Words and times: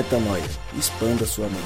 Metanoia. 0.00 0.42
Expanda 0.78 1.26
sua 1.26 1.46
mente. 1.46 1.60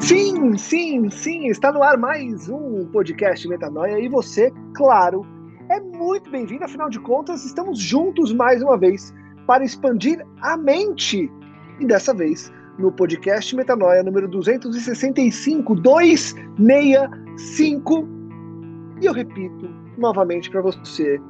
Sim, 0.00 0.56
sim, 0.56 1.10
sim, 1.10 1.48
está 1.48 1.70
no 1.70 1.82
ar 1.82 1.98
mais 1.98 2.48
um 2.48 2.86
podcast 2.86 3.46
Metanoia 3.46 4.00
e 4.00 4.08
você, 4.08 4.50
claro, 4.74 5.26
é 5.68 5.78
muito 5.78 6.30
bem-vindo, 6.30 6.64
afinal 6.64 6.88
de 6.88 6.98
contas, 7.00 7.44
estamos 7.44 7.78
juntos 7.78 8.32
mais 8.32 8.62
uma 8.62 8.78
vez 8.78 9.12
para 9.46 9.62
expandir 9.62 10.26
a 10.40 10.56
mente. 10.56 11.30
E 11.78 11.84
dessa 11.84 12.14
vez, 12.14 12.50
no 12.78 12.90
podcast 12.90 13.54
Metanoia 13.54 14.02
número 14.02 14.26
265, 14.26 15.74
265. 15.74 18.08
E 19.02 19.06
eu 19.06 19.12
repito 19.12 19.68
novamente 19.98 20.50
para 20.50 20.62
você 20.62 21.20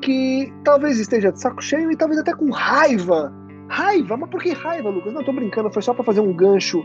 que 0.00 0.52
talvez 0.64 0.98
esteja 0.98 1.32
de 1.32 1.40
saco 1.40 1.62
cheio 1.62 1.90
e 1.90 1.96
talvez 1.96 2.20
até 2.20 2.34
com 2.34 2.50
raiva. 2.50 3.32
Raiva? 3.68 4.16
Mas 4.16 4.30
por 4.30 4.42
que 4.42 4.52
raiva, 4.52 4.88
Lucas? 4.88 5.12
Não, 5.12 5.22
tô 5.22 5.32
brincando, 5.32 5.72
foi 5.72 5.82
só 5.82 5.94
para 5.94 6.04
fazer 6.04 6.20
um 6.20 6.32
gancho 6.32 6.84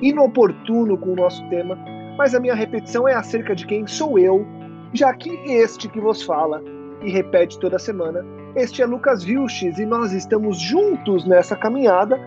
inoportuno 0.00 0.96
com 0.96 1.12
o 1.12 1.16
nosso 1.16 1.46
tema. 1.48 1.78
Mas 2.16 2.34
a 2.34 2.40
minha 2.40 2.54
repetição 2.54 3.08
é 3.08 3.14
acerca 3.14 3.54
de 3.54 3.66
quem 3.66 3.86
sou 3.86 4.18
eu, 4.18 4.46
já 4.92 5.12
que 5.12 5.30
este 5.50 5.88
que 5.88 6.00
vos 6.00 6.22
fala 6.22 6.62
e 7.02 7.10
repete 7.10 7.58
toda 7.58 7.78
semana, 7.78 8.24
este 8.56 8.82
é 8.82 8.86
Lucas 8.86 9.24
Vilches 9.24 9.78
e 9.78 9.84
nós 9.84 10.12
estamos 10.12 10.58
juntos 10.58 11.26
nessa 11.26 11.56
caminhada. 11.56 12.18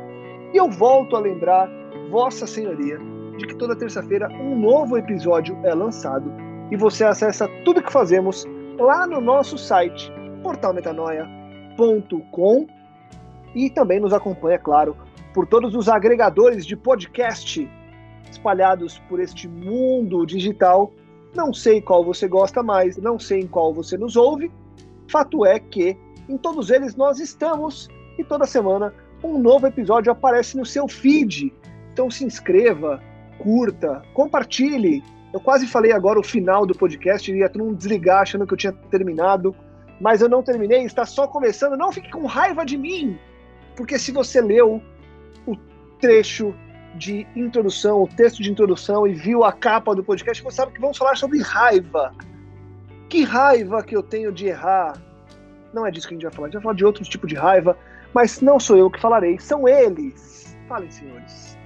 E 0.53 0.58
eu 0.58 0.70
volto 0.70 1.16
a 1.16 1.20
lembrar, 1.20 1.70
Vossa 2.12 2.45
Senhoria, 2.45 3.00
de 3.38 3.48
que 3.48 3.55
toda 3.55 3.75
terça-feira 3.75 4.28
um 4.30 4.59
novo 4.59 4.98
episódio 4.98 5.58
é 5.64 5.73
lançado 5.73 6.31
e 6.72 6.75
você 6.75 7.03
acessa 7.05 7.48
tudo 7.64 7.81
que 7.81 7.91
fazemos 7.91 8.45
lá 8.78 9.08
no 9.08 9.20
nosso 9.20 9.58
site 9.58 10.11
portalmetanoia.com 10.44 12.67
e 13.56 13.69
também 13.69 14.00
nos 14.00 14.14
acompanha, 14.14 14.59
claro, 14.59 14.95
por 15.34 15.47
todos 15.47 15.75
os 15.75 15.89
agregadores 15.89 16.66
de 16.66 16.75
podcast 16.75 17.69
espalhados 18.30 19.00
por 19.09 19.19
este 19.19 19.47
mundo 19.47 20.25
digital. 20.25 20.92
Não 21.36 21.53
sei 21.53 21.81
qual 21.81 22.03
você 22.03 22.28
gosta 22.28 22.64
mais, 22.64 22.97
não 22.97 23.19
sei 23.19 23.42
em 23.42 23.47
qual 23.47 23.73
você 23.73 23.97
nos 23.97 24.16
ouve. 24.16 24.52
Fato 25.09 25.45
é 25.45 25.59
que 25.59 25.97
em 26.28 26.38
todos 26.38 26.69
eles 26.69 26.95
nós 26.95 27.19
estamos 27.19 27.88
e 28.17 28.23
toda 28.23 28.45
semana 28.45 28.94
um 29.23 29.38
novo 29.38 29.67
episódio 29.67 30.12
aparece 30.12 30.58
no 30.58 30.66
seu 30.66 30.88
feed. 30.88 31.53
Então 31.94 32.12
se 32.12 32.25
inscreva, 32.25 33.02
curta, 33.39 34.03
compartilhe. 34.14 35.03
Eu 35.33 35.39
quase 35.39 35.67
falei 35.67 35.92
agora 35.92 36.20
o 36.20 36.23
final 36.23 36.66
do 36.66 36.73
podcast, 36.73 37.31
ia 37.31 37.50
todo 37.50 37.64
mundo 37.64 37.78
desligar 37.78 38.22
achando 38.22 38.47
que 38.47 38.53
eu 38.53 38.58
tinha 38.58 38.72
terminado, 38.72 39.56
mas 40.00 40.22
eu 40.22 40.30
não 40.30 40.42
terminei, 40.42 40.84
está 40.84 41.06
só 41.06 41.28
começando. 41.28 41.78
Não 41.78 41.92
fique 41.92 42.09
com 42.09 42.25
raiva 42.25 42.66
de 42.66 42.78
mim, 42.78 43.17
porque 43.75 44.00
se 44.00 44.11
você 44.11 44.42
leu 44.42 44.81
o 45.45 45.56
trecho 46.00 46.53
de 46.95 47.28
introdução, 47.36 48.03
o 48.03 48.08
texto 48.08 48.42
de 48.42 48.52
introdução 48.52 49.06
e 49.06 49.14
viu 49.14 49.44
a 49.44 49.52
capa 49.52 49.94
do 49.94 50.03
podcast, 50.03 50.42
você 50.44 50.56
sabe 50.56 50.73
que 50.73 50.81
vamos 50.81 50.97
falar 50.97 51.16
sobre 51.16 51.41
raiva. 51.41 52.14
Que 53.09 53.23
raiva 53.23 53.84
que 53.84 53.95
eu 53.95 54.03
tenho 54.03 54.31
de 54.31 54.47
errar. 54.47 54.94
Não 55.73 55.86
é 55.86 55.91
disso 55.91 56.08
que 56.08 56.14
a 56.14 56.17
gente 56.17 56.23
vai 56.23 56.34
falar, 56.34 56.47
a 56.47 56.50
gente 56.50 56.56
vai 56.56 56.64
falar 56.64 56.75
de 56.75 56.86
outro 56.86 57.03
tipo 57.03 57.28
de 57.28 57.36
raiva, 57.36 57.78
mas 58.14 58.41
não 58.41 58.59
sou 58.59 58.78
eu 58.78 58.89
que 58.89 59.00
falarei, 59.00 59.38
são 59.39 59.67
eles. 59.67 60.58
Falem, 60.67 60.89
senhores. 60.89 61.58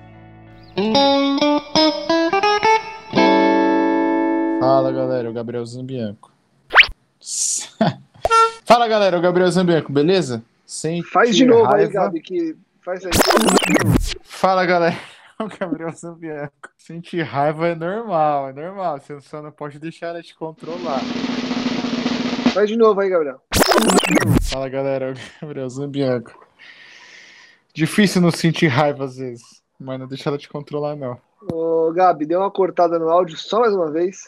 Fala 4.72 4.90
galera, 4.94 5.30
o 5.30 5.34
Gabriel 5.34 5.66
Zambianco. 5.66 6.32
Fala 8.64 8.88
galera, 8.88 9.18
o 9.18 9.22
Gabriel 9.22 9.52
Zambianco, 9.52 9.92
beleza? 9.92 10.42
Sem 10.66 11.04
Faz 11.04 11.36
de 11.36 11.46
novo 11.46 11.66
raiva. 11.66 11.88
aí, 11.88 11.90
Gabi, 11.90 12.22
que 12.22 12.56
faz 12.80 13.06
aí. 13.06 13.12
Fala 14.24 14.66
galera, 14.66 14.98
o 15.42 15.48
Gabriel 15.50 15.92
Zambianco. 15.92 16.70
Sentir 16.78 17.22
raiva 17.22 17.68
é 17.68 17.76
normal, 17.76 18.48
é 18.48 18.54
normal. 18.54 18.98
Você 18.98 19.20
só 19.20 19.42
não 19.42 19.52
pode 19.52 19.78
deixar 19.78 20.08
ela 20.08 20.24
te 20.24 20.34
controlar. 20.34 21.02
Faz 22.54 22.70
de 22.70 22.78
novo 22.78 23.02
aí, 23.02 23.10
Gabriel. 23.10 23.42
Fala 24.50 24.70
galera, 24.70 25.12
o 25.12 25.46
Gabriel 25.46 25.70
Zambianco. 25.70 26.48
Difícil 27.74 28.22
não 28.22 28.32
sentir 28.32 28.68
raiva 28.68 29.04
às 29.04 29.18
vezes, 29.18 29.62
mas 29.78 30.00
não 30.00 30.08
deixar 30.08 30.30
ela 30.30 30.38
te 30.40 30.48
controlar, 30.48 30.96
não. 30.96 31.20
Ô, 31.50 31.92
Gabi, 31.92 32.26
deu 32.26 32.40
uma 32.40 32.52
cortada 32.52 33.00
no 33.00 33.10
áudio 33.10 33.36
só 33.38 33.62
mais 33.62 33.74
uma 33.74 33.92
vez. 33.92 34.26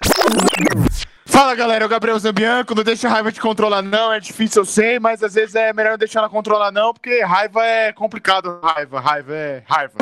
Fala 1.25 1.53
galera, 1.53 1.83
é 1.83 1.85
o 1.85 1.89
Gabriel 1.89 2.17
Zambianco. 2.17 2.73
Não 2.73 2.83
deixa 2.83 3.07
a 3.07 3.11
raiva 3.11 3.31
te 3.31 3.39
controlar, 3.39 3.83
não. 3.83 4.11
É 4.11 4.19
difícil, 4.19 4.61
eu 4.61 4.65
sei, 4.65 4.99
mas 4.99 5.21
às 5.21 5.35
vezes 5.35 5.53
é 5.53 5.71
melhor 5.73 5.91
não 5.91 5.97
deixar 5.97 6.19
ela 6.19 6.29
controlar, 6.29 6.71
não, 6.71 6.91
porque 6.91 7.21
raiva 7.21 7.63
é 7.63 7.93
complicado. 7.93 8.59
Raiva, 8.63 8.99
raiva 8.99 9.35
é 9.35 9.63
raiva. 9.67 9.97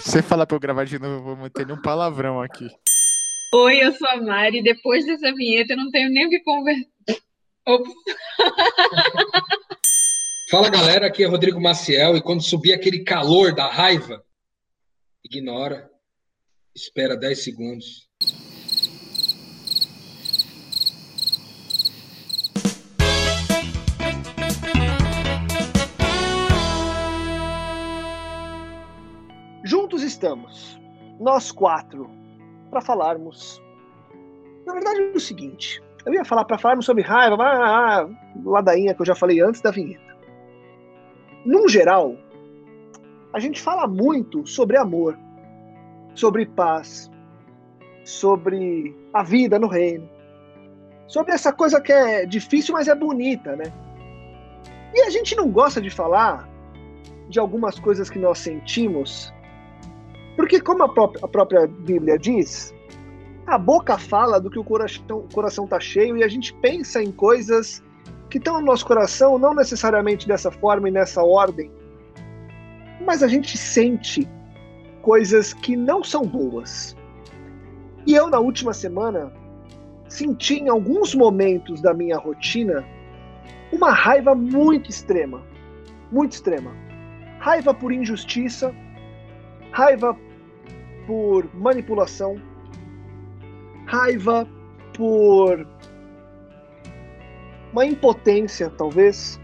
Se 0.00 0.12
você 0.12 0.22
falar 0.22 0.46
pra 0.46 0.56
eu 0.56 0.60
gravar 0.60 0.84
de 0.84 0.98
novo, 0.98 1.16
eu 1.16 1.22
vou 1.22 1.36
meter 1.36 1.70
um 1.70 1.82
palavrão 1.82 2.40
aqui. 2.40 2.68
Oi, 3.54 3.84
eu 3.84 3.92
sou 3.92 4.08
a 4.08 4.16
Mari. 4.16 4.62
Depois 4.62 5.04
dessa 5.04 5.32
vinheta, 5.34 5.74
eu 5.74 5.76
não 5.76 5.90
tenho 5.90 6.08
nem 6.10 6.26
o 6.26 6.30
que 6.30 6.40
conversar. 6.40 6.86
Ops. 7.66 7.92
Fala 10.50 10.70
galera, 10.70 11.06
aqui 11.06 11.22
é 11.22 11.26
Rodrigo 11.26 11.60
Maciel. 11.60 12.16
E 12.16 12.22
quando 12.22 12.42
subir 12.42 12.72
aquele 12.72 13.04
calor 13.04 13.54
da 13.54 13.68
raiva, 13.68 14.24
ignora 15.22 15.90
Espera 16.80 17.16
10 17.16 17.42
segundos. 17.42 18.08
Juntos 29.64 30.04
estamos, 30.04 30.78
nós 31.18 31.50
quatro, 31.50 32.08
para 32.70 32.80
falarmos. 32.80 33.60
Na 34.64 34.72
verdade, 34.72 35.00
é 35.00 35.16
o 35.16 35.18
seguinte: 35.18 35.82
eu 36.06 36.14
ia 36.14 36.24
falar 36.24 36.44
para 36.44 36.58
falarmos 36.58 36.86
sobre 36.86 37.02
raiva, 37.02 37.36
ah, 37.42 38.08
ladainha 38.44 38.94
que 38.94 39.02
eu 39.02 39.06
já 39.06 39.16
falei 39.16 39.40
antes 39.40 39.60
da 39.60 39.72
vinheta. 39.72 40.16
Num 41.44 41.68
geral, 41.68 42.16
a 43.32 43.40
gente 43.40 43.60
fala 43.60 43.88
muito 43.88 44.46
sobre 44.46 44.76
amor 44.76 45.18
sobre 46.18 46.46
paz, 46.46 47.08
sobre 48.04 48.96
a 49.14 49.22
vida 49.22 49.56
no 49.56 49.68
reino, 49.68 50.08
sobre 51.06 51.32
essa 51.32 51.52
coisa 51.52 51.80
que 51.80 51.92
é 51.92 52.26
difícil, 52.26 52.74
mas 52.74 52.88
é 52.88 52.94
bonita, 52.94 53.54
né? 53.54 53.72
E 54.92 55.02
a 55.02 55.10
gente 55.10 55.36
não 55.36 55.48
gosta 55.48 55.80
de 55.80 55.90
falar 55.90 56.48
de 57.28 57.38
algumas 57.38 57.78
coisas 57.78 58.10
que 58.10 58.18
nós 58.18 58.38
sentimos, 58.38 59.32
porque, 60.34 60.60
como 60.60 60.82
a 60.82 60.88
própria, 60.88 61.24
a 61.24 61.28
própria 61.28 61.66
Bíblia 61.68 62.18
diz, 62.18 62.74
a 63.46 63.56
boca 63.56 63.96
fala 63.96 64.40
do 64.40 64.50
que 64.50 64.58
o 64.58 64.64
coração, 64.64 65.18
o 65.18 65.32
coração 65.32 65.68
tá 65.68 65.78
cheio 65.78 66.16
e 66.16 66.24
a 66.24 66.28
gente 66.28 66.52
pensa 66.54 67.00
em 67.00 67.12
coisas 67.12 67.82
que 68.28 68.38
estão 68.38 68.58
no 68.58 68.66
nosso 68.66 68.84
coração, 68.84 69.38
não 69.38 69.54
necessariamente 69.54 70.26
dessa 70.26 70.50
forma 70.50 70.88
e 70.88 70.92
nessa 70.92 71.22
ordem, 71.22 71.70
mas 73.06 73.22
a 73.22 73.28
gente 73.28 73.56
sente 73.56 74.28
coisas 75.08 75.54
que 75.54 75.74
não 75.74 76.04
são 76.04 76.22
boas. 76.22 76.94
E 78.06 78.12
eu, 78.12 78.28
na 78.28 78.38
última 78.38 78.74
semana, 78.74 79.32
senti 80.06 80.56
em 80.56 80.68
alguns 80.68 81.14
momentos 81.14 81.80
da 81.80 81.94
minha 81.94 82.18
rotina 82.18 82.84
uma 83.72 83.90
raiva 83.90 84.34
muito 84.34 84.90
extrema. 84.90 85.42
Muito 86.12 86.32
extrema. 86.32 86.76
Raiva 87.38 87.72
por 87.72 87.90
injustiça, 87.90 88.74
raiva 89.72 90.14
por 91.06 91.48
manipulação, 91.54 92.36
raiva 93.86 94.46
por 94.94 95.66
uma 97.72 97.86
impotência, 97.86 98.68
talvez, 98.76 99.40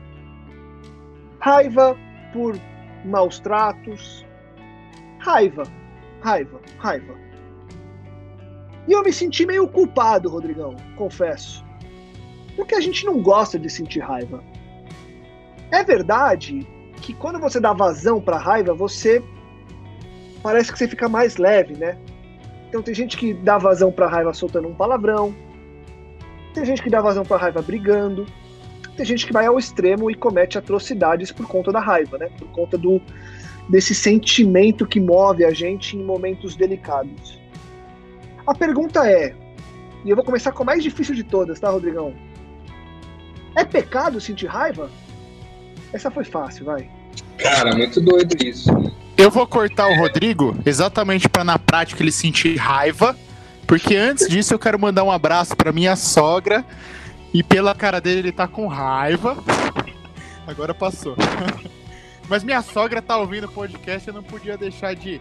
raiva 1.40 1.96
por 2.34 2.54
maus 3.02 3.40
tratos, 3.40 4.23
Raiva, 5.24 5.62
raiva, 6.20 6.60
raiva. 6.76 7.14
E 8.86 8.92
eu 8.92 9.02
me 9.02 9.10
senti 9.10 9.46
meio 9.46 9.66
culpado, 9.66 10.28
Rodrigão, 10.28 10.76
confesso. 10.96 11.64
Porque 12.54 12.74
a 12.74 12.80
gente 12.80 13.06
não 13.06 13.22
gosta 13.22 13.58
de 13.58 13.70
sentir 13.70 14.00
raiva. 14.00 14.44
É 15.70 15.82
verdade 15.82 16.66
que 17.00 17.14
quando 17.14 17.38
você 17.38 17.58
dá 17.58 17.72
vazão 17.72 18.20
para 18.20 18.36
raiva, 18.36 18.74
você 18.74 19.24
parece 20.42 20.70
que 20.70 20.78
você 20.78 20.86
fica 20.86 21.08
mais 21.08 21.38
leve, 21.38 21.74
né? 21.74 21.96
Então 22.68 22.82
tem 22.82 22.94
gente 22.94 23.16
que 23.16 23.32
dá 23.32 23.56
vazão 23.56 23.90
para 23.90 24.06
raiva 24.06 24.34
soltando 24.34 24.68
um 24.68 24.74
palavrão. 24.74 25.34
Tem 26.52 26.66
gente 26.66 26.82
que 26.82 26.90
dá 26.90 27.00
vazão 27.00 27.24
para 27.24 27.38
raiva 27.38 27.62
brigando. 27.62 28.26
Tem 28.94 29.06
gente 29.06 29.26
que 29.26 29.32
vai 29.32 29.46
ao 29.46 29.58
extremo 29.58 30.10
e 30.10 30.14
comete 30.14 30.58
atrocidades 30.58 31.32
por 31.32 31.46
conta 31.48 31.72
da 31.72 31.80
raiva, 31.80 32.18
né? 32.18 32.28
Por 32.38 32.48
conta 32.48 32.76
do 32.76 33.00
desse 33.68 33.94
sentimento 33.94 34.86
que 34.86 35.00
move 35.00 35.44
a 35.44 35.52
gente 35.52 35.96
em 35.96 36.04
momentos 36.04 36.54
delicados. 36.54 37.38
A 38.46 38.54
pergunta 38.54 39.08
é, 39.08 39.34
e 40.04 40.10
eu 40.10 40.16
vou 40.16 40.24
começar 40.24 40.52
com 40.52 40.62
a 40.62 40.66
mais 40.66 40.82
difícil 40.82 41.14
de 41.14 41.24
todas, 41.24 41.58
tá, 41.58 41.70
Rodrigão? 41.70 42.14
É 43.56 43.64
pecado 43.64 44.20
sentir 44.20 44.46
raiva? 44.46 44.90
Essa 45.92 46.10
foi 46.10 46.24
fácil, 46.24 46.66
vai. 46.66 46.90
Cara, 47.38 47.74
muito 47.74 48.00
doido 48.00 48.34
isso. 48.44 48.68
Eu 49.16 49.30
vou 49.30 49.46
cortar 49.46 49.88
o 49.88 49.96
Rodrigo 49.96 50.56
exatamente 50.66 51.28
pra 51.28 51.44
na 51.44 51.58
prática 51.58 52.02
ele 52.02 52.12
sentir 52.12 52.56
raiva, 52.56 53.16
porque 53.66 53.96
antes 53.96 54.28
disso 54.28 54.52
eu 54.52 54.58
quero 54.58 54.78
mandar 54.78 55.04
um 55.04 55.10
abraço 55.10 55.56
pra 55.56 55.72
minha 55.72 55.96
sogra 55.96 56.64
e 57.32 57.42
pela 57.42 57.74
cara 57.74 58.00
dele 58.00 58.18
ele 58.18 58.32
tá 58.32 58.46
com 58.46 58.66
raiva. 58.66 59.36
Agora 60.46 60.74
passou. 60.74 61.16
Mas 62.28 62.42
minha 62.42 62.62
sogra 62.62 63.02
tá 63.02 63.16
ouvindo 63.18 63.44
o 63.44 63.52
podcast, 63.52 64.08
eu 64.08 64.14
não 64.14 64.22
podia 64.22 64.56
deixar 64.56 64.94
de, 64.94 65.20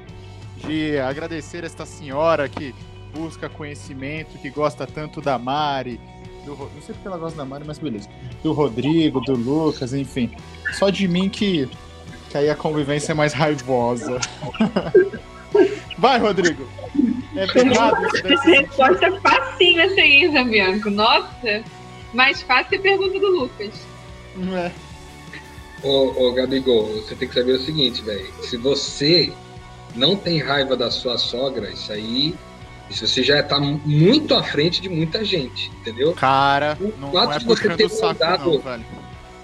de 0.57 0.97
agradecer 0.99 1.63
esta 1.63 1.85
senhora 1.85 2.47
que 2.47 2.73
busca 3.13 3.49
conhecimento, 3.49 4.37
que 4.39 4.49
gosta 4.49 4.87
tanto 4.87 5.21
da 5.21 5.37
Mari, 5.37 5.99
do, 6.45 6.55
não 6.55 6.81
sei 6.81 6.93
porque 6.95 7.07
ela 7.07 7.17
gosta 7.17 7.37
da 7.37 7.45
Mari, 7.45 7.63
mas 7.65 7.77
beleza. 7.77 8.09
Do 8.41 8.53
Rodrigo, 8.53 9.21
do 9.21 9.33
Lucas, 9.33 9.93
enfim. 9.93 10.31
Só 10.73 10.89
de 10.89 11.07
mim 11.07 11.29
que, 11.29 11.69
que 12.29 12.37
aí 12.37 12.49
a 12.49 12.55
convivência 12.55 13.11
é 13.11 13.15
mais 13.15 13.33
raivosa. 13.33 14.19
Vai, 15.97 16.19
Rodrigo. 16.19 16.67
É 17.35 17.47
pecado 17.47 18.05
isso 18.07 18.23
daí. 18.23 18.33
Essa 18.33 18.49
resposta 18.49 19.05
é 19.05 19.19
facinho 19.19 19.81
essa 19.81 20.01
aí, 20.01 20.31
Zambianco. 20.31 20.89
Nossa, 20.89 21.63
mais 22.13 22.41
fácil 22.41 22.75
é 22.75 22.77
a 22.77 22.81
pergunta 22.81 23.19
do 23.19 23.27
Lucas. 23.27 23.73
Não 24.35 24.57
é. 24.57 24.71
Ô, 25.83 26.27
ô 26.27 26.31
Gabigol, 26.33 26.85
você 26.93 27.13
tem 27.15 27.27
que 27.27 27.33
saber 27.33 27.53
o 27.53 27.59
seguinte, 27.59 28.01
velho. 28.01 28.25
Se 28.41 28.55
você 28.57 29.33
não 29.95 30.15
tem 30.15 30.39
raiva 30.39 30.75
da 30.75 30.89
sua 30.89 31.17
sogra, 31.17 31.69
isso 31.69 31.91
aí. 31.91 32.33
Isso 32.89 33.07
você 33.07 33.23
já 33.23 33.41
tá 33.41 33.59
muito 33.59 34.35
à 34.35 34.43
frente 34.43 34.81
de 34.81 34.89
muita 34.89 35.23
gente, 35.23 35.71
entendeu? 35.81 36.13
Cara, 36.13 36.77
O 36.79 36.93
não, 36.99 37.11
fato 37.11 37.25
não 37.27 37.33
é 37.33 37.39
de 37.39 37.45
você 37.45 37.69
ter 37.75 37.89
saco, 37.89 38.05
mandado- 38.05 38.51
não, 38.51 38.59
velho. 38.59 38.85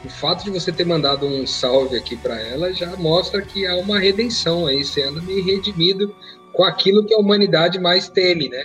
O 0.06 0.10
fato 0.10 0.44
de 0.46 0.50
você 0.52 0.72
ter 0.72 0.86
mandado 0.86 1.26
um 1.26 1.46
salve 1.46 1.98
aqui 1.98 2.16
pra 2.16 2.40
ela 2.40 2.74
já 2.74 2.96
mostra 2.96 3.42
que 3.42 3.66
há 3.68 3.76
uma 3.76 4.00
redenção 4.00 4.66
aí, 4.66 4.84
você 4.86 5.04
anda 5.04 5.22
meio 5.22 5.44
redimido 5.44 6.16
com 6.54 6.64
aquilo 6.64 7.04
que 7.06 7.14
a 7.14 7.18
humanidade 7.18 7.80
mais 7.80 8.08
teme, 8.10 8.48
né? 8.50 8.64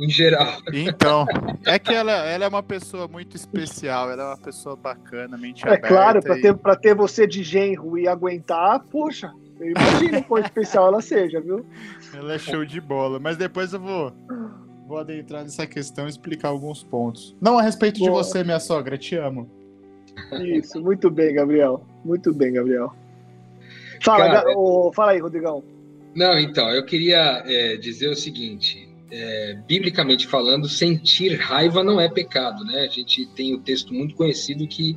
Em 0.00 0.08
geral. 0.08 0.60
Então, 0.72 1.26
é 1.66 1.78
que 1.78 1.92
ela, 1.92 2.10
ela 2.12 2.44
é 2.46 2.48
uma 2.48 2.62
pessoa 2.62 3.06
muito 3.06 3.36
especial, 3.36 4.10
ela 4.10 4.22
é 4.22 4.26
uma 4.28 4.38
pessoa 4.38 4.74
bacana, 4.74 5.36
mente 5.36 5.62
É 5.64 5.68
aberta. 5.68 5.88
claro, 5.88 6.20
pra 6.22 6.38
e- 6.38 6.40
ter, 6.42 6.54
pra 6.56 6.74
ter 6.74 6.94
você 6.94 7.26
de 7.26 7.42
genro 7.42 7.98
e 7.98 8.08
aguentar, 8.08 8.80
poxa, 8.90 9.30
eu 9.60 9.72
imagino 9.72 10.22
quão 10.24 10.40
especial 10.42 10.86
ela 10.88 11.02
seja, 11.02 11.38
viu? 11.40 11.66
Ela 12.14 12.32
é 12.34 12.38
show 12.38 12.64
de 12.64 12.80
bola. 12.80 13.18
Mas 13.20 13.36
depois 13.36 13.74
eu 13.74 13.80
vou, 13.80 14.10
vou 14.88 14.96
adentrar 14.98 15.42
nessa 15.42 15.66
questão 15.66 16.06
e 16.06 16.08
explicar 16.08 16.48
alguns 16.48 16.82
pontos. 16.82 17.36
Não 17.40 17.58
a 17.58 17.62
respeito 17.62 17.98
de 18.00 18.08
Boa. 18.08 18.24
você, 18.24 18.42
minha 18.42 18.58
sogra, 18.58 18.96
te 18.96 19.16
amo. 19.16 19.50
Isso, 20.42 20.80
muito 20.80 21.10
bem, 21.10 21.34
Gabriel. 21.34 21.84
Muito 22.04 22.32
bem, 22.32 22.54
Gabriel. 22.54 22.94
Fala, 24.02 24.26
Cara, 24.26 24.44
Ga- 24.44 24.58
ô, 24.58 24.90
fala 24.94 25.12
aí, 25.12 25.18
Rodrigão. 25.20 25.62
Não, 26.16 26.38
então, 26.38 26.70
eu 26.70 26.84
queria 26.84 27.42
é, 27.46 27.76
dizer 27.76 28.08
o 28.08 28.16
seguinte: 28.16 28.88
é, 29.10 29.58
biblicamente 29.66 30.26
falando, 30.26 30.68
sentir 30.68 31.36
raiva 31.36 31.82
não 31.82 32.00
é 32.00 32.08
pecado, 32.08 32.64
né? 32.64 32.82
A 32.82 32.88
gente 32.88 33.26
tem 33.34 33.54
o 33.54 33.58
texto 33.58 33.92
muito 33.92 34.14
conhecido 34.14 34.66
que 34.66 34.96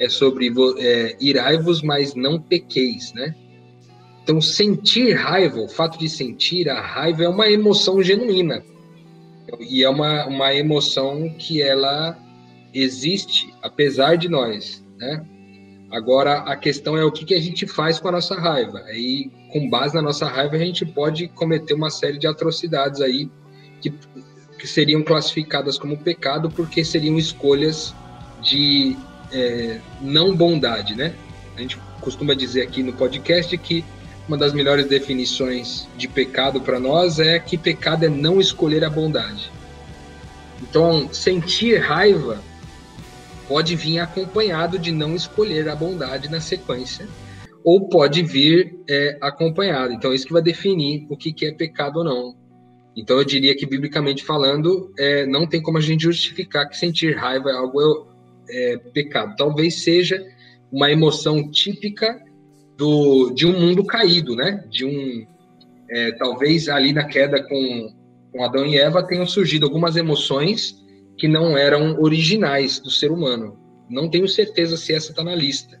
é 0.00 0.08
sobre 0.08 0.52
é, 0.78 1.16
irai-vos, 1.20 1.82
mas 1.82 2.14
não 2.14 2.40
pequeis, 2.40 3.12
né? 3.12 3.34
Então, 4.22 4.40
sentir 4.40 5.14
raiva, 5.14 5.60
o 5.60 5.68
fato 5.68 5.98
de 5.98 6.08
sentir 6.08 6.68
a 6.68 6.80
raiva 6.80 7.24
é 7.24 7.28
uma 7.28 7.50
emoção 7.50 8.02
genuína. 8.02 8.62
E 9.58 9.82
é 9.82 9.88
uma, 9.88 10.26
uma 10.26 10.54
emoção 10.54 11.34
que 11.38 11.62
ela 11.62 12.16
existe 12.74 13.52
apesar 13.62 14.16
de 14.16 14.28
nós, 14.28 14.84
né? 14.98 15.24
Agora, 15.90 16.40
a 16.40 16.54
questão 16.54 16.98
é 16.98 17.04
o 17.04 17.10
que, 17.10 17.24
que 17.24 17.34
a 17.34 17.40
gente 17.40 17.66
faz 17.66 17.98
com 17.98 18.08
a 18.08 18.12
nossa 18.12 18.34
raiva. 18.34 18.78
Aí, 18.80 19.30
com 19.50 19.70
base 19.70 19.94
na 19.94 20.02
nossa 20.02 20.26
raiva, 20.26 20.56
a 20.56 20.58
gente 20.58 20.84
pode 20.84 21.28
cometer 21.28 21.72
uma 21.72 21.88
série 21.88 22.18
de 22.18 22.26
atrocidades 22.26 23.00
aí 23.00 23.30
que, 23.80 23.92
que 24.58 24.66
seriam 24.66 25.02
classificadas 25.02 25.78
como 25.78 25.96
pecado 25.96 26.50
porque 26.50 26.84
seriam 26.84 27.18
escolhas 27.18 27.94
de 28.42 28.96
é, 29.32 29.80
não 30.00 30.34
bondade, 30.34 30.94
né? 30.94 31.14
A 31.56 31.60
gente 31.60 31.78
costuma 32.00 32.34
dizer 32.34 32.62
aqui 32.62 32.82
no 32.82 32.92
podcast 32.92 33.56
que 33.58 33.84
uma 34.28 34.36
das 34.36 34.52
melhores 34.52 34.86
definições 34.86 35.88
de 35.96 36.06
pecado 36.06 36.60
para 36.60 36.78
nós 36.78 37.18
é 37.18 37.38
que 37.38 37.56
pecado 37.56 38.04
é 38.04 38.08
não 38.08 38.40
escolher 38.40 38.84
a 38.84 38.90
bondade. 38.90 39.50
Então, 40.62 41.08
sentir 41.12 41.78
raiva 41.78 42.42
pode 43.48 43.74
vir 43.74 43.98
acompanhado 43.98 44.78
de 44.78 44.92
não 44.92 45.14
escolher 45.14 45.68
a 45.68 45.74
bondade 45.74 46.28
na 46.28 46.40
sequência, 46.40 47.08
ou 47.64 47.88
pode 47.88 48.22
vir 48.22 48.78
é, 48.88 49.16
acompanhado. 49.20 49.94
Então, 49.94 50.12
isso 50.12 50.26
que 50.26 50.32
vai 50.32 50.42
definir 50.42 51.06
o 51.08 51.16
que, 51.16 51.32
que 51.32 51.46
é 51.46 51.52
pecado 51.52 52.00
ou 52.00 52.04
não. 52.04 52.36
Então, 52.98 53.16
eu 53.16 53.24
diria 53.24 53.56
que, 53.56 53.64
biblicamente 53.64 54.24
falando, 54.24 54.92
é, 54.98 55.24
não 55.24 55.46
tem 55.46 55.62
como 55.62 55.78
a 55.78 55.80
gente 55.80 56.02
justificar 56.02 56.68
que 56.68 56.76
sentir 56.76 57.16
raiva 57.16 57.48
é 57.48 57.54
algo 57.54 58.08
é, 58.50 58.76
pecado. 58.92 59.36
Talvez 59.36 59.82
seja 59.84 60.20
uma 60.72 60.90
emoção 60.90 61.48
típica 61.48 62.20
do, 62.76 63.30
de 63.30 63.46
um 63.46 63.52
mundo 63.52 63.84
caído, 63.84 64.34
né? 64.34 64.64
De 64.68 64.84
um, 64.84 65.24
é, 65.88 66.10
talvez 66.16 66.68
ali 66.68 66.92
na 66.92 67.04
queda 67.04 67.40
com, 67.40 67.94
com 68.32 68.42
Adão 68.42 68.66
e 68.66 68.76
Eva 68.76 69.06
tenham 69.06 69.26
surgido 69.26 69.66
algumas 69.66 69.94
emoções 69.94 70.84
que 71.16 71.28
não 71.28 71.56
eram 71.56 72.00
originais 72.00 72.80
do 72.80 72.90
ser 72.90 73.12
humano. 73.12 73.56
Não 73.88 74.10
tenho 74.10 74.26
certeza 74.26 74.76
se 74.76 74.92
essa 74.92 75.12
está 75.12 75.22
na 75.22 75.36
lista, 75.36 75.80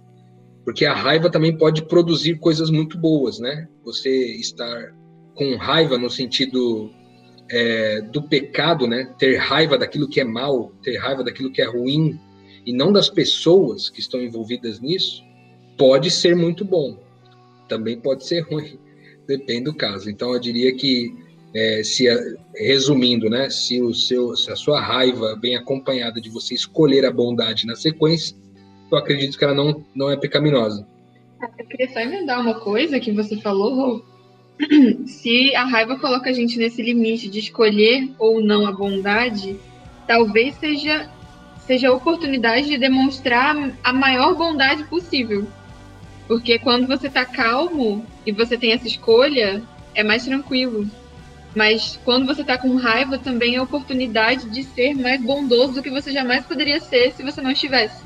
porque 0.64 0.86
a 0.86 0.94
raiva 0.94 1.28
também 1.28 1.58
pode 1.58 1.82
produzir 1.82 2.38
coisas 2.38 2.70
muito 2.70 2.96
boas, 2.96 3.40
né? 3.40 3.66
Você 3.84 4.08
estar 4.36 4.94
com 5.34 5.56
raiva 5.56 5.98
no 5.98 6.08
sentido 6.08 6.92
é, 7.50 8.00
do 8.00 8.22
pecado, 8.22 8.86
né? 8.86 9.14
Ter 9.18 9.36
raiva 9.36 9.78
daquilo 9.78 10.08
que 10.08 10.20
é 10.20 10.24
mal, 10.24 10.72
ter 10.82 10.96
raiva 10.96 11.24
daquilo 11.24 11.50
que 11.50 11.62
é 11.62 11.66
ruim 11.66 12.18
e 12.66 12.72
não 12.72 12.92
das 12.92 13.08
pessoas 13.08 13.88
que 13.88 14.00
estão 14.00 14.20
envolvidas 14.20 14.80
nisso, 14.80 15.22
pode 15.76 16.10
ser 16.10 16.36
muito 16.36 16.64
bom. 16.64 16.98
Também 17.68 17.98
pode 17.98 18.26
ser 18.26 18.40
ruim, 18.40 18.78
depende 19.26 19.64
do 19.64 19.74
caso. 19.74 20.10
Então 20.10 20.32
eu 20.32 20.38
diria 20.38 20.74
que 20.74 21.14
é, 21.54 21.82
se 21.82 22.06
resumindo, 22.54 23.30
né, 23.30 23.48
se, 23.48 23.80
o 23.80 23.94
seu, 23.94 24.36
se 24.36 24.50
a 24.50 24.56
sua 24.56 24.80
raiva 24.80 25.38
vem 25.40 25.56
acompanhada 25.56 26.20
de 26.20 26.28
você 26.28 26.54
escolher 26.54 27.04
a 27.06 27.10
bondade 27.10 27.66
na 27.66 27.74
sequência, 27.74 28.36
eu 28.90 28.98
acredito 28.98 29.38
que 29.38 29.44
ela 29.44 29.54
não, 29.54 29.84
não 29.94 30.10
é 30.10 30.16
pecaminosa. 30.16 30.86
Eu 31.58 31.66
queria 31.66 31.88
só 31.92 32.00
emendar 32.00 32.40
uma 32.40 32.60
coisa 32.60 32.98
que 32.98 33.12
você 33.12 33.36
falou. 33.36 34.04
Se 35.06 35.54
a 35.54 35.64
raiva 35.64 35.98
coloca 35.98 36.30
a 36.30 36.32
gente 36.32 36.58
nesse 36.58 36.82
limite 36.82 37.28
de 37.28 37.38
escolher 37.38 38.10
ou 38.18 38.42
não 38.42 38.66
a 38.66 38.72
bondade, 38.72 39.56
talvez 40.06 40.56
seja, 40.56 41.08
seja 41.66 41.88
a 41.88 41.94
oportunidade 41.94 42.68
de 42.68 42.78
demonstrar 42.78 43.54
a 43.82 43.92
maior 43.92 44.34
bondade 44.34 44.84
possível. 44.84 45.46
Porque 46.26 46.58
quando 46.58 46.86
você 46.86 47.08
tá 47.08 47.24
calmo 47.24 48.04
e 48.26 48.32
você 48.32 48.58
tem 48.58 48.72
essa 48.72 48.86
escolha, 48.86 49.62
é 49.94 50.02
mais 50.02 50.24
tranquilo. 50.24 50.88
Mas 51.54 51.98
quando 52.04 52.26
você 52.26 52.44
tá 52.44 52.58
com 52.58 52.76
raiva, 52.76 53.16
também 53.18 53.54
é 53.54 53.58
a 53.58 53.62
oportunidade 53.62 54.50
de 54.50 54.62
ser 54.62 54.94
mais 54.94 55.20
bondoso 55.20 55.74
do 55.74 55.82
que 55.82 55.90
você 55.90 56.12
jamais 56.12 56.44
poderia 56.44 56.80
ser 56.80 57.12
se 57.12 57.22
você 57.22 57.40
não 57.40 57.50
estivesse. 57.50 58.02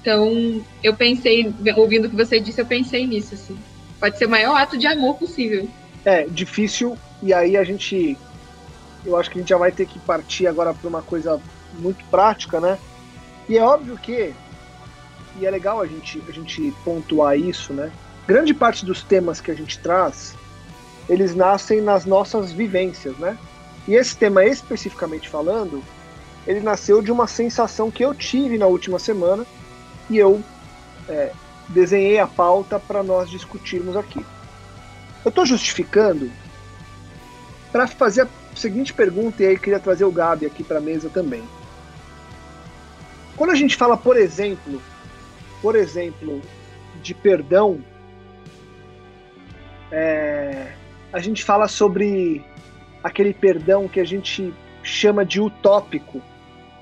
Então, 0.00 0.64
eu 0.82 0.94
pensei, 0.94 1.52
ouvindo 1.76 2.06
o 2.06 2.10
que 2.10 2.16
você 2.16 2.40
disse, 2.40 2.60
eu 2.60 2.66
pensei 2.66 3.06
nisso, 3.06 3.34
assim. 3.34 3.56
Pode 4.00 4.16
ser 4.16 4.26
o 4.26 4.30
maior 4.30 4.56
ato 4.56 4.78
de 4.78 4.86
amor 4.86 5.16
possível. 5.16 5.68
É, 6.04 6.24
difícil, 6.24 6.96
e 7.22 7.34
aí 7.34 7.56
a 7.56 7.62
gente. 7.62 8.16
Eu 9.04 9.16
acho 9.16 9.30
que 9.30 9.38
a 9.38 9.40
gente 9.40 9.50
já 9.50 9.58
vai 9.58 9.70
ter 9.70 9.86
que 9.86 9.98
partir 9.98 10.46
agora 10.46 10.72
para 10.72 10.88
uma 10.88 11.02
coisa 11.02 11.40
muito 11.78 12.02
prática, 12.06 12.58
né? 12.58 12.78
E 13.48 13.58
é 13.58 13.62
óbvio 13.62 13.98
que. 13.98 14.34
E 15.38 15.46
é 15.46 15.50
legal 15.50 15.80
a 15.80 15.86
gente, 15.86 16.22
a 16.26 16.32
gente 16.32 16.72
pontuar 16.84 17.38
isso, 17.38 17.72
né? 17.72 17.92
Grande 18.26 18.54
parte 18.54 18.84
dos 18.84 19.02
temas 19.02 19.40
que 19.40 19.50
a 19.50 19.54
gente 19.54 19.78
traz, 19.78 20.34
eles 21.08 21.34
nascem 21.34 21.80
nas 21.80 22.06
nossas 22.06 22.52
vivências, 22.52 23.16
né? 23.18 23.36
E 23.86 23.94
esse 23.94 24.16
tema 24.16 24.44
especificamente 24.44 25.28
falando, 25.28 25.82
ele 26.46 26.60
nasceu 26.60 27.02
de 27.02 27.12
uma 27.12 27.26
sensação 27.26 27.90
que 27.90 28.04
eu 28.04 28.14
tive 28.14 28.56
na 28.56 28.66
última 28.66 28.98
semana 28.98 29.46
e 30.08 30.18
eu 30.18 30.42
é, 31.08 31.32
desenhei 31.70 32.18
a 32.18 32.26
pauta 32.26 32.78
para 32.78 33.02
nós 33.02 33.30
discutirmos 33.30 33.96
aqui. 33.96 34.24
Eu 35.24 35.28
estou 35.28 35.46
justificando 35.46 36.30
para 37.72 37.86
fazer 37.86 38.22
a 38.22 38.28
seguinte 38.56 38.92
pergunta, 38.92 39.42
e 39.42 39.46
aí 39.46 39.58
queria 39.58 39.78
trazer 39.78 40.04
o 40.04 40.12
Gabi 40.12 40.46
aqui 40.46 40.62
para 40.62 40.78
a 40.78 40.80
mesa 40.80 41.08
também. 41.08 41.42
Quando 43.36 43.50
a 43.50 43.54
gente 43.54 43.76
fala, 43.76 43.96
por 43.96 44.16
exemplo, 44.16 44.82
por 45.62 45.76
exemplo, 45.76 46.42
de 47.02 47.14
perdão, 47.14 47.82
é, 49.90 50.72
a 51.12 51.18
gente 51.20 51.44
fala 51.44 51.68
sobre 51.68 52.44
aquele 53.02 53.32
perdão 53.32 53.88
que 53.88 54.00
a 54.00 54.04
gente 54.04 54.52
chama 54.82 55.24
de 55.24 55.40
utópico, 55.40 56.20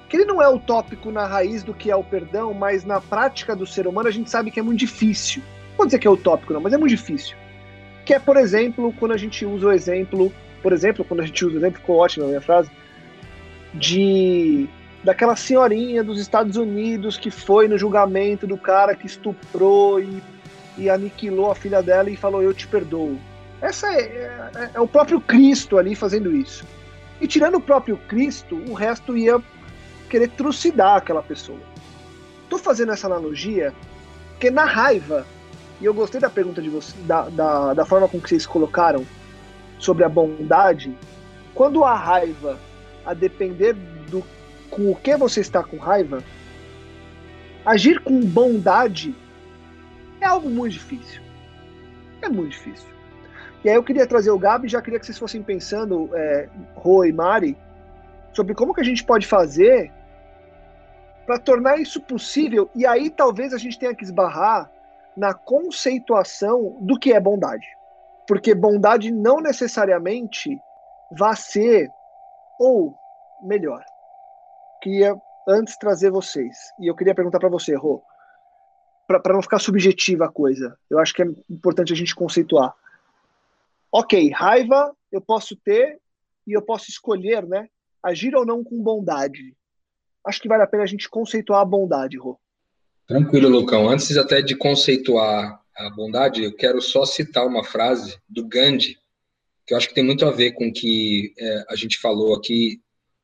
que 0.09 0.17
ele 0.17 0.25
não 0.25 0.41
é 0.41 0.49
utópico 0.49 1.11
na 1.11 1.27
raiz 1.27 1.63
do 1.63 1.75
que 1.75 1.91
é 1.91 1.97
o 1.97 2.03
perdão, 2.03 2.55
mas 2.55 2.85
na 2.85 3.01
prática 3.01 3.55
do 3.55 3.67
ser 3.67 3.87
humano 3.87 4.09
a 4.09 4.13
gente 4.13 4.31
sabe 4.31 4.51
que 4.51 4.59
é 4.59 4.63
muito 4.63 4.79
difícil. 4.79 5.43
Não 5.71 5.79
vou 5.79 5.87
dizer 5.87 5.99
que 5.99 6.09
é 6.09 6.11
utópico, 6.11 6.53
não, 6.53 6.61
mas 6.61 6.73
é 6.73 6.79
muito 6.79 6.91
difícil. 6.91 7.37
Que 8.05 8.15
é, 8.15 8.19
por 8.19 8.37
exemplo, 8.37 8.93
quando 8.99 9.13
a 9.13 9.17
gente 9.19 9.45
usa 9.45 9.67
o 9.67 9.73
exemplo, 9.73 10.33
por 10.63 10.73
exemplo, 10.73 11.05
quando 11.05 11.21
a 11.21 11.27
gente 11.27 11.45
usa 11.45 11.55
o 11.55 11.59
exemplo, 11.59 11.81
ficou 11.81 11.97
ótimo 11.97 12.25
a 12.25 12.29
minha 12.29 12.41
frase, 12.41 12.71
de 13.75 14.67
daquela 15.05 15.37
senhorinha 15.37 16.03
dos 16.03 16.19
Estados 16.19 16.57
Unidos 16.57 17.17
que 17.17 17.31
foi 17.31 17.69
no 17.69 17.79
julgamento 17.79 18.47
do 18.47 18.57
cara 18.57 18.97
que 18.97 19.07
estuprou 19.07 20.01
e, 20.01 20.23
e 20.77 20.91
aniquilou 20.91 21.51
a 21.51 21.55
filha 21.55 21.83
dela 21.83 22.11
e 22.11 22.17
falou 22.17 22.43
eu 22.43 22.53
te 22.53 22.67
perdoo. 22.67 23.19
Essa 23.61 23.89
é, 23.93 24.01
é, 24.55 24.71
é 24.75 24.81
o 24.81 24.89
próprio 24.89 25.21
Cristo 25.21 25.79
ali 25.79 25.95
fazendo 25.95 26.35
isso. 26.35 26.65
E 27.21 27.27
tirando 27.27 27.57
o 27.57 27.61
próprio 27.61 27.97
Cristo, 28.09 28.63
o 28.69 28.75
resto 28.75 29.17
ia 29.17 29.41
querer 30.09 30.29
trucidar 30.29 30.97
aquela 30.97 31.23
pessoa. 31.23 31.59
Tô 32.49 32.59
fazendo 32.59 32.93
essa 32.93 33.07
analogia 33.07 33.75
porque 34.39 34.53
na 34.53 34.65
raiva, 34.65 35.27
e 35.81 35.85
eu 35.85 35.93
gostei 35.93 36.21
da 36.21 36.31
pergunta 36.31 36.63
de 36.63 36.69
você, 36.69 36.97
da, 37.01 37.29
da, 37.29 37.75
da 37.75 37.85
forma 37.85 38.09
com 38.09 38.21
que 38.21 38.29
vocês 38.29 38.47
colocaram 38.47 39.05
sobre 39.81 40.05
a 40.05 40.09
bondade, 40.09 40.97
quando 41.53 41.83
a 41.83 41.93
raiva, 41.93 42.57
a 43.05 43.15
depender 43.15 43.73
do 44.09 44.25
com 44.71 44.93
o 44.93 44.95
que 44.95 45.17
você 45.17 45.41
está 45.41 45.65
com 45.65 45.77
raiva, 45.77 46.23
agir 47.67 47.99
com 47.99 48.21
bondade 48.21 49.13
é 50.21 50.27
algo 50.27 50.49
muito 50.49 50.75
difícil. 50.75 51.21
É 52.23 52.29
muito 52.29 52.51
difícil. 52.51 52.89
E 53.65 53.69
aí 53.69 53.75
eu 53.75 53.83
queria 53.83 54.07
trazer 54.07 54.31
o 54.31 54.39
Gabi, 54.39 54.69
já 54.69 54.81
queria 54.81 55.01
que 55.01 55.07
vocês 55.07 55.19
fossem 55.19 55.43
pensando, 55.43 56.11
é, 56.15 56.49
Rô 56.77 57.05
e 57.05 57.13
Mari, 57.13 57.57
sobre 58.33 58.55
como 58.55 58.73
que 58.73 58.81
a 58.81 58.85
gente 58.85 59.03
pode 59.03 59.27
fazer 59.27 59.91
para 61.29 61.39
tornar 61.39 61.79
isso 61.79 62.01
possível. 62.01 62.71
E 62.75 62.87
aí 62.87 63.11
talvez 63.11 63.53
a 63.53 63.59
gente 63.59 63.79
tenha 63.79 63.95
que 63.95 64.03
esbarrar 64.03 64.73
na 65.15 65.35
conceituação 65.35 66.79
do 66.81 66.99
que 66.99 67.13
é 67.13 67.21
bondade. 67.21 67.67
Porque 68.27 68.55
bondade 68.55 69.11
não 69.11 69.39
necessariamente 69.39 70.59
vai 71.13 71.37
ser, 71.37 71.91
ou 72.59 72.97
melhor, 73.43 73.85
queria 74.81 75.15
antes 75.47 75.77
trazer 75.77 76.11
vocês. 76.11 76.57
E 76.81 76.87
eu 76.87 76.97
queria 76.97 77.15
perguntar 77.15 77.39
para 77.39 77.51
você, 77.51 77.75
Rô, 77.75 78.03
para 79.07 79.35
não 79.35 79.43
ficar 79.43 79.59
subjetiva 79.59 80.25
a 80.25 80.33
coisa. 80.33 80.79
Eu 80.89 80.99
acho 80.99 81.13
que 81.13 81.23
é 81.23 81.27
importante 81.51 81.93
a 81.93 81.97
gente 81.97 82.15
conceituar. 82.15 82.75
Ok, 83.93 84.31
raiva 84.31 84.97
eu 85.13 85.21
posso 85.21 85.55
ter 85.57 86.01
e 86.47 86.55
eu 86.55 86.63
posso 86.63 86.89
escolher, 86.89 87.47
né? 87.47 87.69
Agir 88.03 88.35
ou 88.35 88.47
não 88.47 88.65
com 88.65 88.83
bondade. 88.83 89.58
Acho 90.29 90.43
que 90.43 90.49
vale 90.49 90.63
a 90.63 90.67
pena 90.67 90.83
a 90.83 90.87
gente 90.87 91.09
conceituar 91.09 91.63
a 91.63 91.65
bondade, 91.65 92.19
Rô. 92.19 92.39
Tranquilo, 93.07 93.49
Lucão. 93.49 93.89
Antes 93.89 94.15
até 94.19 94.43
de 94.43 94.55
conceituar 94.55 95.59
a 95.75 95.89
bondade, 95.89 96.45
eu 96.45 96.55
quero 96.55 96.83
só 96.83 97.07
citar 97.07 97.47
uma 97.47 97.65
frase 97.65 98.19
do 98.29 98.47
Gandhi, 98.47 98.99
que 99.67 99.73
eu 99.73 99.79
acho 99.79 99.89
que 99.89 99.95
tem 99.95 100.05
muito 100.05 100.27
a 100.27 100.31
ver 100.31 100.53
com 100.53 100.69
o 100.69 100.73
que 100.73 101.33
é, 101.39 101.65
a 101.71 101.75
gente 101.75 101.99
falou 101.99 102.35
aqui 102.35 102.79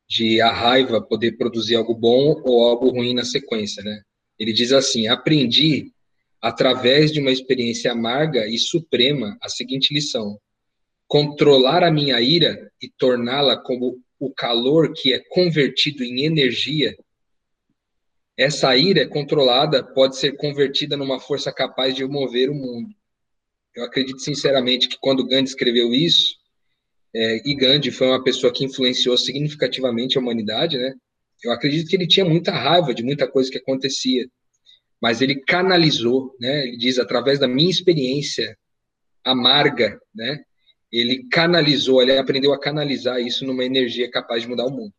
de 0.08 0.40
a 0.40 0.50
raiva 0.50 0.98
poder 0.98 1.32
produzir 1.32 1.76
algo 1.76 1.92
bom 1.92 2.40
ou 2.42 2.66
algo 2.66 2.88
ruim 2.88 3.12
na 3.12 3.24
sequência, 3.24 3.82
né? 3.82 4.00
Ele 4.38 4.54
diz 4.54 4.72
assim: 4.72 5.06
aprendi 5.06 5.92
através 6.40 7.12
de 7.12 7.20
uma 7.20 7.30
experiência 7.30 7.92
amarga 7.92 8.46
e 8.46 8.56
suprema 8.56 9.36
a 9.42 9.50
seguinte 9.50 9.92
lição: 9.92 10.38
controlar 11.06 11.84
a 11.84 11.90
minha 11.90 12.18
ira 12.18 12.70
e 12.80 12.88
torná-la 12.88 13.58
como 13.58 14.00
o 14.18 14.32
calor 14.32 14.92
que 14.92 15.12
é 15.12 15.18
convertido 15.18 16.02
em 16.04 16.24
energia. 16.24 16.96
Essa 18.36 18.76
ira 18.76 19.02
é 19.02 19.06
controlada 19.06 19.82
pode 19.82 20.16
ser 20.16 20.36
convertida 20.36 20.96
numa 20.96 21.20
força 21.20 21.52
capaz 21.52 21.94
de 21.94 22.04
mover 22.04 22.50
o 22.50 22.54
mundo. 22.54 22.94
Eu 23.74 23.84
acredito 23.84 24.20
sinceramente 24.20 24.88
que 24.88 24.98
quando 25.00 25.26
Gandhi 25.26 25.50
escreveu 25.50 25.92
isso, 25.92 26.36
é, 27.14 27.48
e 27.48 27.54
Gandhi 27.54 27.90
foi 27.90 28.08
uma 28.08 28.22
pessoa 28.22 28.52
que 28.52 28.64
influenciou 28.64 29.16
significativamente 29.16 30.18
a 30.18 30.20
humanidade, 30.20 30.76
né? 30.76 30.94
Eu 31.44 31.52
acredito 31.52 31.88
que 31.88 31.96
ele 31.96 32.06
tinha 32.06 32.24
muita 32.24 32.50
raiva 32.50 32.92
de 32.94 33.04
muita 33.04 33.28
coisa 33.28 33.50
que 33.50 33.58
acontecia, 33.58 34.26
mas 35.00 35.20
ele 35.20 35.36
canalizou, 35.36 36.34
né? 36.40 36.66
Ele 36.66 36.76
diz 36.76 36.98
através 36.98 37.38
da 37.38 37.46
minha 37.46 37.70
experiência 37.70 38.56
amarga, 39.22 40.00
né? 40.14 40.42
Ele 40.96 41.24
canalizou, 41.24 42.00
ele 42.00 42.16
aprendeu 42.16 42.52
a 42.52 42.60
canalizar 42.60 43.20
isso 43.20 43.44
numa 43.44 43.64
energia 43.64 44.08
capaz 44.08 44.42
de 44.42 44.48
mudar 44.48 44.66
o 44.66 44.70
mundo. 44.70 44.94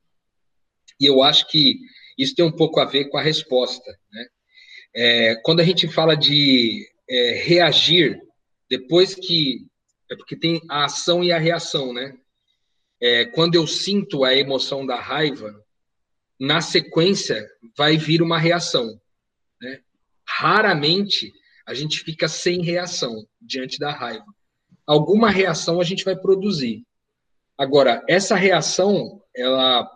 E 0.99 1.05
eu 1.05 1.23
acho 1.23 1.47
que 1.47 1.79
isso 2.17 2.35
tem 2.35 2.43
um 2.43 2.51
pouco 2.51 2.81
a 2.81 2.85
ver 2.85 3.05
com 3.05 3.17
a 3.17 3.21
resposta, 3.21 3.97
né? 4.11 4.27
É, 4.93 5.35
quando 5.35 5.61
a 5.61 5.63
gente 5.63 5.87
fala 5.87 6.15
de 6.15 6.85
é, 7.09 7.31
reagir 7.43 8.21
depois 8.69 9.15
que 9.15 9.67
é 10.11 10.15
porque 10.15 10.35
tem 10.35 10.61
a 10.69 10.85
ação 10.85 11.23
e 11.23 11.31
a 11.31 11.39
reação, 11.39 11.93
né? 11.93 12.17
É, 13.01 13.25
quando 13.25 13.55
eu 13.55 13.65
sinto 13.65 14.25
a 14.25 14.33
emoção 14.35 14.85
da 14.85 14.99
raiva, 14.99 15.53
na 16.37 16.59
sequência 16.59 17.49
vai 17.77 17.95
vir 17.95 18.21
uma 18.21 18.37
reação. 18.37 18.99
Né? 19.61 19.79
Raramente 20.27 21.33
a 21.65 21.73
gente 21.73 21.99
fica 22.01 22.27
sem 22.27 22.61
reação 22.61 23.25
diante 23.41 23.79
da 23.79 23.91
raiva. 23.91 24.25
Alguma 24.85 25.29
reação 25.29 25.79
a 25.79 25.83
gente 25.83 26.05
vai 26.05 26.15
produzir. 26.15 26.85
Agora, 27.57 28.03
essa 28.07 28.35
reação, 28.35 29.21
ela, 29.35 29.89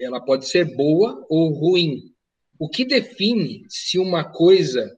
ela 0.00 0.20
pode 0.20 0.46
ser 0.46 0.76
boa 0.76 1.26
ou 1.28 1.52
ruim. 1.52 2.14
O 2.58 2.68
que 2.68 2.84
define 2.84 3.64
se 3.68 3.98
uma 3.98 4.24
coisa 4.24 4.96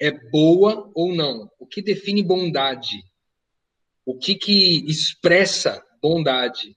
é 0.00 0.10
boa 0.10 0.90
ou 0.94 1.14
não? 1.14 1.50
O 1.58 1.66
que 1.66 1.80
define 1.80 2.22
bondade? 2.22 3.02
O 4.04 4.18
que, 4.18 4.34
que 4.34 4.84
expressa 4.90 5.82
bondade? 6.02 6.76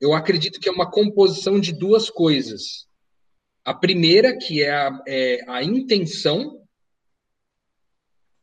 Eu 0.00 0.12
acredito 0.12 0.60
que 0.60 0.68
é 0.68 0.72
uma 0.72 0.90
composição 0.90 1.60
de 1.60 1.72
duas 1.72 2.10
coisas. 2.10 2.86
A 3.64 3.72
primeira, 3.72 4.36
que 4.36 4.62
é 4.62 4.70
a, 4.70 5.02
é 5.06 5.44
a 5.48 5.62
intenção, 5.62 6.61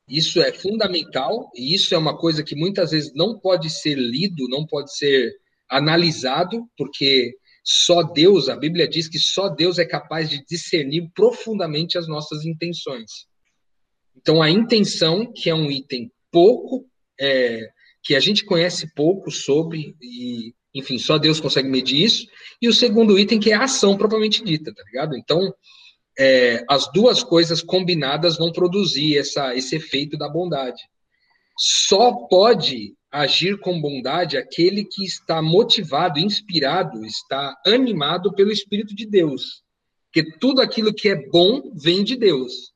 isso 0.10 0.42
é 0.42 0.52
fundamental, 0.52 1.52
e 1.56 1.76
isso 1.76 1.94
é 1.94 1.98
uma 1.98 2.18
coisa 2.18 2.44
que 2.44 2.56
muitas 2.56 2.92
vezes 2.92 3.14
não 3.14 3.40
pode 3.40 3.70
ser 3.70 3.96
lido, 3.96 4.48
não 4.50 4.66
pode 4.66 4.96
ser 4.96 5.32
analisado, 5.70 6.66
porque 6.78 7.36
só 7.64 8.02
Deus, 8.02 8.50
a 8.50 8.56
Bíblia 8.56 8.88
diz 8.88 9.08
que 9.08 9.20
só 9.20 9.48
Deus 9.48 9.78
é 9.78 9.86
capaz 9.86 10.30
de 10.30 10.44
discernir 10.46 11.10
profundamente 11.14 11.98
as 11.98 12.08
nossas 12.08 12.44
intenções. 12.44 13.28
Então, 14.18 14.42
a 14.42 14.50
intenção, 14.50 15.32
que 15.32 15.50
é 15.50 15.56
um 15.56 15.70
item 15.70 16.12
pouco 16.32 16.86
é, 17.20 17.70
que 18.04 18.16
a 18.16 18.20
gente 18.20 18.44
conhece 18.44 18.92
pouco 18.96 19.30
sobre, 19.30 19.96
e, 20.02 20.54
enfim, 20.74 20.98
só 20.98 21.18
Deus 21.18 21.40
consegue 21.40 21.70
medir 21.70 22.04
isso. 22.04 22.28
E 22.62 22.68
o 22.68 22.74
segundo 22.74 23.20
item, 23.20 23.40
que 23.40 23.52
é 23.52 23.56
a 23.56 23.64
ação 23.64 23.98
propriamente 23.98 24.44
dita, 24.44 24.74
tá 24.74 24.84
ligado? 24.84 25.16
Então, 25.16 25.54
é, 26.20 26.66
as 26.70 26.92
duas 26.92 27.24
coisas 27.24 27.62
combinadas 27.62 28.38
vão 28.38 28.52
produzir 28.52 29.18
essa, 29.18 29.56
esse 29.56 29.78
efeito 29.78 30.18
da 30.18 30.28
bondade. 30.28 30.82
Só 31.58 32.12
pode 32.28 32.94
agir 33.10 33.58
com 33.60 33.80
bondade 33.80 34.38
aquele 34.38 34.84
que 34.84 35.06
está 35.06 35.42
motivado, 35.42 36.20
inspirado, 36.20 37.06
está 37.06 37.56
animado 37.66 38.34
pelo 38.34 38.52
Espírito 38.52 38.94
de 38.94 39.06
Deus. 39.06 39.64
Porque 40.12 40.38
tudo 40.38 40.62
aquilo 40.62 40.94
que 40.94 41.08
é 41.08 41.30
bom 41.30 41.72
vem 41.74 42.04
de 42.04 42.18
Deus. 42.18 42.74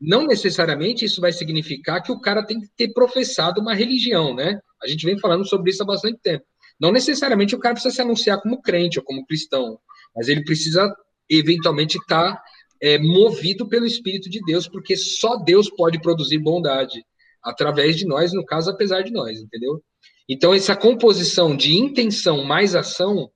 Não 0.00 0.26
necessariamente 0.26 1.04
isso 1.04 1.20
vai 1.20 1.32
significar 1.32 2.02
que 2.02 2.10
o 2.10 2.20
cara 2.20 2.44
tem 2.44 2.60
que 2.60 2.68
ter 2.76 2.92
professado 2.92 3.60
uma 3.60 3.74
religião, 3.74 4.34
né? 4.34 4.58
A 4.82 4.88
gente 4.88 5.06
vem 5.06 5.18
falando 5.18 5.46
sobre 5.46 5.70
isso 5.70 5.82
há 5.82 5.86
bastante 5.86 6.18
tempo. 6.20 6.44
Não 6.78 6.90
necessariamente 6.90 7.54
o 7.54 7.58
cara 7.60 7.74
precisa 7.74 7.94
se 7.94 8.02
anunciar 8.02 8.40
como 8.40 8.60
crente 8.60 8.98
ou 8.98 9.04
como 9.04 9.24
cristão, 9.24 9.78
mas 10.14 10.28
ele 10.28 10.42
precisa 10.44 10.92
eventualmente 11.30 11.96
estar 11.98 12.34
tá, 12.34 12.42
é, 12.84 12.98
movido 12.98 13.66
pelo 13.66 13.86
Espírito 13.86 14.28
de 14.28 14.42
Deus, 14.42 14.68
porque 14.68 14.94
só 14.94 15.36
Deus 15.36 15.70
pode 15.70 15.98
produzir 16.02 16.36
bondade 16.36 17.02
através 17.42 17.96
de 17.96 18.06
nós, 18.06 18.34
no 18.34 18.44
caso, 18.44 18.70
apesar 18.70 19.00
de 19.00 19.10
nós, 19.10 19.40
entendeu? 19.40 19.82
Então, 20.28 20.52
essa 20.52 20.76
composição 20.76 21.56
de 21.56 21.74
intenção 21.74 22.44
mais 22.44 22.74
ação 22.74 23.30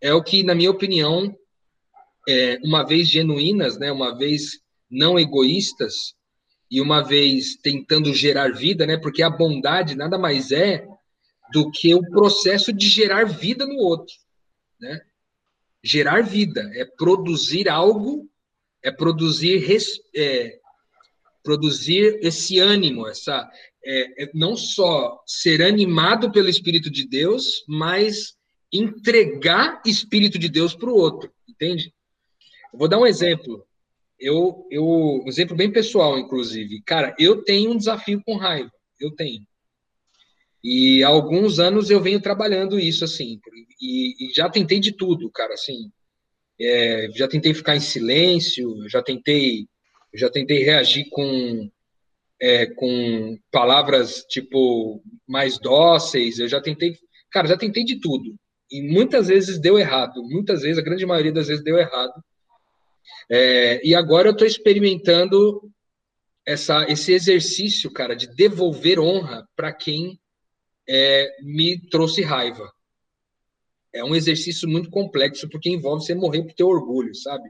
é 0.00 0.14
o 0.14 0.22
que, 0.22 0.44
na 0.44 0.54
minha 0.54 0.70
opinião, 0.70 1.36
é, 2.28 2.56
uma 2.62 2.84
vez 2.84 3.08
genuínas, 3.08 3.76
né, 3.76 3.90
uma 3.90 4.16
vez 4.16 4.60
não 4.88 5.18
egoístas 5.18 6.14
e 6.70 6.80
uma 6.80 7.02
vez 7.02 7.56
tentando 7.56 8.14
gerar 8.14 8.52
vida, 8.52 8.86
né? 8.86 8.96
Porque 8.96 9.24
a 9.24 9.30
bondade 9.30 9.96
nada 9.96 10.16
mais 10.16 10.52
é 10.52 10.86
do 11.52 11.68
que 11.68 11.92
o 11.94 12.02
processo 12.10 12.72
de 12.72 12.88
gerar 12.88 13.24
vida 13.24 13.66
no 13.66 13.76
outro, 13.76 14.14
né? 14.80 15.00
Gerar 15.82 16.22
vida 16.22 16.70
é 16.74 16.84
produzir 16.84 17.68
algo, 17.68 18.28
é 18.84 18.92
produzir 18.92 19.64
é, 20.14 20.58
produzir 21.42 22.18
esse 22.22 22.58
ânimo, 22.58 23.08
essa 23.08 23.50
é, 23.84 24.24
é 24.24 24.30
não 24.34 24.56
só 24.56 25.20
ser 25.26 25.62
animado 25.62 26.30
pelo 26.30 26.48
Espírito 26.48 26.90
de 26.90 27.06
Deus, 27.06 27.64
mas 27.66 28.36
entregar 28.72 29.82
Espírito 29.84 30.38
de 30.38 30.48
Deus 30.48 30.74
para 30.74 30.90
o 30.90 30.96
outro, 30.96 31.32
entende? 31.48 31.92
Vou 32.72 32.88
dar 32.88 32.98
um 32.98 33.06
exemplo. 33.06 33.64
Eu, 34.18 34.66
eu, 34.70 34.84
um 34.84 35.28
exemplo 35.28 35.56
bem 35.56 35.70
pessoal, 35.70 36.18
inclusive. 36.18 36.82
Cara, 36.82 37.14
eu 37.18 37.42
tenho 37.42 37.72
um 37.72 37.76
desafio 37.76 38.22
com 38.24 38.36
raiva. 38.36 38.70
Eu 38.98 39.10
tenho. 39.10 39.46
E 40.62 41.04
há 41.04 41.08
alguns 41.08 41.58
anos 41.58 41.90
eu 41.90 42.00
venho 42.00 42.20
trabalhando 42.20 42.80
isso, 42.80 43.04
assim. 43.04 43.38
E, 43.80 44.14
e 44.18 44.32
já 44.34 44.48
tentei 44.48 44.80
de 44.80 44.92
tudo, 44.92 45.30
cara, 45.30 45.54
assim. 45.54 45.92
É, 46.60 47.08
já 47.14 47.26
tentei 47.26 47.52
ficar 47.52 47.76
em 47.76 47.80
silêncio, 47.80 48.88
já 48.88 49.02
tentei, 49.02 49.66
já 50.14 50.30
tentei 50.30 50.62
reagir 50.62 51.08
com, 51.10 51.68
é, 52.40 52.66
com 52.66 53.38
palavras 53.50 54.24
tipo 54.28 55.02
mais 55.26 55.58
dóceis. 55.58 56.38
Eu 56.38 56.48
já 56.48 56.60
tentei, 56.60 56.96
cara, 57.30 57.48
já 57.48 57.56
tentei 57.56 57.84
de 57.84 58.00
tudo. 58.00 58.34
E 58.70 58.82
muitas 58.82 59.28
vezes 59.28 59.58
deu 59.58 59.78
errado. 59.78 60.22
Muitas 60.22 60.62
vezes, 60.62 60.78
a 60.78 60.84
grande 60.84 61.06
maioria 61.06 61.32
das 61.32 61.48
vezes 61.48 61.62
deu 61.62 61.78
errado. 61.78 62.14
É, 63.30 63.86
e 63.86 63.94
agora 63.94 64.28
eu 64.28 64.32
estou 64.32 64.46
experimentando 64.46 65.70
essa, 66.46 66.84
esse 66.90 67.12
exercício, 67.12 67.90
cara, 67.90 68.14
de 68.14 68.26
devolver 68.34 69.00
honra 69.00 69.46
para 69.56 69.72
quem 69.72 70.18
é, 70.88 71.30
me 71.42 71.80
trouxe 71.88 72.22
raiva. 72.22 72.70
É 73.94 74.04
um 74.04 74.14
exercício 74.14 74.68
muito 74.68 74.90
complexo, 74.90 75.48
porque 75.48 75.70
envolve 75.70 76.04
você 76.04 76.14
morrer 76.14 76.42
por 76.42 76.52
teu 76.52 76.66
orgulho, 76.66 77.14
sabe? 77.14 77.48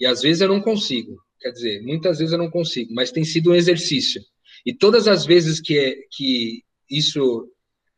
E 0.00 0.06
às 0.06 0.22
vezes 0.22 0.40
eu 0.40 0.48
não 0.48 0.60
consigo. 0.60 1.16
Quer 1.40 1.50
dizer, 1.50 1.82
muitas 1.82 2.18
vezes 2.18 2.32
eu 2.32 2.38
não 2.38 2.50
consigo, 2.50 2.92
mas 2.94 3.12
tem 3.12 3.24
sido 3.24 3.50
um 3.50 3.54
exercício. 3.54 4.20
E 4.64 4.74
todas 4.74 5.06
as 5.06 5.24
vezes 5.24 5.60
que, 5.60 5.78
é, 5.78 5.94
que 6.10 6.64
isso 6.90 7.48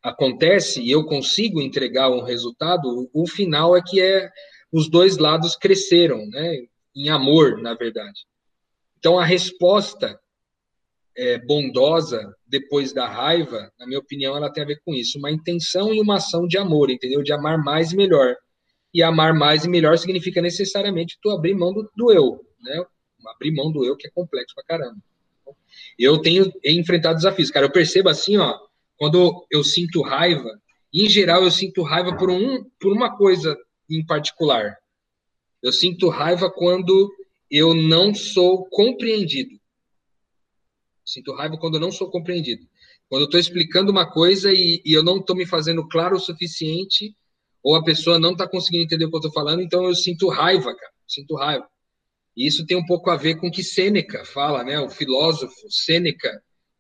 acontece 0.03 0.83
e 0.83 0.91
eu 0.91 1.05
consigo 1.05 1.61
entregar 1.61 2.11
um 2.11 2.23
resultado, 2.23 3.09
o 3.13 3.27
final 3.27 3.77
é 3.77 3.83
que 3.83 4.01
é 4.01 4.29
os 4.73 4.89
dois 4.89 5.17
lados 5.17 5.57
cresceram, 5.57 6.27
né? 6.29 6.57
Em 6.95 7.09
amor, 7.09 7.61
na 7.63 7.75
verdade. 7.75 8.21
Então 8.99 9.19
a 9.19 9.25
resposta 9.25 10.19
é, 11.17 11.39
bondosa 11.39 12.35
depois 12.47 12.93
da 12.93 13.09
raiva, 13.09 13.71
na 13.79 13.87
minha 13.87 13.99
opinião, 13.99 14.37
ela 14.37 14.53
tem 14.53 14.63
a 14.63 14.67
ver 14.67 14.81
com 14.85 14.95
isso, 14.95 15.19
uma 15.19 15.31
intenção 15.31 15.93
e 15.95 16.01
uma 16.01 16.17
ação 16.17 16.47
de 16.47 16.59
amor, 16.59 16.91
entendeu? 16.91 17.23
De 17.23 17.33
amar 17.33 17.59
mais 17.63 17.93
e 17.93 17.97
melhor. 17.97 18.37
E 18.93 19.03
amar 19.03 19.35
mais 19.35 19.65
e 19.65 19.69
melhor 19.69 19.97
significa 19.99 20.43
necessariamente 20.43 21.19
tu 21.23 21.31
abrir 21.31 21.55
mão 21.55 21.73
do, 21.73 21.89
do 21.97 22.13
eu, 22.13 22.41
né? 22.61 22.85
Abrir 23.35 23.53
mão 23.53 23.71
do 23.71 23.85
eu 23.85 23.97
que 23.97 24.07
é 24.07 24.11
complexo 24.11 24.55
pra 24.55 24.65
caramba. 24.65 24.97
Eu 25.99 26.19
tenho 26.19 26.51
enfrentado 26.65 27.17
desafios, 27.17 27.51
cara. 27.51 27.67
Eu 27.67 27.71
percebo 27.71 28.09
assim, 28.09 28.37
ó, 28.37 28.59
quando 28.97 29.47
eu 29.51 29.63
sinto 29.63 30.03
raiva, 30.03 30.51
em 30.93 31.09
geral 31.09 31.45
eu 31.45 31.51
sinto 31.51 31.83
raiva 31.83 32.17
por 32.17 32.31
um 32.31 32.65
por 32.81 32.93
uma 32.93 33.17
coisa 33.17 33.57
em 33.89 34.05
particular. 34.05 34.77
Eu 35.63 35.73
sinto 35.73 36.09
raiva 36.09 36.51
quando 36.51 37.13
eu 37.51 37.75
não 37.75 38.15
sou 38.15 38.67
compreendido. 38.67 39.60
Sinto 41.11 41.35
raiva 41.35 41.59
quando 41.59 41.75
eu 41.75 41.81
não 41.81 41.91
sou 41.91 42.09
compreendido. 42.09 42.65
Quando 43.09 43.23
eu 43.23 43.25
estou 43.25 43.41
explicando 43.41 43.91
uma 43.91 44.09
coisa 44.09 44.53
e, 44.53 44.81
e 44.85 44.93
eu 44.93 45.03
não 45.03 45.19
estou 45.19 45.35
me 45.35 45.45
fazendo 45.45 45.87
claro 45.89 46.15
o 46.15 46.21
suficiente, 46.21 47.17
ou 47.65 47.75
a 47.75 47.83
pessoa 47.83 48.17
não 48.17 48.31
está 48.31 48.49
conseguindo 48.49 48.85
entender 48.85 49.07
o 49.07 49.11
que 49.11 49.17
eu 49.17 49.19
estou 49.19 49.33
falando, 49.33 49.61
então 49.61 49.85
eu 49.85 49.95
sinto 49.95 50.29
raiva, 50.29 50.73
cara. 50.73 50.93
Sinto 51.09 51.35
raiva. 51.35 51.69
E 52.37 52.47
isso 52.47 52.65
tem 52.65 52.77
um 52.77 52.87
pouco 52.87 53.11
a 53.11 53.17
ver 53.17 53.35
com 53.41 53.49
o 53.49 53.51
que 53.51 53.65
Sêneca 53.65 54.25
fala, 54.25 54.63
né? 54.63 54.79
O 54.79 54.89
filósofo 54.89 55.69
Sêneca 55.69 56.31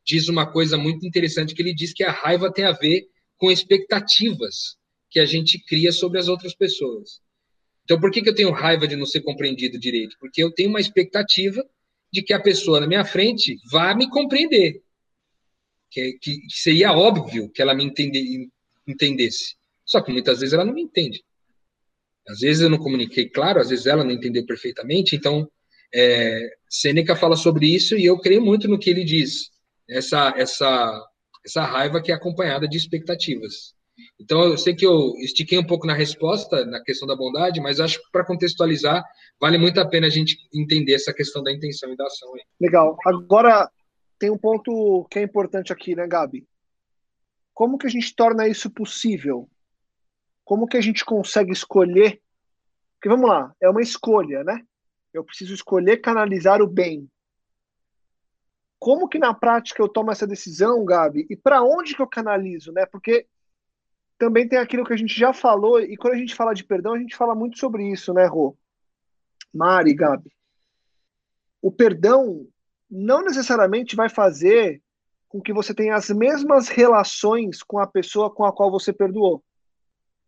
diz 0.06 0.28
uma 0.28 0.46
coisa 0.46 0.78
muito 0.78 1.04
interessante 1.04 1.52
que 1.52 1.60
ele 1.60 1.75
diz 1.75 1.92
que 1.92 2.04
a 2.04 2.12
raiva 2.12 2.52
tem 2.52 2.64
a 2.64 2.72
ver 2.72 3.08
com 3.37 3.50
expectativas 3.50 4.76
que 5.10 5.18
a 5.18 5.25
gente 5.25 5.58
cria 5.64 5.90
sobre 5.90 6.20
as 6.20 6.28
outras 6.28 6.54
pessoas. 6.54 7.20
Então, 7.82 7.99
por 7.99 8.12
que, 8.12 8.22
que 8.22 8.28
eu 8.28 8.34
tenho 8.34 8.52
raiva 8.52 8.86
de 8.86 8.95
não 8.95 9.06
ser 9.06 9.23
compreendido 9.23 9.76
direito? 9.76 10.16
Porque 10.21 10.40
eu 10.40 10.52
tenho 10.52 10.69
uma 10.69 10.78
expectativa 10.78 11.64
de 12.12 12.23
que 12.23 12.32
a 12.32 12.40
pessoa 12.40 12.80
na 12.80 12.86
minha 12.86 13.04
frente 13.04 13.58
vá 13.70 13.94
me 13.94 14.08
compreender. 14.08 14.82
Que, 15.90 16.18
que 16.20 16.38
seria 16.49 16.92
óbvio 16.92 17.50
que 17.50 17.60
ela 17.60 17.75
me 17.75 17.84
entender, 17.84 18.49
entendesse. 18.86 19.56
Só 19.84 20.00
que 20.00 20.12
muitas 20.12 20.40
vezes 20.40 20.52
ela 20.52 20.64
não 20.64 20.75
me 20.75 20.82
entende. 20.82 21.25
Às 22.28 22.40
vezes 22.40 22.62
eu 22.62 22.70
não 22.70 22.78
comuniquei 22.78 23.28
claro, 23.28 23.60
às 23.60 23.70
vezes 23.70 23.86
ela 23.86 24.04
não 24.04 24.12
entendeu 24.12 24.46
perfeitamente. 24.46 25.16
Então, 25.16 25.50
é, 25.92 26.56
Sêneca 26.68 27.16
fala 27.16 27.36
sobre 27.36 27.66
isso 27.66 27.96
e 27.96 28.04
eu 28.04 28.18
creio 28.18 28.40
muito 28.40 28.68
no 28.68 28.78
que 28.78 28.90
ele 28.90 29.04
diz. 29.04 29.50
Essa, 29.88 30.32
essa, 30.36 31.08
essa 31.44 31.64
raiva 31.64 32.00
que 32.00 32.12
é 32.12 32.14
acompanhada 32.14 32.68
de 32.68 32.76
expectativas. 32.76 33.75
Então, 34.21 34.45
eu 34.45 34.59
sei 34.59 34.75
que 34.75 34.87
eu 34.87 35.15
estiquei 35.17 35.59
um 35.59 35.67
pouco 35.67 35.87
na 35.87 35.95
resposta, 35.95 36.63
na 36.67 36.83
questão 36.83 37.09
da 37.09 37.17
bondade, 37.17 37.59
mas 37.59 37.80
acho 37.80 37.99
que 37.99 38.11
para 38.13 38.25
contextualizar, 38.25 39.02
vale 39.41 39.56
muito 39.56 39.80
a 39.80 39.89
pena 39.89 40.06
a 40.06 40.11
gente 40.11 40.37
entender 40.52 40.93
essa 40.93 41.13
questão 41.13 41.43
da 41.43 41.50
intenção 41.50 41.91
e 41.91 41.97
da 41.97 42.04
ação. 42.04 42.35
Aí. 42.35 42.43
Legal. 42.61 42.99
Agora, 43.06 43.71
tem 44.19 44.30
um 44.30 44.37
ponto 44.37 45.06
que 45.11 45.19
é 45.19 45.23
importante 45.23 45.73
aqui, 45.73 45.97
né, 45.97 46.06
Gabi? 46.06 46.47
Como 47.54 47.78
que 47.78 47.87
a 47.87 47.91
gente 47.91 48.15
torna 48.15 48.47
isso 48.47 48.69
possível? 48.69 49.49
Como 50.45 50.67
que 50.67 50.76
a 50.76 50.83
gente 50.83 51.02
consegue 51.02 51.52
escolher? 51.52 52.21
Porque 52.97 53.09
vamos 53.09 53.30
lá, 53.30 53.54
é 53.59 53.71
uma 53.71 53.80
escolha, 53.80 54.45
né? 54.45 54.63
Eu 55.15 55.25
preciso 55.25 55.54
escolher 55.54 55.97
canalizar 55.97 56.61
o 56.61 56.67
bem. 56.67 57.09
Como 58.78 59.09
que 59.09 59.19
na 59.19 59.33
prática 59.33 59.83
eu 59.83 59.89
tomo 59.89 60.11
essa 60.11 60.26
decisão, 60.26 60.85
Gabi? 60.85 61.26
E 61.30 61.37
para 61.37 61.63
onde 61.63 61.97
que 61.97 62.02
eu 62.02 62.06
canalizo, 62.06 62.71
né? 62.73 62.85
Porque 62.85 63.26
também 64.21 64.47
tem 64.47 64.59
aquilo 64.59 64.85
que 64.85 64.93
a 64.93 64.97
gente 64.99 65.19
já 65.19 65.33
falou, 65.33 65.80
e 65.80 65.97
quando 65.97 66.13
a 66.13 66.19
gente 66.19 66.35
fala 66.35 66.52
de 66.52 66.63
perdão, 66.63 66.93
a 66.93 66.99
gente 66.99 67.17
fala 67.17 67.35
muito 67.35 67.59
sobre 67.59 67.91
isso, 67.91 68.13
né, 68.13 68.26
Rô? 68.26 68.54
Mari, 69.52 69.95
Gabi. 69.95 70.30
O 71.63 71.73
perdão 71.73 72.47
não 72.91 73.25
necessariamente 73.25 73.97
vai 73.97 74.11
fazer 74.11 74.83
com 75.26 75.41
que 75.41 75.54
você 75.54 75.73
tenha 75.73 75.95
as 75.95 76.11
mesmas 76.11 76.69
relações 76.69 77.63
com 77.63 77.78
a 77.78 77.87
pessoa 77.87 78.30
com 78.30 78.45
a 78.45 78.52
qual 78.52 78.71
você 78.71 78.93
perdoou. 78.93 79.43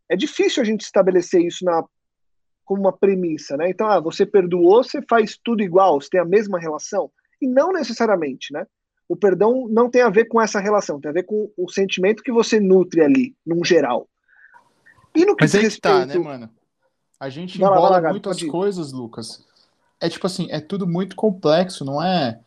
É 0.09 0.17
difícil 0.17 0.63
a 0.63 0.65
gente 0.65 0.81
estabelecer 0.81 1.43
isso 1.43 1.63
na, 1.63 1.85
como 2.65 2.81
uma 2.81 2.97
premissa, 2.97 3.59
né? 3.59 3.69
Então, 3.69 3.87
ah, 3.87 4.01
você 4.01 4.25
perdoou, 4.25 4.83
você 4.83 5.03
faz 5.03 5.37
tudo 5.37 5.63
igual, 5.63 6.01
você 6.01 6.09
tem 6.09 6.21
a 6.21 6.25
mesma 6.25 6.59
relação. 6.59 7.13
E 7.43 7.47
não 7.47 7.73
necessariamente, 7.73 8.55
né? 8.55 8.67
O 9.09 9.17
perdão 9.17 9.67
não 9.69 9.91
tem 9.91 10.03
a 10.03 10.09
ver 10.09 10.27
com 10.27 10.41
essa 10.41 10.61
relação, 10.61 11.01
tem 11.01 11.11
a 11.11 11.15
ver 11.15 11.25
com 11.25 11.51
o 11.57 11.69
sentimento 11.69 12.23
que 12.23 12.33
você 12.33 12.59
nutre 12.59 13.03
ali, 13.03 13.35
num 13.45 13.65
geral. 13.65 14.09
E 15.15 15.25
no 15.25 15.37
que 15.37 15.45
Mas 15.45 15.55
aí 15.55 15.63
respeito... 15.63 15.83
que 15.83 16.07
tá, 16.07 16.07
né, 16.07 16.19
mano? 16.19 16.51
A 17.21 17.29
gente 17.29 17.59
vai 17.59 17.69
embola 17.69 17.91
lá, 17.91 18.01
lá, 18.01 18.11
muito 18.11 18.31
as 18.31 18.43
coisas, 18.43 18.93
Lucas. 18.93 19.45
É 20.01 20.09
tipo 20.09 20.27
assim, 20.27 20.49
é 20.51 20.61
tudo 20.61 20.87
muito 20.87 21.15
complexo, 21.15 21.85
não 21.85 22.03
é? 22.03 22.41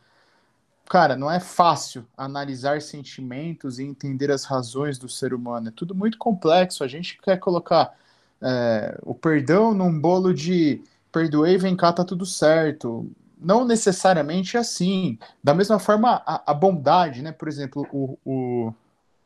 Cara, 0.89 1.15
não 1.15 1.31
é 1.31 1.39
fácil 1.39 2.05
analisar 2.17 2.81
sentimentos 2.81 3.79
e 3.79 3.83
entender 3.83 4.29
as 4.29 4.43
razões 4.43 4.99
do 4.99 5.07
ser 5.07 5.33
humano. 5.33 5.69
É 5.69 5.71
tudo 5.71 5.95
muito 5.95 6.17
complexo. 6.17 6.83
A 6.83 6.87
gente 6.87 7.17
quer 7.21 7.37
colocar 7.37 7.95
é, 8.41 8.99
o 9.03 9.15
perdão 9.15 9.73
num 9.73 9.97
bolo 9.97 10.33
de 10.33 10.81
perdoei, 11.11 11.57
vem 11.57 11.75
cá, 11.75 11.93
tá 11.93 12.03
tudo 12.03 12.25
certo 12.25 13.09
não 13.39 13.65
necessariamente 13.65 14.57
é 14.57 14.59
assim. 14.59 15.17
Da 15.43 15.53
mesma 15.53 15.79
forma, 15.79 16.21
a, 16.25 16.51
a 16.51 16.53
bondade, 16.53 17.21
né? 17.21 17.31
Por 17.31 17.47
exemplo, 17.47 17.87
o, 17.91 18.17
o, 18.25 18.73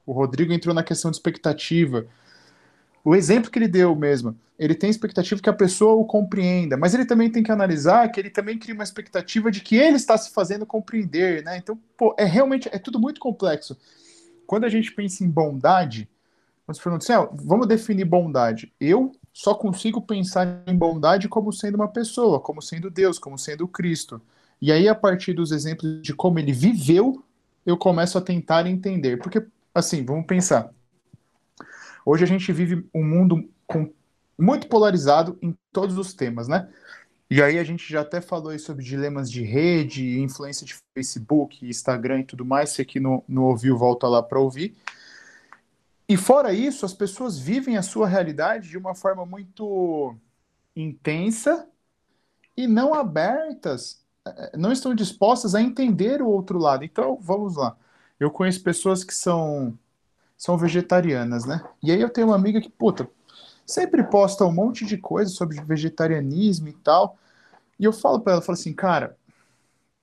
o, 0.05 0.11
Rodrigo 0.11 0.53
entrou 0.53 0.73
na 0.73 0.83
questão 0.83 1.11
de 1.11 1.17
expectativa. 1.17 2.05
O 3.03 3.15
exemplo 3.15 3.49
que 3.49 3.57
ele 3.57 3.67
deu 3.67 3.95
mesmo, 3.95 4.35
ele 4.57 4.75
tem 4.75 4.89
expectativa 4.89 5.41
que 5.41 5.49
a 5.49 5.53
pessoa 5.53 5.93
o 5.93 6.05
compreenda, 6.05 6.75
mas 6.75 6.93
ele 6.93 7.05
também 7.05 7.31
tem 7.31 7.41
que 7.41 7.51
analisar 7.51 8.09
que 8.09 8.19
ele 8.19 8.29
também 8.29 8.57
cria 8.57 8.75
uma 8.75 8.83
expectativa 8.83 9.49
de 9.49 9.61
que 9.61 9.77
ele 9.77 9.95
está 9.95 10.17
se 10.17 10.31
fazendo 10.31 10.65
compreender, 10.65 11.43
né? 11.43 11.57
Então, 11.57 11.79
pô, 11.97 12.13
é 12.17 12.25
realmente, 12.25 12.69
é 12.71 12.77
tudo 12.77 12.99
muito 12.99 13.19
complexo. 13.19 13.77
Quando 14.45 14.65
a 14.65 14.69
gente 14.69 14.91
pensa 14.91 15.23
em 15.23 15.29
bondade, 15.29 16.09
assim, 16.67 17.13
ah, 17.13 17.29
vamos 17.31 17.67
definir 17.67 18.05
bondade. 18.05 18.71
Eu 18.79 19.13
só 19.33 19.53
consigo 19.53 20.01
pensar 20.01 20.63
em 20.67 20.75
bondade 20.75 21.29
como 21.29 21.51
sendo 21.53 21.75
uma 21.75 21.87
pessoa, 21.87 22.39
como 22.39 22.61
sendo 22.61 22.89
Deus, 22.89 23.17
como 23.17 23.37
sendo 23.37 23.67
Cristo. 23.67 24.21
E 24.61 24.71
aí, 24.71 24.87
a 24.87 24.95
partir 24.95 25.33
dos 25.33 25.51
exemplos 25.51 26.01
de 26.01 26.13
como 26.13 26.39
ele 26.39 26.51
viveu, 26.51 27.23
eu 27.65 27.77
começo 27.77 28.17
a 28.17 28.21
tentar 28.21 28.67
entender. 28.67 29.17
Porque, 29.17 29.45
assim, 29.73 30.03
vamos 30.03 30.25
pensar. 30.25 30.73
Hoje 32.05 32.23
a 32.23 32.27
gente 32.27 32.51
vive 32.51 32.85
um 32.93 33.03
mundo 33.03 33.47
com, 33.65 33.91
muito 34.37 34.67
polarizado 34.67 35.37
em 35.41 35.55
todos 35.71 35.97
os 35.97 36.13
temas, 36.13 36.47
né? 36.47 36.67
E 37.29 37.43
aí 37.43 37.59
a 37.59 37.63
gente 37.63 37.87
já 37.87 38.01
até 38.01 38.19
falou 38.19 38.57
sobre 38.57 38.83
dilemas 38.83 39.29
de 39.29 39.43
rede, 39.43 40.19
influência 40.19 40.65
de 40.65 40.75
Facebook, 40.95 41.63
Instagram 41.63 42.21
e 42.21 42.23
tudo 42.23 42.43
mais. 42.43 42.71
Se 42.71 42.81
aqui 42.81 42.99
não, 42.99 43.23
não 43.27 43.43
ouviu, 43.43 43.77
volta 43.77 44.07
lá 44.07 44.23
para 44.23 44.39
ouvir. 44.39 44.75
E 46.09 46.17
fora 46.17 46.51
isso, 46.53 46.85
as 46.85 46.93
pessoas 46.93 47.37
vivem 47.37 47.77
a 47.77 47.83
sua 47.83 48.07
realidade 48.07 48.69
de 48.69 48.77
uma 48.77 48.95
forma 48.95 49.25
muito 49.25 50.15
intensa 50.75 51.69
e 52.57 52.67
não 52.67 52.93
abertas, 52.93 54.03
eh, 54.27 54.57
não 54.57 54.71
estão 54.71 54.95
dispostas 54.95 55.55
a 55.55 55.61
entender 55.61 56.21
o 56.21 56.27
outro 56.27 56.59
lado. 56.59 56.85
Então, 56.85 57.17
vamos 57.21 57.57
lá. 57.57 57.77
Eu 58.19 58.31
conheço 58.31 58.63
pessoas 58.63 59.03
que 59.03 59.13
são 59.15 59.77
são 60.37 60.57
vegetarianas, 60.57 61.45
né? 61.45 61.63
E 61.83 61.91
aí 61.91 62.01
eu 62.01 62.09
tenho 62.09 62.27
uma 62.27 62.35
amiga 62.35 62.61
que, 62.61 62.69
puta, 62.69 63.09
sempre 63.65 64.03
posta 64.03 64.45
um 64.45 64.51
monte 64.53 64.85
de 64.85 64.97
coisa 64.97 65.31
sobre 65.31 65.61
vegetarianismo 65.61 66.69
e 66.69 66.73
tal. 66.73 67.17
E 67.79 67.85
eu 67.85 67.93
falo 67.93 68.21
para 68.21 68.33
ela, 68.33 68.41
eu 68.41 68.45
falo 68.45 68.57
assim, 68.57 68.73
cara, 68.73 69.17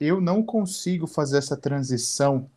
eu 0.00 0.20
não 0.20 0.42
consigo 0.42 1.06
fazer 1.06 1.38
essa 1.38 1.56
transição 1.56 2.50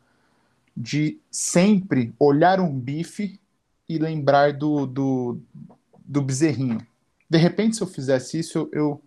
de 0.75 1.19
sempre 1.31 2.13
olhar 2.19 2.59
um 2.59 2.79
bife 2.79 3.38
e 3.89 3.97
lembrar 3.97 4.53
do, 4.53 4.85
do, 4.85 5.41
do 6.05 6.21
bezerrinho. 6.21 6.79
De 7.27 7.37
repente, 7.37 7.75
se 7.75 7.81
eu 7.81 7.87
fizesse 7.87 8.39
isso, 8.39 8.69
eu, 8.71 9.01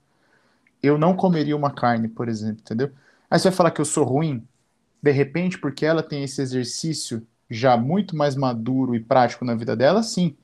eu 0.82 0.98
não 0.98 1.14
comeria 1.16 1.56
uma 1.56 1.70
carne, 1.70 2.08
por 2.08 2.28
exemplo, 2.28 2.60
entendeu? 2.60 2.90
Aí 3.30 3.38
você 3.38 3.48
vai 3.48 3.56
falar 3.56 3.70
que 3.70 3.80
eu 3.80 3.84
sou 3.84 4.04
ruim, 4.04 4.46
de 5.00 5.12
repente, 5.12 5.58
porque 5.58 5.86
ela 5.86 6.02
tem 6.02 6.24
esse 6.24 6.42
exercício 6.42 7.26
já 7.48 7.76
muito 7.76 8.16
mais 8.16 8.34
maduro 8.34 8.94
e 8.94 9.00
prático 9.00 9.44
na 9.44 9.54
vida 9.54 9.76
dela, 9.76 10.02
sim. 10.02 10.36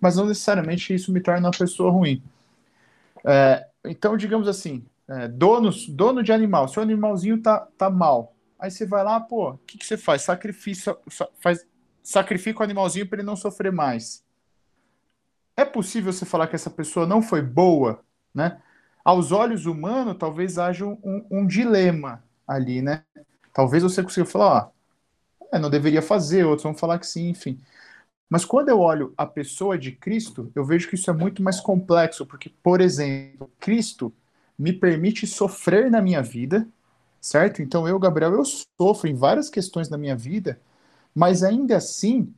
Mas 0.00 0.16
não 0.16 0.26
necessariamente 0.26 0.94
isso 0.94 1.12
me 1.12 1.20
torna 1.20 1.48
uma 1.48 1.56
pessoa 1.56 1.90
ruim. 1.90 2.22
É, 3.24 3.66
então, 3.84 4.16
digamos 4.16 4.48
assim, 4.48 4.84
é, 5.08 5.28
dono, 5.28 5.70
dono 5.90 6.22
de 6.22 6.32
animal, 6.32 6.68
seu 6.68 6.82
animalzinho 6.82 7.40
tá, 7.40 7.66
tá 7.76 7.90
mal. 7.90 8.34
Aí 8.58 8.70
você 8.70 8.86
vai 8.86 9.04
lá, 9.04 9.20
pô, 9.20 9.50
o 9.50 9.58
que, 9.66 9.76
que 9.78 9.86
você 9.86 9.96
faz? 9.96 10.22
Sacrifício, 10.22 10.96
faz, 11.40 11.66
sacrifica 12.04 12.60
o 12.60 12.62
animalzinho 12.62 13.08
para 13.08 13.18
ele 13.18 13.26
não 13.26 13.34
sofrer 13.34 13.72
mais. 13.72 14.22
É 15.56 15.64
possível 15.64 16.12
você 16.12 16.26
falar 16.26 16.46
que 16.46 16.54
essa 16.54 16.70
pessoa 16.70 17.06
não 17.06 17.22
foi 17.22 17.40
boa, 17.40 18.04
né? 18.32 18.60
Aos 19.02 19.32
olhos 19.32 19.66
humanos, 19.66 20.16
talvez 20.18 20.58
haja 20.58 20.84
um, 20.86 21.26
um 21.30 21.46
dilema 21.46 22.22
ali, 22.46 22.82
né? 22.82 23.02
Talvez 23.52 23.82
você 23.82 24.02
consiga 24.02 24.26
falar, 24.26 24.70
ó, 25.40 25.46
é, 25.52 25.58
não 25.58 25.70
deveria 25.70 26.02
fazer, 26.02 26.44
outros 26.44 26.64
vão 26.64 26.74
falar 26.74 26.98
que 26.98 27.06
sim, 27.06 27.28
enfim. 27.30 27.58
Mas 28.28 28.44
quando 28.44 28.68
eu 28.68 28.80
olho 28.80 29.14
a 29.16 29.26
pessoa 29.26 29.78
de 29.78 29.92
Cristo, 29.92 30.50
eu 30.54 30.64
vejo 30.64 30.88
que 30.88 30.96
isso 30.96 31.10
é 31.10 31.14
muito 31.14 31.42
mais 31.42 31.60
complexo, 31.60 32.26
porque, 32.26 32.50
por 32.62 32.80
exemplo, 32.80 33.50
Cristo 33.60 34.12
me 34.58 34.72
permite 34.72 35.26
sofrer 35.26 35.90
na 35.90 36.02
minha 36.02 36.22
vida, 36.22 36.66
certo? 37.20 37.62
Então 37.62 37.86
eu, 37.86 37.98
Gabriel, 37.98 38.32
eu 38.32 38.44
sofro 38.44 39.08
em 39.08 39.14
várias 39.14 39.48
questões 39.48 39.88
da 39.88 39.96
minha 39.96 40.16
vida, 40.16 40.58
mas 41.14 41.42
ainda 41.42 41.76
assim, 41.76 42.32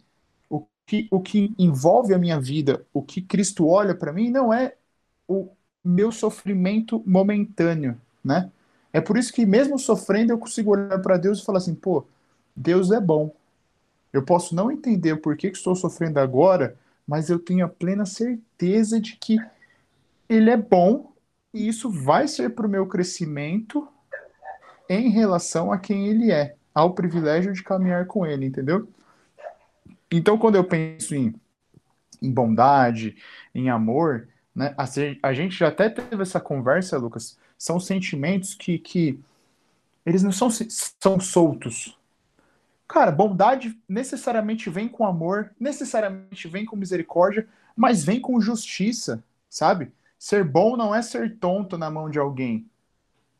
o 0.50 0.66
que, 0.86 1.08
o 1.10 1.20
que 1.20 1.54
envolve 1.58 2.14
a 2.14 2.18
minha 2.18 2.40
vida, 2.40 2.86
o 2.92 3.02
que 3.02 3.22
Cristo 3.22 3.66
olha 3.68 3.94
para 3.94 4.12
mim, 4.12 4.30
não 4.30 4.52
é 4.52 4.74
o 5.28 5.48
meu 5.84 6.12
sofrimento 6.12 7.02
momentâneo, 7.06 8.00
né? 8.24 8.50
É 8.92 9.00
por 9.00 9.18
isso 9.18 9.32
que 9.32 9.46
mesmo 9.46 9.78
sofrendo 9.78 10.32
eu 10.32 10.38
consigo 10.38 10.72
olhar 10.72 11.00
para 11.00 11.16
Deus 11.18 11.40
e 11.40 11.44
falar 11.44 11.58
assim, 11.58 11.74
pô, 11.74 12.06
Deus 12.56 12.90
é 12.90 13.00
bom. 13.00 13.34
Eu 14.12 14.24
posso 14.24 14.54
não 14.54 14.72
entender 14.72 15.12
o 15.12 15.20
porquê 15.20 15.50
que 15.50 15.56
estou 15.56 15.76
sofrendo 15.76 16.18
agora, 16.20 16.78
mas 17.06 17.30
eu 17.30 17.38
tenho 17.38 17.64
a 17.66 17.68
plena 17.68 18.06
certeza 18.06 19.00
de 19.00 19.16
que 19.16 19.38
ele 20.28 20.50
é 20.50 20.56
bom 20.56 21.12
e 21.54 21.68
isso 21.68 21.90
vai 21.90 22.28
ser 22.28 22.50
para 22.54 22.66
o 22.66 22.70
meu 22.70 22.86
crescimento 22.86 23.88
em 24.88 25.10
relação 25.10 25.72
a 25.72 25.78
quem 25.78 26.06
ele 26.08 26.30
é, 26.30 26.55
ao 26.76 26.92
privilégio 26.92 27.54
de 27.54 27.62
caminhar 27.62 28.04
com 28.04 28.26
ele, 28.26 28.44
entendeu? 28.44 28.86
Então, 30.10 30.36
quando 30.36 30.56
eu 30.56 30.64
penso 30.64 31.14
em, 31.14 31.34
em 32.20 32.30
bondade, 32.30 33.16
em 33.54 33.70
amor, 33.70 34.28
né, 34.54 34.74
a, 34.76 34.84
a 35.26 35.32
gente 35.32 35.56
já 35.56 35.68
até 35.68 35.88
teve 35.88 36.20
essa 36.20 36.38
conversa, 36.38 36.98
Lucas, 36.98 37.38
são 37.56 37.80
sentimentos 37.80 38.54
que, 38.54 38.78
que 38.78 39.18
eles 40.04 40.22
não 40.22 40.30
são, 40.30 40.50
são 40.50 41.18
soltos. 41.18 41.98
Cara, 42.86 43.10
bondade 43.10 43.74
necessariamente 43.88 44.68
vem 44.68 44.86
com 44.86 45.06
amor, 45.06 45.52
necessariamente 45.58 46.46
vem 46.46 46.66
com 46.66 46.76
misericórdia, 46.76 47.48
mas 47.74 48.04
vem 48.04 48.20
com 48.20 48.38
justiça, 48.38 49.24
sabe? 49.48 49.90
Ser 50.18 50.44
bom 50.44 50.76
não 50.76 50.94
é 50.94 51.00
ser 51.00 51.38
tonto 51.38 51.78
na 51.78 51.90
mão 51.90 52.10
de 52.10 52.18
alguém. 52.18 52.68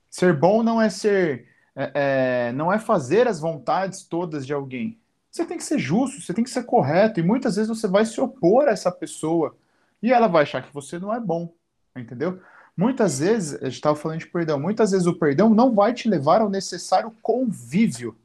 Ser 0.08 0.34
bom 0.34 0.62
não 0.62 0.80
é 0.80 0.88
ser. 0.88 1.54
É, 1.76 2.48
é, 2.48 2.52
não 2.52 2.72
é 2.72 2.78
fazer 2.78 3.28
as 3.28 3.38
vontades 3.38 4.02
todas 4.02 4.46
de 4.46 4.54
alguém. 4.54 4.98
Você 5.30 5.44
tem 5.44 5.58
que 5.58 5.64
ser 5.64 5.78
justo, 5.78 6.20
você 6.22 6.32
tem 6.32 6.42
que 6.42 6.50
ser 6.50 6.64
correto, 6.64 7.20
e 7.20 7.22
muitas 7.22 7.56
vezes 7.56 7.68
você 7.68 7.86
vai 7.86 8.06
se 8.06 8.18
opor 8.20 8.68
a 8.68 8.70
essa 8.72 8.90
pessoa 8.90 9.54
e 10.02 10.12
ela 10.12 10.28
vai 10.28 10.44
achar 10.44 10.62
que 10.62 10.72
você 10.72 10.98
não 10.98 11.14
é 11.14 11.20
bom, 11.20 11.52
entendeu? 11.94 12.40
Muitas 12.76 13.18
vezes, 13.20 13.54
a 13.54 13.66
gente 13.66 13.74
estava 13.74 13.96
falando 13.96 14.20
de 14.20 14.26
perdão, 14.26 14.58
muitas 14.60 14.90
vezes 14.92 15.06
o 15.06 15.14
perdão 15.14 15.50
não 15.50 15.74
vai 15.74 15.92
te 15.94 16.08
levar 16.08 16.40
ao 16.40 16.50
necessário 16.50 17.14
convívio. 17.22 18.16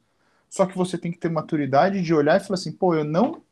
Só 0.48 0.66
que 0.66 0.76
você 0.76 0.98
tem 0.98 1.10
que 1.10 1.18
ter 1.18 1.30
maturidade 1.30 2.02
de 2.02 2.14
olhar 2.14 2.40
e 2.40 2.44
falar 2.44 2.54
assim, 2.54 2.72
pô, 2.72 2.94
eu 2.94 3.04
não. 3.04 3.42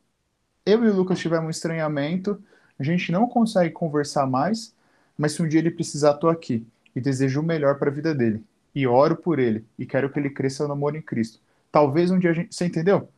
Eu 0.66 0.84
e 0.84 0.88
o 0.88 0.94
Lucas 0.94 1.18
tivemos 1.18 1.46
um 1.46 1.50
estranhamento, 1.50 2.42
a 2.78 2.82
gente 2.82 3.12
não 3.12 3.26
consegue 3.26 3.70
conversar 3.72 4.26
mais, 4.26 4.74
mas 5.16 5.32
se 5.32 5.42
um 5.42 5.48
dia 5.48 5.60
ele 5.60 5.70
precisar, 5.70 6.14
tô 6.14 6.28
aqui. 6.28 6.66
E 6.94 7.00
desejo 7.00 7.40
o 7.40 7.44
melhor 7.44 7.78
para 7.78 7.90
a 7.90 7.92
vida 7.94 8.14
dele. 8.14 8.44
E 8.74 8.86
oro 8.86 9.16
por 9.16 9.38
ele. 9.38 9.64
E 9.78 9.84
quero 9.84 10.10
que 10.10 10.18
ele 10.18 10.30
cresça 10.30 10.66
no 10.66 10.72
amor 10.72 10.94
em 10.94 11.02
Cristo. 11.02 11.40
Talvez 11.72 12.10
um 12.10 12.18
dia 12.18 12.30
a 12.30 12.34
gente. 12.34 12.54
Você 12.54 12.66
entendeu? 12.66 13.08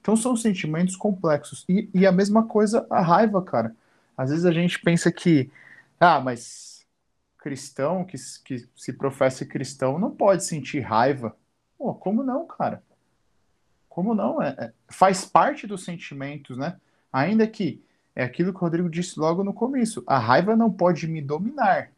Então 0.00 0.16
são 0.16 0.36
sentimentos 0.36 0.96
complexos. 0.96 1.64
E, 1.68 1.88
e 1.92 2.06
a 2.06 2.12
mesma 2.12 2.46
coisa 2.46 2.86
a 2.90 3.00
raiva, 3.00 3.42
cara. 3.42 3.74
Às 4.16 4.30
vezes 4.30 4.44
a 4.44 4.52
gente 4.52 4.80
pensa 4.80 5.10
que. 5.12 5.50
Ah, 5.98 6.20
mas 6.20 6.76
cristão 7.38 8.04
que, 8.04 8.16
que 8.44 8.68
se 8.74 8.92
professa 8.92 9.46
cristão 9.46 9.98
não 9.98 10.10
pode 10.10 10.44
sentir 10.44 10.80
raiva. 10.80 11.36
Pô, 11.78 11.94
como 11.94 12.22
não, 12.22 12.46
cara? 12.46 12.82
Como 13.88 14.14
não? 14.14 14.42
É, 14.42 14.48
é, 14.58 14.72
faz 14.88 15.24
parte 15.24 15.66
dos 15.66 15.84
sentimentos, 15.84 16.56
né? 16.56 16.76
Ainda 17.12 17.46
que 17.46 17.82
é 18.14 18.24
aquilo 18.24 18.52
que 18.52 18.58
o 18.58 18.60
Rodrigo 18.60 18.90
disse 18.90 19.18
logo 19.18 19.44
no 19.44 19.52
começo. 19.54 20.02
A 20.06 20.18
raiva 20.18 20.56
não 20.56 20.72
pode 20.72 21.06
me 21.06 21.22
dominar. 21.22 21.92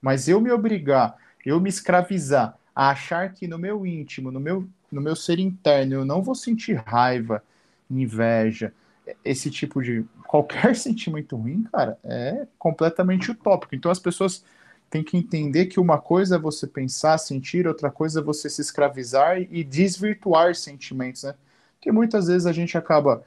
Mas 0.00 0.28
eu 0.28 0.40
me 0.40 0.50
obrigar, 0.50 1.16
eu 1.50 1.60
me 1.60 1.68
escravizar 1.68 2.56
a 2.74 2.90
achar 2.90 3.32
que 3.32 3.46
no 3.46 3.58
meu 3.58 3.86
íntimo, 3.86 4.30
no 4.30 4.40
meu, 4.40 4.68
no 4.90 5.00
meu 5.00 5.14
ser 5.14 5.38
interno, 5.38 5.94
eu 5.94 6.04
não 6.04 6.22
vou 6.22 6.34
sentir 6.34 6.82
raiva, 6.86 7.42
inveja, 7.90 8.72
esse 9.24 9.50
tipo 9.50 9.82
de 9.82 10.04
qualquer 10.26 10.74
sentimento 10.76 11.36
ruim, 11.36 11.64
cara, 11.64 11.98
é 12.02 12.46
completamente 12.58 13.30
utópico. 13.30 13.74
Então 13.74 13.90
as 13.90 13.98
pessoas 13.98 14.44
têm 14.90 15.02
que 15.02 15.16
entender 15.16 15.66
que 15.66 15.80
uma 15.80 15.98
coisa 15.98 16.36
é 16.36 16.38
você 16.38 16.66
pensar, 16.66 17.18
sentir, 17.18 17.66
outra 17.66 17.90
coisa 17.90 18.20
é 18.20 18.22
você 18.22 18.48
se 18.48 18.60
escravizar 18.60 19.40
e 19.40 19.64
desvirtuar 19.64 20.54
sentimentos, 20.54 21.24
né? 21.24 21.34
Porque 21.74 21.92
muitas 21.92 22.28
vezes 22.28 22.46
a 22.46 22.52
gente 22.52 22.78
acaba 22.78 23.24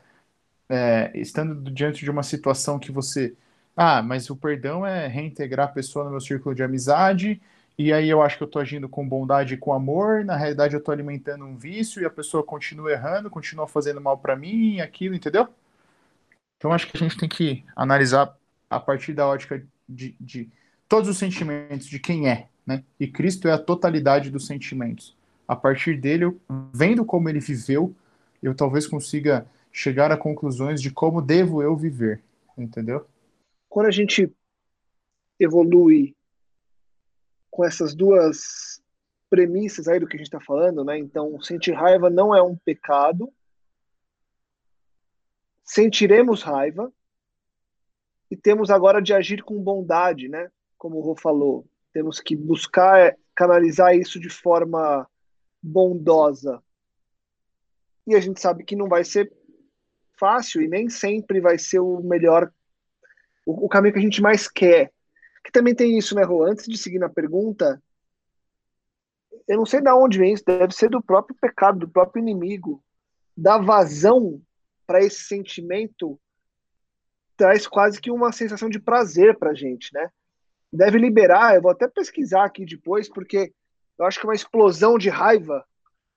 é, 0.70 1.12
estando 1.16 1.70
diante 1.72 2.04
de 2.04 2.12
uma 2.12 2.24
situação 2.24 2.80
que 2.80 2.92
você. 2.92 3.36
Ah, 3.76 4.02
mas 4.02 4.30
o 4.30 4.36
perdão 4.36 4.86
é 4.86 5.08
reintegrar 5.08 5.68
a 5.68 5.72
pessoa 5.72 6.06
no 6.06 6.12
meu 6.12 6.22
círculo 6.22 6.56
de 6.56 6.64
amizade, 6.64 7.40
e 7.78 7.94
aí 7.94 8.10
eu 8.10 8.22
acho 8.22 8.38
que 8.38 8.44
eu 8.44 8.48
estou 8.48 8.62
agindo 8.62 8.90
com 8.90 9.08
bondade 9.08 9.54
e 9.54 9.58
com 9.58 9.72
amor, 9.72 10.26
na 10.26 10.36
realidade 10.36 10.74
eu 10.74 10.80
estou 10.80 10.92
alimentando 10.92 11.46
um 11.46 11.56
vício 11.56 12.02
e 12.02 12.06
a 12.06 12.10
pessoa 12.10 12.44
continua 12.44 12.92
errando, 12.92 13.30
continua 13.30 13.68
fazendo 13.68 14.02
mal 14.02 14.18
para 14.18 14.36
mim, 14.36 14.80
aquilo, 14.80 15.14
entendeu? 15.14 15.48
Então 16.58 16.74
acho 16.74 16.88
que 16.88 16.98
a 16.98 17.00
gente 17.00 17.18
tem 17.18 17.30
que 17.30 17.64
analisar 17.76 18.36
a 18.68 18.80
partir 18.80 19.14
da 19.14 19.28
ótica 19.28 19.64
de, 19.88 20.16
de 20.20 20.50
todos 20.90 21.08
os 21.08 21.18
sentimentos, 21.18 21.86
de 21.86 22.00
quem 22.00 22.28
é, 22.28 22.48
né? 22.66 22.84
E 23.00 23.08
Cristo 23.08 23.48
é 23.48 23.54
a 23.54 23.60
totalidade 23.60 24.32
dos 24.32 24.48
sentimentos. 24.48 25.16
A 25.48 25.56
partir 25.56 25.98
dele, 25.98 26.26
eu, 26.26 26.42
vendo 26.74 27.06
como 27.06 27.30
ele 27.30 27.40
viveu, 27.40 27.96
eu 28.42 28.56
talvez 28.56 28.88
consiga 28.88 29.46
chegar 29.72 30.12
a 30.12 30.18
conclusões 30.18 30.82
de 30.82 30.90
como 30.90 31.22
devo 31.22 31.62
eu 31.62 31.76
viver, 31.78 32.24
entendeu? 32.58 33.06
Quando 33.70 33.86
a 33.86 33.92
gente 33.92 34.34
evolui 35.40 36.17
com 37.58 37.66
essas 37.66 37.96
duas 37.96 38.80
premissas 39.32 39.88
aí 39.88 40.00
do 40.00 40.06
que 40.06 40.16
a 40.16 40.20
gente 40.20 40.28
está 40.28 40.40
falando, 40.40 40.86
né? 40.86 40.96
Então, 41.00 41.42
sentir 41.42 41.72
raiva 41.72 42.08
não 42.08 42.36
é 42.36 42.42
um 42.42 42.56
pecado. 42.56 43.34
Sentiremos 45.64 46.44
raiva 46.44 46.94
e 48.30 48.38
temos 48.38 48.70
agora 48.70 49.02
de 49.02 49.12
agir 49.12 49.42
com 49.42 49.60
bondade, 49.60 50.30
né? 50.30 50.52
Como 50.78 50.98
o 50.98 51.02
Rô 51.02 51.16
falou, 51.16 51.68
temos 51.92 52.20
que 52.20 52.36
buscar 52.36 53.18
canalizar 53.36 53.96
isso 53.96 54.20
de 54.20 54.30
forma 54.30 55.10
bondosa. 55.60 56.62
E 58.06 58.14
a 58.14 58.20
gente 58.20 58.40
sabe 58.40 58.64
que 58.64 58.76
não 58.76 58.88
vai 58.88 59.04
ser 59.04 59.34
fácil 60.20 60.62
e 60.62 60.68
nem 60.68 60.92
sempre 60.92 61.42
vai 61.42 61.58
ser 61.58 61.80
o 61.80 62.02
melhor, 62.02 62.54
o, 63.48 63.66
o 63.66 63.68
caminho 63.68 63.94
que 63.94 64.00
a 64.00 64.04
gente 64.04 64.22
mais 64.22 64.48
quer. 64.48 64.94
Que 65.48 65.52
também 65.54 65.74
tem 65.74 65.98
isso, 65.98 66.14
né, 66.14 66.24
Rô? 66.24 66.44
Antes 66.44 66.66
de 66.66 66.78
seguir 66.78 67.00
na 67.00 67.08
pergunta, 67.08 67.82
eu 69.48 69.56
não 69.56 69.66
sei 69.66 69.80
de 69.80 69.90
onde 69.90 70.18
vem 70.18 70.34
isso, 70.34 70.44
deve 70.46 70.74
ser 70.74 70.90
do 70.90 71.02
próprio 71.02 71.38
pecado, 71.40 71.80
do 71.80 71.88
próprio 71.88 72.20
inimigo. 72.20 72.84
Dar 73.36 73.58
vazão 73.58 74.42
para 74.86 75.02
esse 75.02 75.24
sentimento 75.24 76.20
traz 77.38 77.66
quase 77.66 78.02
que 78.02 78.12
uma 78.12 78.34
sensação 78.34 78.70
de 78.70 78.78
prazer 78.78 79.40
para 79.40 79.54
gente, 79.54 79.90
né? 79.94 80.10
Deve 80.70 80.98
liberar, 80.98 81.56
eu 81.56 81.62
vou 81.62 81.72
até 81.72 81.88
pesquisar 81.88 82.44
aqui 82.44 82.66
depois, 82.66 83.08
porque 83.08 83.54
eu 83.98 84.06
acho 84.06 84.20
que 84.20 84.28
uma 84.28 84.36
explosão 84.36 84.98
de 84.98 85.08
raiva, 85.08 85.64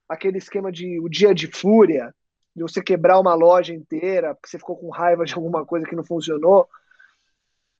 aquele 0.09 0.39
esquema 0.39 0.69
de 0.69 0.99
o 0.99 1.07
dia 1.07 1.33
de 1.33 1.47
fúria, 1.47 2.13
de 2.53 2.63
você 2.63 2.83
quebrar 2.83 3.17
uma 3.17 3.33
loja 3.33 3.73
inteira, 3.73 4.35
porque 4.35 4.49
você 4.49 4.59
ficou 4.59 4.75
com 4.75 4.89
raiva 4.89 5.23
de 5.23 5.33
alguma 5.33 5.65
coisa 5.65 5.87
que 5.87 5.95
não 5.95 6.03
funcionou. 6.03 6.67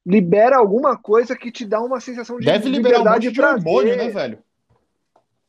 Libera 0.06 0.58
alguma 0.58 0.98
coisa 0.98 1.36
que 1.36 1.52
te 1.52 1.66
dá 1.66 1.82
uma 1.82 2.00
sensação 2.00 2.40
de 2.40 2.46
Deve 2.46 2.70
liberar 2.70 3.16
um 3.16 3.20
de 3.20 3.42
hormônio, 3.42 3.96
né, 3.96 4.10
velho? 4.10 4.44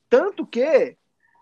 Tanto 0.09 0.47
que 0.47 0.97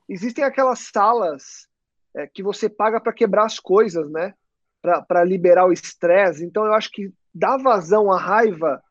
existem 0.09 0.45
aquelas 0.45 0.91
salas 0.93 1.69
é, 2.15 2.27
que 2.27 2.43
você 2.43 2.69
paga 2.69 3.01
para 3.01 3.13
quebrar 3.13 3.47
as 3.47 3.59
coisas, 3.59 4.11
né? 4.11 4.35
Para 4.81 5.25
liberar 5.25 5.67
o 5.67 5.73
estresse. 5.73 6.45
Então 6.45 6.65
eu 6.65 6.73
acho 6.73 6.91
que 6.91 7.13
dar 7.35 7.59
vazão 7.59 8.11
à 8.11 8.19
raiva 8.19 8.83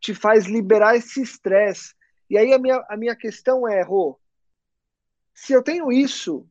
te 0.00 0.14
faz 0.14 0.46
liberar 0.46 0.96
esse 0.96 1.20
estresse. 1.20 1.94
E 2.28 2.38
aí 2.38 2.52
a 2.52 2.58
minha, 2.58 2.84
a 2.88 2.96
minha 2.96 3.14
questão 3.14 3.68
é, 3.68 3.82
Rô, 3.82 4.18
se 5.34 5.52
eu 5.52 5.62
tenho 5.62 5.92
isso 5.92 6.46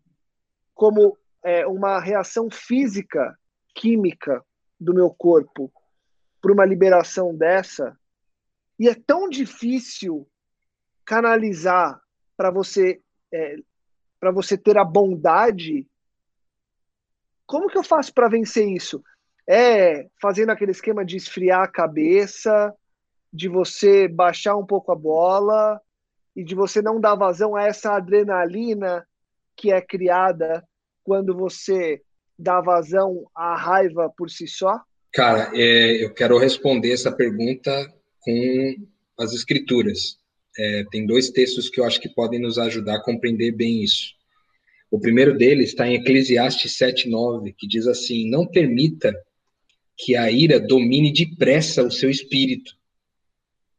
como 0.73 1.17
é, 1.43 1.65
uma 1.65 1.99
reação 1.99 2.49
física, 2.51 3.37
química 3.75 4.43
do 4.79 4.93
meu 4.93 5.09
corpo 5.09 5.71
para 6.41 6.53
uma 6.53 6.65
liberação 6.65 7.35
dessa, 7.35 7.97
e 8.79 8.87
é 8.87 8.95
tão 8.95 9.29
difícil 9.29 10.27
canalizar 11.05 12.01
para 12.37 12.49
você 12.49 13.01
é, 13.31 13.57
para 14.19 14.31
você 14.31 14.57
ter 14.57 14.77
a 14.77 14.83
bondade, 14.83 15.87
como 17.45 17.69
que 17.69 17.77
eu 17.77 17.83
faço 17.83 18.13
para 18.13 18.27
vencer 18.27 18.67
isso? 18.67 19.03
É 19.47 20.07
fazendo 20.21 20.51
aquele 20.51 20.71
esquema 20.71 21.05
de 21.05 21.17
esfriar 21.17 21.61
a 21.61 21.67
cabeça, 21.67 22.75
de 23.31 23.47
você 23.47 24.07
baixar 24.07 24.55
um 24.55 24.65
pouco 24.65 24.91
a 24.91 24.95
bola 24.95 25.81
e 26.35 26.43
de 26.43 26.53
você 26.53 26.81
não 26.81 26.99
dar 26.99 27.15
vazão 27.15 27.55
a 27.55 27.63
essa 27.63 27.93
adrenalina 27.95 29.07
que 29.55 29.71
é 29.71 29.81
criada 29.81 30.63
quando 31.03 31.35
você 31.35 32.01
dá 32.37 32.61
vazão 32.61 33.29
à 33.33 33.55
raiva 33.55 34.13
por 34.15 34.29
si 34.29 34.47
só? 34.47 34.81
Cara, 35.11 35.51
é, 35.55 36.03
eu 36.03 36.13
quero 36.13 36.37
responder 36.37 36.91
essa 36.91 37.11
pergunta 37.11 37.91
com 38.19 38.75
as 39.17 39.33
escrituras. 39.33 40.19
É, 40.57 40.83
tem 40.91 41.05
dois 41.05 41.29
textos 41.29 41.69
que 41.69 41.79
eu 41.79 41.85
acho 41.85 41.99
que 41.99 42.09
podem 42.09 42.39
nos 42.39 42.57
ajudar 42.59 42.97
a 42.97 43.03
compreender 43.03 43.51
bem 43.51 43.83
isso. 43.83 44.13
O 44.91 44.99
primeiro 44.99 45.37
deles 45.37 45.69
está 45.69 45.87
em 45.87 45.95
Eclesiastes 45.95 46.77
7,9, 46.77 47.53
que 47.57 47.67
diz 47.67 47.87
assim: 47.87 48.29
Não 48.29 48.45
permita 48.45 49.15
que 49.97 50.15
a 50.15 50.31
ira 50.31 50.59
domine 50.59 51.11
depressa 51.11 51.83
o 51.83 51.91
seu 51.91 52.09
espírito, 52.09 52.75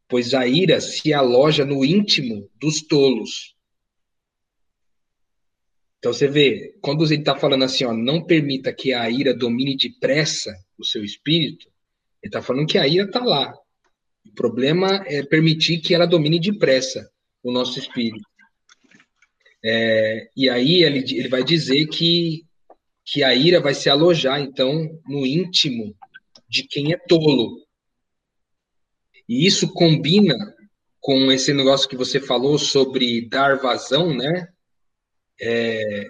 pois 0.07 0.33
a 0.33 0.45
ira 0.45 0.79
se 0.79 1.13
aloja 1.13 1.65
no 1.65 1.83
íntimo 1.83 2.49
dos 2.59 2.81
tolos. 2.81 3.55
Então 5.97 6.11
você 6.11 6.27
vê, 6.27 6.75
quando 6.81 7.05
ele 7.05 7.17
está 7.17 7.35
falando 7.35 7.63
assim, 7.63 7.85
ó, 7.85 7.93
não 7.93 8.23
permita 8.23 8.73
que 8.73 8.91
a 8.91 9.09
ira 9.09 9.35
domine 9.35 9.77
depressa 9.77 10.51
o 10.81 10.85
seu 10.85 11.03
espírito, 11.03 11.67
ele 12.21 12.29
está 12.29 12.41
falando 12.41 12.67
que 12.67 12.77
a 12.77 12.87
ira 12.87 13.05
está 13.05 13.23
lá. 13.23 13.53
O 14.25 14.33
problema 14.33 15.03
é 15.07 15.23
permitir 15.23 15.79
que 15.79 15.93
ela 15.93 16.05
domine 16.05 16.39
depressa 16.39 17.09
o 17.43 17.51
nosso 17.51 17.79
espírito. 17.79 18.29
É, 19.63 20.29
e 20.35 20.49
aí 20.49 20.83
ele, 20.83 20.99
ele 20.99 21.27
vai 21.27 21.43
dizer 21.43 21.87
que, 21.87 22.45
que 23.05 23.23
a 23.23 23.33
ira 23.33 23.59
vai 23.59 23.73
se 23.73 23.89
alojar, 23.89 24.39
então, 24.39 24.99
no 25.07 25.25
íntimo 25.25 25.95
de 26.47 26.67
quem 26.67 26.93
é 26.93 26.97
tolo. 26.97 27.65
E 29.27 29.45
isso 29.45 29.71
combina 29.73 30.35
com 30.99 31.31
esse 31.31 31.53
negócio 31.53 31.89
que 31.89 31.95
você 31.95 32.19
falou 32.19 32.59
sobre 32.59 33.27
dar 33.27 33.57
vazão, 33.57 34.15
né? 34.15 34.47
É, 35.39 36.05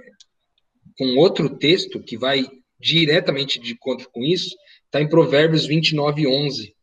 com 0.97 1.15
outro 1.17 1.57
texto 1.57 2.01
que 2.03 2.17
vai 2.17 2.45
diretamente 2.81 3.59
de 3.59 3.73
encontro 3.73 4.09
com 4.11 4.23
isso, 4.23 4.55
está 4.85 5.01
em 5.01 5.07
Provérbios 5.07 5.65
29, 5.65 6.27
11, 6.27 6.75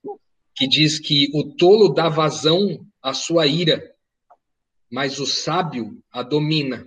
que 0.54 0.66
diz 0.66 0.98
que 0.98 1.30
o 1.34 1.44
tolo 1.56 1.88
dá 1.88 2.08
vazão 2.08 2.86
à 3.02 3.12
sua 3.12 3.46
ira, 3.46 3.94
mas 4.90 5.18
o 5.18 5.26
sábio 5.26 6.02
a 6.10 6.22
domina. 6.22 6.86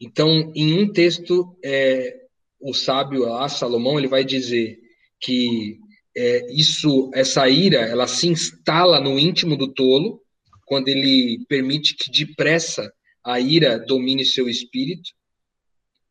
Então, 0.00 0.50
em 0.54 0.78
um 0.78 0.90
texto, 0.90 1.54
é, 1.62 2.20
o 2.58 2.72
sábio 2.72 3.26
Salomão, 3.48 3.98
ele 3.98 4.08
vai 4.08 4.24
dizer 4.24 4.78
que 5.20 5.78
é, 6.16 6.52
isso, 6.52 7.10
essa 7.14 7.48
ira, 7.48 7.80
ela 7.80 8.06
se 8.06 8.26
instala 8.26 8.98
no 9.00 9.18
íntimo 9.18 9.56
do 9.56 9.72
tolo, 9.72 10.22
quando 10.64 10.88
ele 10.88 11.44
permite 11.48 11.94
que 11.96 12.10
depressa 12.10 12.90
a 13.22 13.38
ira 13.38 13.78
domine 13.78 14.24
seu 14.24 14.48
espírito, 14.48 15.10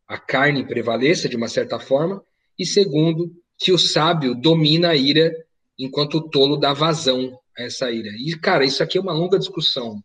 a 0.09 0.17
carne 0.17 0.65
prevaleça 0.65 1.29
de 1.29 1.35
uma 1.35 1.47
certa 1.47 1.79
forma, 1.79 2.21
e 2.57 2.65
segundo, 2.65 3.31
que 3.59 3.71
o 3.71 3.77
sábio 3.77 4.33
domina 4.33 4.89
a 4.89 4.95
ira 4.95 5.31
enquanto 5.77 6.15
o 6.15 6.29
tolo 6.29 6.57
dá 6.57 6.73
vazão 6.73 7.39
a 7.55 7.61
essa 7.61 7.91
ira. 7.91 8.09
E, 8.17 8.35
cara, 8.35 8.65
isso 8.65 8.81
aqui 8.81 8.97
é 8.97 9.01
uma 9.01 9.13
longa 9.13 9.37
discussão, 9.37 10.03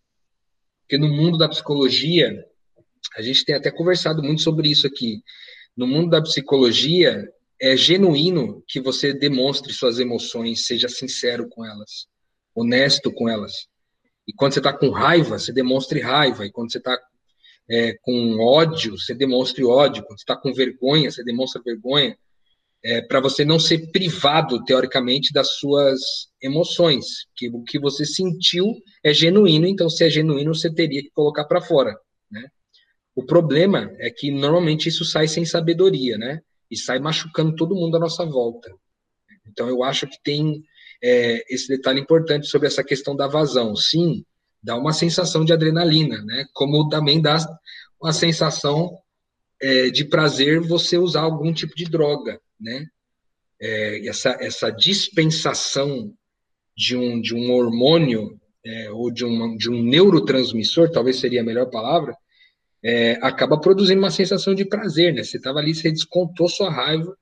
porque 0.83 0.99
no 0.99 1.09
mundo 1.09 1.39
da 1.39 1.49
psicologia, 1.49 2.45
a 3.17 3.23
gente 3.23 3.47
tem 3.47 3.55
até 3.55 3.71
conversado 3.71 4.23
muito 4.23 4.43
sobre 4.43 4.71
isso 4.71 4.87
aqui. 4.87 5.23
No 5.75 5.87
mundo 5.87 6.11
da 6.11 6.21
psicologia, 6.21 7.27
é 7.59 7.75
genuíno 7.75 8.63
que 8.69 8.81
você 8.81 9.15
demonstre 9.15 9.73
suas 9.73 9.99
emoções, 9.99 10.67
seja 10.67 10.89
sincero 10.89 11.49
com 11.49 11.65
elas, 11.65 12.07
honesto 12.55 13.11
com 13.11 13.27
elas. 13.27 13.69
E 14.29 14.35
quando 14.35 14.53
você 14.53 14.61
está 14.61 14.73
com 14.73 14.91
raiva, 14.91 15.39
você 15.39 15.53
demonstre 15.53 16.01
raiva. 16.01 16.45
E 16.45 16.53
quando 16.53 16.71
você 16.71 16.79
está 16.79 16.99
é, 17.69 17.95
com 18.03 18.39
ódio, 18.41 18.99
você 18.99 19.15
demonstre 19.15 19.65
ódio. 19.65 20.05
Quando 20.05 20.19
está 20.19 20.37
com 20.37 20.53
vergonha, 20.53 21.11
você 21.11 21.25
demonstra 21.25 21.63
vergonha 21.65 22.17
é, 22.85 23.01
para 23.01 23.21
você 23.21 23.45
não 23.45 23.59
ser 23.59 23.91
privado, 23.91 24.63
teoricamente, 24.65 25.33
das 25.33 25.55
suas 25.57 26.01
emoções. 26.41 27.07
Que 27.35 27.49
o 27.49 27.63
que 27.63 27.79
você 27.79 28.05
sentiu 28.05 28.75
é 29.03 29.13
genuíno, 29.15 29.67
então, 29.67 29.89
se 29.89 30.05
é 30.05 30.11
genuíno, 30.11 30.55
você 30.55 30.73
teria 30.73 31.03
que 31.03 31.11
colocar 31.11 31.45
para 31.45 31.63
fora. 31.63 31.97
Né? 32.31 32.47
O 33.15 33.25
problema 33.25 33.91
é 33.99 34.11
que 34.11 34.31
normalmente 34.31 34.89
isso 34.89 35.05
sai 35.05 35.27
sem 35.29 35.45
sabedoria, 35.45 36.19
né? 36.19 36.41
E 36.71 36.77
sai 36.77 36.99
machucando 36.99 37.55
todo 37.55 37.75
mundo 37.75 37.97
à 37.97 38.01
nossa 38.01 38.25
volta. 38.27 38.71
Então, 39.47 39.69
eu 39.69 39.83
acho 39.83 40.07
que 40.07 40.19
tem 40.23 40.63
é, 41.03 41.45
esse 41.53 41.69
detalhe 41.69 42.01
importante 42.01 42.47
sobre 42.47 42.67
essa 42.67 42.83
questão 42.83 43.15
da 43.17 43.27
vazão. 43.27 43.75
Sim, 43.77 44.25
dá 44.65 44.77
uma 44.77 44.95
sensação 44.95 45.45
de 45.45 45.53
adrenalina, 45.53 46.23
né? 46.23 46.47
Como 46.55 46.89
também 46.89 47.21
dá 47.21 47.37
uma 48.01 48.13
sensação 48.13 48.99
é, 49.61 49.91
de 49.91 50.05
prazer 50.07 50.61
você 50.61 50.97
usar 50.97 51.21
algum 51.21 51.53
tipo 51.53 51.77
de 51.77 51.85
droga, 51.85 52.41
né? 52.59 52.87
É, 53.61 54.09
essa, 54.09 54.31
essa 54.41 54.71
dispensação 54.71 56.13
de 56.77 56.97
um, 56.97 57.21
de 57.21 57.35
um 57.35 57.53
hormônio 57.53 58.41
é, 58.65 58.91
ou 58.91 59.13
de, 59.13 59.25
uma, 59.25 59.57
de 59.57 59.71
um 59.71 59.83
neurotransmissor, 59.83 60.91
talvez 60.91 61.21
seria 61.21 61.43
a 61.43 61.45
melhor 61.45 61.71
palavra, 61.71 62.17
é, 62.83 63.13
acaba 63.23 63.61
produzindo 63.61 64.01
uma 64.01 64.11
sensação 64.11 64.55
de 64.55 64.65
prazer, 64.65 65.13
né? 65.13 65.23
Você 65.23 65.37
estava 65.37 65.59
ali, 65.59 65.75
você 65.75 65.91
descontou 65.91 66.49
sua 66.49 66.71
raiva. 66.71 67.15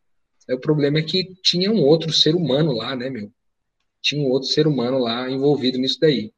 o 0.49 0.59
problema 0.61 1.01
é 1.01 1.03
que 1.03 1.35
tinha 1.43 1.71
um 1.73 1.83
outro 1.83 2.13
ser 2.13 2.37
humano 2.37 2.73
lá, 2.73 2.95
né, 2.95 3.11
meu? 3.11 3.31
Tinha 4.01 4.23
um 4.23 4.31
outro 4.31 4.49
ser 4.49 4.67
humano 4.67 4.99
lá 4.99 5.29
envolvido 5.29 5.79
nisso 5.79 5.99
daí. 6.01 6.33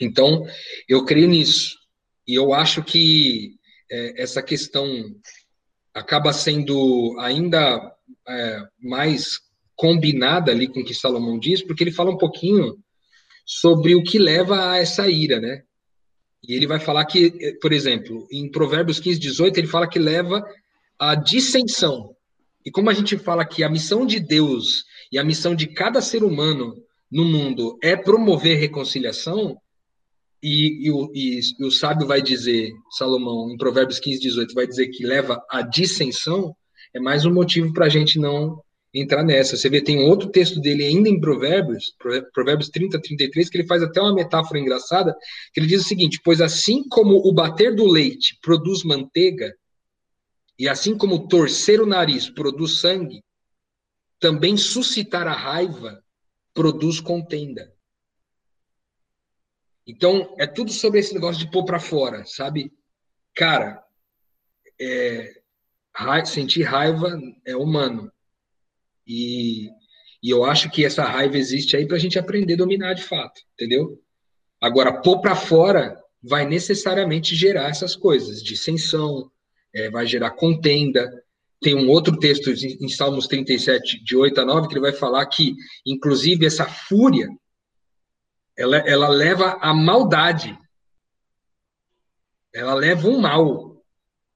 Então, 0.00 0.46
eu 0.88 1.04
creio 1.04 1.28
nisso. 1.28 1.76
E 2.26 2.34
eu 2.34 2.52
acho 2.52 2.82
que 2.82 3.56
é, 3.90 4.22
essa 4.22 4.42
questão 4.42 4.86
acaba 5.94 6.32
sendo 6.32 7.16
ainda 7.18 7.92
é, 8.28 8.62
mais 8.80 9.40
combinada 9.74 10.50
ali 10.50 10.68
com 10.68 10.80
o 10.80 10.84
que 10.84 10.94
Salomão 10.94 11.38
diz, 11.38 11.62
porque 11.62 11.84
ele 11.84 11.92
fala 11.92 12.10
um 12.10 12.18
pouquinho 12.18 12.76
sobre 13.46 13.94
o 13.94 14.02
que 14.02 14.18
leva 14.18 14.72
a 14.72 14.78
essa 14.78 15.08
ira, 15.08 15.40
né? 15.40 15.62
E 16.42 16.54
ele 16.54 16.66
vai 16.66 16.78
falar 16.78 17.04
que, 17.06 17.56
por 17.60 17.72
exemplo, 17.72 18.26
em 18.30 18.50
Provérbios 18.50 19.00
15, 19.00 19.18
18, 19.18 19.58
ele 19.58 19.66
fala 19.66 19.88
que 19.88 19.98
leva 19.98 20.44
a 20.98 21.14
dissensão. 21.14 22.14
E 22.64 22.70
como 22.70 22.90
a 22.90 22.94
gente 22.94 23.16
fala 23.16 23.46
que 23.46 23.62
a 23.62 23.68
missão 23.68 24.04
de 24.04 24.20
Deus 24.20 24.84
e 25.10 25.18
a 25.18 25.24
missão 25.24 25.54
de 25.54 25.66
cada 25.66 26.00
ser 26.00 26.22
humano 26.22 26.74
no 27.10 27.24
mundo 27.24 27.78
é 27.82 27.96
promover 27.96 28.58
reconciliação, 28.58 29.56
e, 30.42 30.86
e, 30.86 30.90
o, 30.90 31.10
e, 31.14 31.40
e, 31.58 31.64
o 31.64 31.70
sábio 31.70 32.06
vai 32.06 32.22
dizer, 32.22 32.72
Salomão, 32.96 33.50
em 33.50 33.56
Provérbios 33.56 33.98
15, 33.98 34.20
18, 34.20 34.54
vai 34.54 34.66
dizer 34.66 34.88
que 34.88 35.04
leva 35.04 35.42
à 35.50 35.62
dissensão, 35.62 36.54
é 36.94 37.00
mais 37.00 37.24
um 37.24 37.32
motivo 37.32 37.72
para 37.72 37.86
a 37.86 37.88
gente 37.88 38.18
não 38.18 38.62
entrar 38.94 39.22
nessa. 39.22 39.56
Você 39.56 39.68
vê, 39.68 39.80
tem 39.80 40.08
outro 40.08 40.30
texto 40.30 40.60
dele 40.60 40.84
ainda 40.84 41.08
em 41.08 41.20
Provérbios, 41.20 41.94
Provérbios 42.32 42.68
30, 42.68 43.00
33, 43.00 43.50
que 43.50 43.58
ele 43.58 43.66
faz 43.66 43.82
até 43.82 44.00
uma 44.00 44.14
metáfora 44.14 44.58
engraçada, 44.58 45.14
que 45.52 45.60
ele 45.60 45.66
diz 45.66 45.82
o 45.82 45.88
seguinte: 45.88 46.20
Pois 46.24 46.40
assim 46.40 46.86
como 46.88 47.16
o 47.16 47.32
bater 47.32 47.74
do 47.74 47.86
leite 47.86 48.38
produz 48.40 48.84
manteiga, 48.84 49.54
e 50.58 50.68
assim 50.68 50.96
como 50.96 51.28
torcer 51.28 51.80
o 51.80 51.86
nariz 51.86 52.28
produz 52.28 52.80
sangue, 52.80 53.22
também 54.18 54.56
suscitar 54.56 55.26
a 55.26 55.32
raiva 55.32 56.02
produz 56.52 57.00
contenda. 57.00 57.72
Então, 59.88 60.34
é 60.38 60.46
tudo 60.46 60.70
sobre 60.70 61.00
esse 61.00 61.14
negócio 61.14 61.42
de 61.42 61.50
pôr 61.50 61.64
para 61.64 61.80
fora, 61.80 62.22
sabe? 62.26 62.70
Cara, 63.34 63.82
é, 64.78 65.32
sentir 66.26 66.62
raiva 66.62 67.18
é 67.46 67.56
humano. 67.56 68.12
E, 69.06 69.70
E 70.22 70.30
eu 70.30 70.44
acho 70.44 70.70
que 70.70 70.84
essa 70.84 71.04
raiva 71.04 71.38
existe 71.38 71.76
aí 71.76 71.86
para 71.86 71.96
a 71.96 72.00
gente 72.00 72.18
aprender 72.18 72.54
a 72.54 72.58
dominar 72.58 72.94
de 72.94 73.02
fato, 73.02 73.40
entendeu? 73.54 73.98
Agora, 74.60 75.00
pôr 75.00 75.20
para 75.20 75.34
fora 75.34 75.96
vai 76.22 76.44
necessariamente 76.44 77.34
gerar 77.34 77.70
essas 77.70 77.94
coisas, 77.94 78.42
dissensão, 78.42 79.30
é, 79.74 79.88
vai 79.88 80.06
gerar 80.06 80.32
contenda. 80.32 81.08
Tem 81.60 81.74
um 81.74 81.88
outro 81.88 82.18
texto 82.18 82.50
em 82.50 82.88
Salmos 82.88 83.26
37, 83.26 84.04
de 84.04 84.16
8 84.16 84.40
a 84.40 84.44
9, 84.44 84.68
que 84.68 84.74
ele 84.74 84.80
vai 84.80 84.92
falar 84.92 85.24
que, 85.26 85.54
inclusive, 85.86 86.44
essa 86.44 86.66
fúria, 86.66 87.28
ela, 88.58 88.78
ela 88.78 89.08
leva 89.08 89.56
à 89.60 89.72
maldade. 89.72 90.58
Ela 92.52 92.74
leva 92.74 93.06
um 93.06 93.20
mal. 93.20 93.80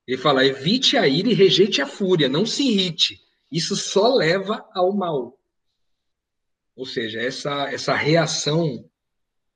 Ele 0.06 0.16
fala, 0.16 0.46
evite 0.46 0.96
a 0.96 1.08
ira 1.08 1.28
e 1.28 1.34
rejeite 1.34 1.82
a 1.82 1.86
fúria, 1.86 2.28
não 2.28 2.46
se 2.46 2.62
irrite. 2.62 3.20
Isso 3.50 3.74
só 3.74 4.14
leva 4.14 4.64
ao 4.74 4.92
mal. 4.92 5.36
Ou 6.76 6.86
seja, 6.86 7.20
essa, 7.20 7.68
essa 7.72 7.94
reação, 7.94 8.88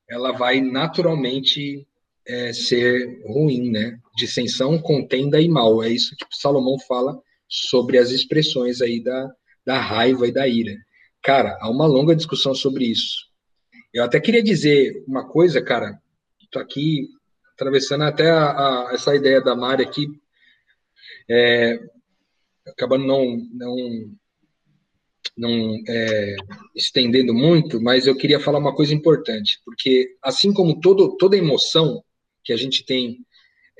ela 0.09 0.33
vai 0.33 0.61
naturalmente 0.61 1.87
é, 2.27 2.53
ser 2.53 3.23
ruim, 3.25 3.71
né? 3.71 4.01
Dissensão, 4.17 4.81
contenda 4.81 5.41
e 5.41 5.49
mal. 5.49 5.81
É 5.83 5.89
isso 5.89 6.17
que 6.17 6.27
Salomão 6.33 6.77
fala 6.81 7.23
sobre 7.49 7.99
as 7.99 8.11
expressões 8.11 8.81
aí 8.83 9.01
da, 9.01 9.33
da 9.65 9.81
raiva 9.81 10.27
e 10.27 10.33
da 10.33 10.49
ira. 10.49 10.77
Cara, 11.23 11.57
há 11.61 11.71
uma 11.71 11.87
longa 11.87 12.17
discussão 12.17 12.55
sobre 12.55 12.87
isso. 12.87 13.26
Eu 13.97 14.05
até 14.05 14.21
queria 14.21 14.43
dizer 14.43 15.03
uma 15.09 15.27
coisa, 15.27 15.63
cara. 15.63 15.99
Tô 16.51 16.59
aqui 16.59 17.09
atravessando 17.55 18.05
até 18.05 18.29
a, 18.29 18.51
a, 18.51 18.91
essa 18.93 19.17
ideia 19.17 19.41
da 19.41 19.57
Mari 19.57 19.83
aqui, 19.83 20.07
é, 21.27 21.81
acabando 22.67 23.07
não, 23.07 23.39
não, 23.55 24.11
não 25.35 25.83
é, 25.89 26.37
estendendo 26.75 27.33
muito, 27.33 27.81
mas 27.81 28.07
eu 28.07 28.15
queria 28.15 28.39
falar 28.39 28.59
uma 28.59 28.75
coisa 28.75 28.93
importante, 28.93 29.63
porque 29.65 30.15
assim 30.23 30.53
como 30.53 30.79
todo, 30.79 31.17
toda 31.17 31.35
emoção, 31.35 32.05
que 32.45 32.53
a 32.53 32.57
gente 32.59 32.85
tem 32.85 33.25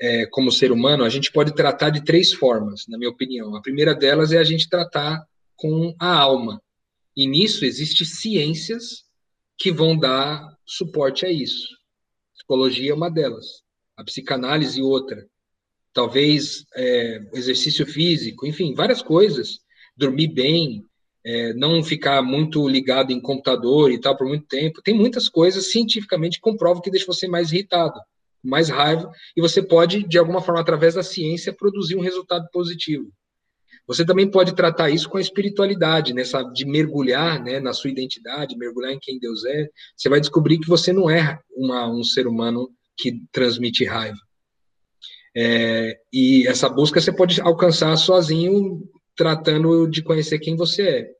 é, 0.01 0.25
como 0.25 0.51
ser 0.51 0.71
humano, 0.71 1.03
a 1.03 1.09
gente 1.09 1.31
pode 1.31 1.53
tratar 1.53 1.91
de 1.91 2.03
três 2.03 2.33
formas, 2.33 2.87
na 2.87 2.97
minha 2.97 3.11
opinião. 3.11 3.55
A 3.55 3.61
primeira 3.61 3.93
delas 3.93 4.31
é 4.31 4.39
a 4.39 4.43
gente 4.43 4.67
tratar 4.67 5.23
com 5.55 5.95
a 5.99 6.11
alma. 6.11 6.59
E 7.15 7.27
nisso 7.27 7.63
existem 7.63 8.07
ciências 8.07 9.06
que 9.57 9.71
vão 9.71 9.97
dar 9.97 10.55
suporte 10.65 11.25
a 11.25 11.31
isso. 11.31 11.67
psicologia 12.35 12.91
é 12.91 12.93
uma 12.93 13.09
delas, 13.09 13.63
a 13.95 14.03
psicanálise 14.03 14.81
outra. 14.81 15.25
Talvez 15.93 16.65
é, 16.75 17.21
exercício 17.33 17.85
físico, 17.85 18.45
enfim, 18.45 18.73
várias 18.73 19.01
coisas. 19.01 19.59
Dormir 19.95 20.27
bem, 20.27 20.85
é, 21.25 21.53
não 21.53 21.83
ficar 21.83 22.21
muito 22.21 22.67
ligado 22.67 23.11
em 23.11 23.19
computador 23.19 23.91
e 23.91 23.99
tal 23.99 24.15
por 24.15 24.27
muito 24.27 24.45
tempo. 24.45 24.81
Tem 24.81 24.93
muitas 24.93 25.27
coisas 25.27 25.71
cientificamente 25.71 26.37
que 26.37 26.41
comprovam 26.41 26.81
que 26.81 26.91
deixa 26.91 27.07
você 27.07 27.27
mais 27.27 27.51
irritado 27.51 27.99
mais 28.43 28.69
raiva, 28.69 29.11
e 29.35 29.41
você 29.41 29.61
pode, 29.61 30.03
de 30.03 30.17
alguma 30.17 30.41
forma, 30.41 30.61
através 30.61 30.95
da 30.95 31.03
ciência, 31.03 31.53
produzir 31.53 31.95
um 31.95 32.01
resultado 32.01 32.47
positivo. 32.51 33.11
Você 33.87 34.05
também 34.05 34.29
pode 34.29 34.53
tratar 34.53 34.89
isso 34.89 35.09
com 35.09 35.17
a 35.17 35.21
espiritualidade, 35.21 36.13
nessa 36.13 36.43
de 36.43 36.65
mergulhar 36.65 37.41
né, 37.41 37.59
na 37.59 37.71
sua 37.71 37.89
identidade, 37.89 38.57
mergulhar 38.57 38.91
em 38.91 38.99
quem 38.99 39.17
Deus 39.17 39.45
é. 39.45 39.69
Você 39.95 40.09
vai 40.09 40.19
descobrir 40.19 40.59
que 40.59 40.67
você 40.67 40.91
não 40.91 41.09
é 41.09 41.39
uma, 41.55 41.87
um 41.89 42.03
ser 42.03 42.27
humano 42.27 42.69
que 42.97 43.21
transmite 43.31 43.85
raiva. 43.85 44.17
É, 45.35 45.97
e 46.11 46.45
essa 46.47 46.67
busca 46.67 46.99
você 46.99 47.13
pode 47.13 47.39
alcançar 47.39 47.95
sozinho, 47.95 48.83
tratando 49.15 49.87
de 49.87 50.03
conhecer 50.03 50.39
quem 50.39 50.57
você 50.57 50.89
é. 50.89 51.11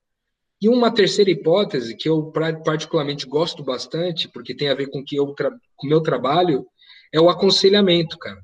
E 0.61 0.67
uma 0.67 0.91
terceira 0.91 1.29
hipótese, 1.29 1.95
que 1.95 2.09
eu 2.09 2.31
particularmente 2.65 3.27
gosto 3.27 3.63
bastante, 3.63 4.27
porque 4.27 4.55
tem 4.55 4.69
a 4.69 4.75
ver 4.75 4.87
com 4.89 5.03
o 5.03 5.87
meu 5.87 6.01
trabalho, 6.01 6.65
é 7.13 7.21
o 7.21 7.29
aconselhamento, 7.29 8.17
cara. 8.17 8.41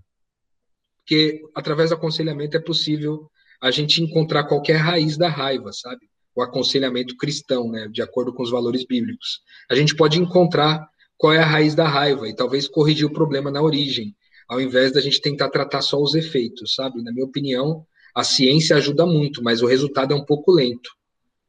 Porque 0.99 1.41
através 1.55 1.89
do 1.89 1.95
aconselhamento 1.95 2.55
é 2.55 2.59
possível 2.59 3.29
a 3.63 3.71
gente 3.71 4.03
encontrar 4.03 4.43
qualquer 4.43 4.75
raiz 4.75 5.15
da 5.15 5.29
raiva, 5.29 5.71
sabe? 5.71 6.09
O 6.35 6.41
aconselhamento 6.41 7.15
cristão, 7.15 7.71
né? 7.71 7.87
De 7.87 8.01
acordo 8.01 8.33
com 8.33 8.43
os 8.43 8.51
valores 8.51 8.85
bíblicos. 8.85 9.39
A 9.71 9.75
gente 9.75 9.95
pode 9.95 10.19
encontrar 10.19 10.85
qual 11.17 11.31
é 11.31 11.39
a 11.39 11.45
raiz 11.45 11.73
da 11.73 11.87
raiva 11.87 12.27
e 12.27 12.35
talvez 12.35 12.67
corrigir 12.67 13.05
o 13.05 13.13
problema 13.13 13.49
na 13.49 13.61
origem, 13.61 14.13
ao 14.49 14.59
invés 14.59 14.91
da 14.91 14.99
gente 14.99 15.21
tentar 15.21 15.47
tratar 15.49 15.81
só 15.81 15.97
os 15.97 16.13
efeitos, 16.13 16.75
sabe? 16.75 17.01
Na 17.01 17.13
minha 17.13 17.25
opinião, 17.25 17.85
a 18.13 18.21
ciência 18.21 18.75
ajuda 18.75 19.05
muito, 19.05 19.41
mas 19.41 19.61
o 19.61 19.65
resultado 19.65 20.13
é 20.13 20.15
um 20.15 20.25
pouco 20.25 20.51
lento. 20.51 20.91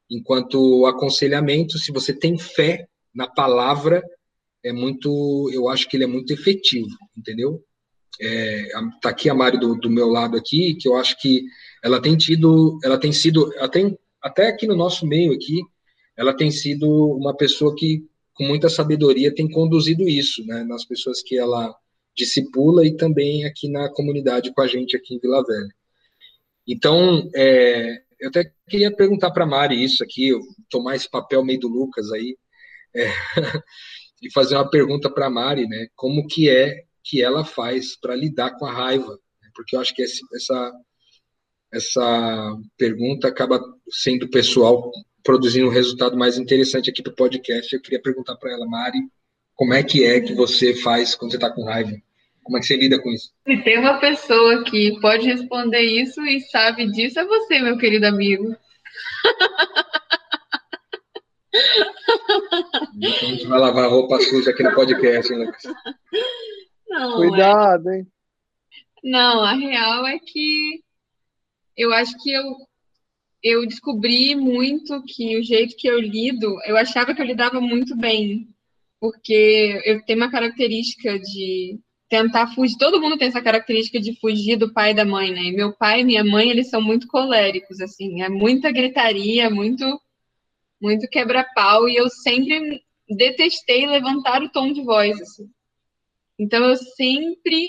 Enquanto 0.09 0.83
o 0.83 0.87
aconselhamento, 0.87 1.79
se 1.81 1.91
você 1.91 2.13
tem 2.13 2.39
fé 2.39 2.87
na 3.13 3.27
palavra, 3.27 4.01
é 4.63 4.73
muito, 4.73 5.51
eu 5.53 5.69
acho 5.69 5.89
que 5.89 5.97
ele 5.97 6.05
é 6.05 6.07
muito 6.07 6.33
efetivo, 6.33 6.97
entendeu? 7.19 7.61
É, 8.21 8.69
tá 9.01 9.09
aqui 9.09 9.29
a 9.29 9.35
Mari 9.35 9.59
do, 9.59 9.75
do, 9.75 9.91
meu 9.91 10.09
lado 10.09 10.37
aqui, 10.37 10.75
que 10.75 10.89
eu 10.89 10.97
acho 10.97 11.21
que 11.21 11.45
ela 11.85 12.01
tem 12.01 12.17
tido, 12.17 12.79
ela 12.83 12.99
tem 12.99 13.13
sido, 13.13 13.53
até, 13.59 13.95
até 14.23 14.49
aqui 14.49 14.67
no 14.67 14.75
nosso 14.75 15.07
meio 15.07 15.35
aqui, 15.35 15.61
ela 16.17 16.35
tem 16.35 16.51
sido 16.51 16.89
uma 16.89 17.37
pessoa 17.37 17.75
que, 17.77 18.09
com 18.33 18.45
muita 18.45 18.71
sabedoria, 18.71 19.35
tem 19.35 19.51
conduzido 19.51 20.09
isso, 20.09 20.45
né, 20.47 20.65
nas 20.65 20.87
pessoas 20.87 21.23
que 21.23 21.37
ela 21.37 21.77
discipula 22.17 22.87
e 22.87 22.97
também 22.97 23.45
aqui 23.45 23.69
na 23.69 23.91
comunidade 23.91 24.53
com 24.55 24.63
a 24.63 24.67
gente 24.67 24.97
aqui 24.97 25.15
em 25.15 25.19
Vila 25.19 25.45
Velha. 25.45 25.69
Então, 26.67 27.29
é, 27.35 28.03
eu 28.19 28.31
até 28.31 28.51
queria 28.67 28.91
perguntar 28.91 29.31
para 29.33 29.45
Mari 29.45 29.85
isso 29.85 30.03
aqui, 30.03 30.31
tomar 30.71 30.97
esse 30.97 31.11
papel 31.11 31.45
meio 31.45 31.61
do 31.61 31.69
Lucas 31.69 32.11
aí. 32.11 32.39
É, 32.97 33.09
e 34.23 34.33
fazer 34.33 34.55
uma 34.55 34.71
pergunta 34.71 35.11
para 35.11 35.29
Mari, 35.29 35.69
né? 35.69 35.89
Como 35.95 36.27
que 36.27 36.49
é 36.49 36.85
que 37.03 37.23
ela 37.23 37.45
faz 37.45 37.95
para 38.01 38.17
lidar 38.17 38.57
com 38.57 38.65
a 38.65 38.73
raiva? 38.73 39.13
Né? 39.43 39.51
Porque 39.55 39.77
eu 39.77 39.81
acho 39.81 39.95
que 39.95 40.01
esse, 40.01 40.23
essa 40.35 40.73
essa 41.75 42.57
pergunta 42.79 43.27
acaba 43.27 43.61
sendo 43.91 44.29
pessoal 44.29 44.93
produzindo 45.25 45.67
um 45.67 45.73
resultado 45.73 46.17
mais 46.17 46.39
interessante 46.39 46.89
aqui 46.89 47.03
para 47.03 47.13
o 47.13 47.17
podcast. 47.17 47.75
Eu 47.75 47.83
queria 47.83 48.01
perguntar 48.01 48.37
para 48.37 48.53
ela, 48.53 48.67
Mari, 48.67 48.99
como 49.55 49.75
é 49.75 49.83
que 49.83 50.05
é 50.05 50.21
que 50.21 50.35
você 50.35 50.75
faz 50.75 51.15
quando 51.15 51.33
você 51.33 51.37
está 51.37 51.51
com 51.51 51.65
raiva? 51.65 51.93
Como 52.45 52.57
é 52.57 52.61
que 52.61 52.67
você 52.67 52.77
lida 52.77 53.01
com 53.01 53.11
isso? 53.11 53.33
Se 53.47 53.57
tem 53.63 53.79
uma 53.79 53.99
pessoa 53.99 54.63
que 54.65 55.01
pode 55.01 55.27
responder 55.27 55.81
isso 55.81 56.21
e 56.23 56.41
sabe 56.43 56.91
disso, 56.91 57.19
é 57.19 57.25
você, 57.25 57.59
meu 57.59 57.77
querido 57.79 58.07
amigo. 58.07 58.55
Então 62.97 63.11
a 63.11 63.33
gente 63.33 63.47
vai 63.47 63.59
lavar 63.59 63.89
roupa 63.89 64.21
suja 64.21 64.51
aqui 64.51 64.63
no 64.63 64.75
podcast, 64.75 65.33
hein, 65.33 65.47
Lucas? 65.47 65.63
Não, 66.89 67.17
Cuidado, 67.17 67.91
é... 67.91 67.99
hein? 67.99 68.07
Não, 69.03 69.43
a 69.43 69.53
real 69.53 70.07
é 70.07 70.19
que 70.19 70.84
eu 71.77 71.93
acho 71.93 72.17
que 72.23 72.31
eu, 72.31 72.57
eu 73.43 73.67
descobri 73.67 74.35
muito 74.35 75.03
que 75.05 75.39
o 75.39 75.43
jeito 75.43 75.77
que 75.77 75.89
eu 75.89 75.99
lido, 76.01 76.59
eu 76.67 76.77
achava 76.77 77.15
que 77.15 77.21
eu 77.21 77.27
lidava 77.27 77.61
muito 77.61 77.97
bem, 77.97 78.49
porque 79.01 79.83
eu 79.85 80.05
tenho 80.05 80.19
uma 80.19 80.31
característica 80.31 81.19
de 81.19 81.79
tentar 82.09 82.55
fugir. 82.55 82.77
Todo 82.79 83.01
mundo 83.01 83.19
tem 83.19 83.29
essa 83.29 83.43
característica 83.43 84.01
de 84.01 84.19
fugir 84.21 84.57
do 84.57 84.73
pai 84.73 84.93
e 84.93 84.95
da 84.95 85.05
mãe, 85.05 85.31
né? 85.33 85.51
Meu 85.51 85.73
pai 85.73 86.01
e 86.01 86.05
minha 86.05 86.25
mãe, 86.25 86.51
eles 86.51 86.71
são 86.71 86.81
muito 86.81 87.07
coléricos, 87.09 87.81
assim, 87.81 88.23
é 88.23 88.29
muita 88.29 88.71
gritaria, 88.71 89.51
muito 89.51 89.85
muito 90.81 91.09
quebra-pau, 91.09 91.89
e 91.89 91.97
eu 91.97 92.11
sempre 92.11 92.83
detestei 93.09 93.87
levantar 93.87 94.43
o 94.43 94.51
tom 94.51 94.73
de 94.73 94.83
voz. 94.83 95.19
Assim. 95.21 95.49
Então, 96.39 96.65
eu 96.69 96.77
sempre. 96.77 97.69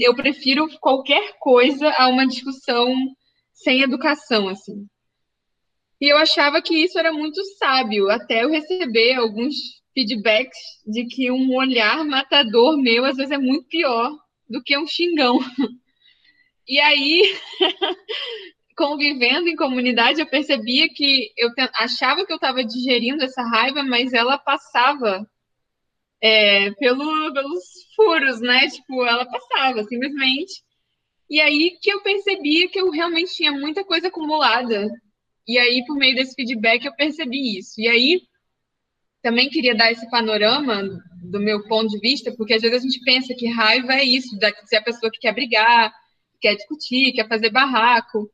Eu 0.00 0.14
prefiro 0.14 0.68
qualquer 0.78 1.38
coisa 1.38 1.90
a 1.96 2.08
uma 2.08 2.26
discussão 2.26 2.94
sem 3.52 3.80
educação, 3.80 4.48
assim. 4.48 4.86
E 6.00 6.12
eu 6.12 6.18
achava 6.18 6.60
que 6.60 6.74
isso 6.74 6.98
era 6.98 7.12
muito 7.12 7.42
sábio, 7.56 8.10
até 8.10 8.44
eu 8.44 8.50
receber 8.50 9.14
alguns 9.14 9.54
feedbacks 9.94 10.58
de 10.86 11.06
que 11.06 11.30
um 11.30 11.54
olhar 11.54 12.04
matador 12.04 12.76
meu 12.76 13.04
às 13.04 13.16
vezes 13.16 13.30
é 13.30 13.38
muito 13.38 13.66
pior 13.68 14.12
do 14.48 14.62
que 14.62 14.76
um 14.76 14.86
xingão. 14.86 15.38
E 16.66 16.80
aí 16.80 17.22
convivendo 18.74 19.48
em 19.48 19.54
comunidade, 19.54 20.18
eu 20.18 20.26
percebia 20.26 20.88
que 20.88 21.30
eu 21.36 21.50
achava 21.74 22.24
que 22.24 22.32
eu 22.32 22.36
estava 22.36 22.64
digerindo 22.64 23.22
essa 23.22 23.42
raiva, 23.42 23.82
mas 23.82 24.14
ela 24.14 24.38
passava 24.38 25.28
é, 26.24 26.70
pelo, 26.76 27.34
pelos 27.34 27.64
furos, 27.94 28.40
né? 28.40 28.66
Tipo, 28.68 29.04
ela 29.04 29.26
passava 29.26 29.84
simplesmente. 29.84 30.64
E 31.28 31.38
aí 31.38 31.76
que 31.82 31.92
eu 31.92 32.00
percebia 32.02 32.66
que 32.70 32.80
eu 32.80 32.90
realmente 32.90 33.34
tinha 33.34 33.52
muita 33.52 33.84
coisa 33.84 34.08
acumulada. 34.08 34.88
E 35.46 35.58
aí, 35.58 35.84
por 35.86 35.98
meio 35.98 36.14
desse 36.14 36.34
feedback, 36.34 36.86
eu 36.86 36.96
percebi 36.96 37.58
isso. 37.58 37.78
E 37.78 37.86
aí, 37.86 38.22
também 39.20 39.50
queria 39.50 39.74
dar 39.74 39.92
esse 39.92 40.08
panorama 40.08 40.82
do 41.22 41.38
meu 41.38 41.62
ponto 41.68 41.90
de 41.90 42.00
vista, 42.00 42.32
porque 42.34 42.54
às 42.54 42.62
vezes 42.62 42.78
a 42.78 42.82
gente 42.82 43.04
pensa 43.04 43.34
que 43.34 43.46
raiva 43.46 43.92
é 43.92 44.04
isso, 44.04 44.38
de 44.38 44.50
ser 44.66 44.76
a 44.76 44.82
pessoa 44.82 45.12
que 45.12 45.18
quer 45.18 45.34
brigar, 45.34 45.92
quer 46.40 46.54
discutir, 46.54 47.12
quer 47.12 47.28
fazer 47.28 47.50
barraco. 47.50 48.30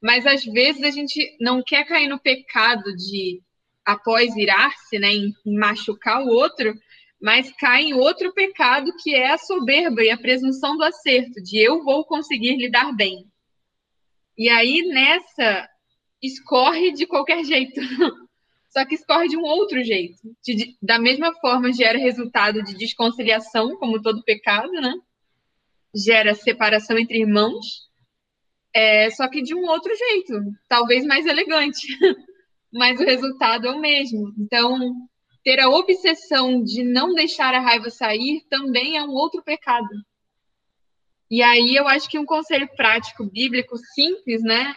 Mas 0.00 0.24
às 0.26 0.44
vezes 0.44 0.84
a 0.84 0.90
gente 0.90 1.36
não 1.40 1.60
quer 1.60 1.84
cair 1.86 2.06
no 2.06 2.20
pecado 2.20 2.94
de 2.94 3.42
após 3.84 4.36
irar-se, 4.36 4.96
né, 5.00 5.08
em 5.12 5.34
machucar 5.44 6.22
o 6.22 6.28
outro, 6.28 6.72
mas 7.22 7.52
cai 7.52 7.84
em 7.84 7.94
outro 7.94 8.32
pecado 8.32 8.92
que 9.00 9.14
é 9.14 9.30
a 9.30 9.38
soberba 9.38 10.02
e 10.02 10.10
a 10.10 10.18
presunção 10.18 10.76
do 10.76 10.82
acerto, 10.82 11.40
de 11.40 11.56
eu 11.56 11.84
vou 11.84 12.04
conseguir 12.04 12.56
lidar 12.56 12.92
bem. 12.92 13.24
E 14.36 14.48
aí 14.48 14.82
nessa 14.88 15.68
escorre 16.20 16.92
de 16.92 17.06
qualquer 17.06 17.44
jeito. 17.46 17.80
Só 18.70 18.84
que 18.86 18.94
escorre 18.94 19.28
de 19.28 19.36
um 19.36 19.42
outro 19.42 19.84
jeito. 19.84 20.18
De, 20.42 20.76
da 20.82 20.98
mesma 20.98 21.32
forma, 21.34 21.72
gera 21.72 21.98
resultado 21.98 22.62
de 22.62 22.74
desconciliação, 22.74 23.76
como 23.76 24.02
todo 24.02 24.24
pecado, 24.24 24.72
né? 24.72 24.94
Gera 25.94 26.34
separação 26.34 26.98
entre 26.98 27.20
irmãos, 27.20 27.90
é, 28.74 29.10
só 29.10 29.28
que 29.28 29.42
de 29.42 29.54
um 29.54 29.66
outro 29.66 29.92
jeito, 29.94 30.32
talvez 30.68 31.04
mais 31.04 31.26
elegante. 31.26 31.86
Mas 32.72 32.98
o 32.98 33.04
resultado 33.04 33.66
é 33.66 33.70
o 33.70 33.80
mesmo. 33.80 34.32
Então, 34.38 34.78
ter 35.44 35.60
a 35.60 35.68
obsessão 35.68 36.62
de 36.62 36.82
não 36.82 37.14
deixar 37.14 37.54
a 37.54 37.60
raiva 37.60 37.90
sair 37.90 38.44
também 38.48 38.96
é 38.96 39.02
um 39.02 39.10
outro 39.10 39.42
pecado. 39.42 39.88
E 41.30 41.42
aí 41.42 41.74
eu 41.74 41.88
acho 41.88 42.08
que 42.08 42.18
um 42.18 42.26
conselho 42.26 42.68
prático 42.76 43.24
bíblico 43.24 43.76
simples, 43.94 44.42
né, 44.42 44.74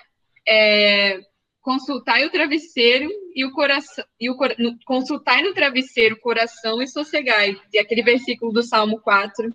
é 0.48 1.20
consultar 1.62 2.22
o 2.22 2.30
travesseiro 2.30 3.10
e 3.36 3.44
o 3.44 3.52
coração 3.52 4.06
e 4.22 4.30
o 4.30 4.38
consultar 4.86 5.42
no 5.42 5.54
travesseiro 5.54 6.16
o 6.16 6.20
coração 6.20 6.82
e 6.82 6.88
sossegai. 6.88 7.60
E 7.74 7.80
aquele 7.80 8.04
versículo 8.04 8.54
do 8.54 8.62
Salmo 8.62 9.02
4, 9.02 9.54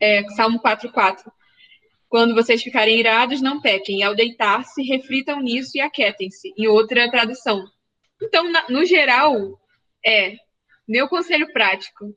é, 0.00 0.24
Salmo 0.30 0.58
4:4. 0.58 1.30
Quando 2.08 2.34
vocês 2.34 2.62
ficarem 2.62 2.98
irados, 2.98 3.42
não 3.42 3.60
pequem. 3.60 3.98
E 3.98 4.02
ao 4.02 4.14
deitar-se, 4.14 4.82
reflitam 4.82 5.40
nisso 5.40 5.72
e 5.76 5.80
aquietem-se. 5.80 6.54
Em 6.56 6.66
outra 6.66 7.10
tradução. 7.10 7.64
Então, 8.22 8.50
na, 8.50 8.64
no 8.70 8.84
geral, 8.84 9.60
é, 10.04 10.36
meu 10.86 11.08
conselho 11.08 11.52
prático. 11.52 12.14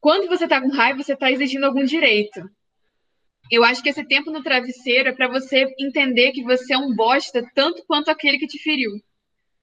Quando 0.00 0.28
você 0.28 0.44
está 0.44 0.60
com 0.60 0.68
raiva, 0.68 1.02
você 1.02 1.14
está 1.14 1.30
exigindo 1.30 1.64
algum 1.64 1.84
direito. 1.84 2.40
Eu 3.50 3.64
acho 3.64 3.82
que 3.82 3.88
esse 3.88 4.04
tempo 4.06 4.30
no 4.30 4.42
travesseiro 4.42 5.08
é 5.08 5.12
para 5.12 5.28
você 5.28 5.66
entender 5.78 6.32
que 6.32 6.42
você 6.42 6.74
é 6.74 6.78
um 6.78 6.94
bosta 6.94 7.42
tanto 7.54 7.84
quanto 7.86 8.10
aquele 8.10 8.38
que 8.38 8.46
te 8.46 8.58
feriu. 8.58 8.92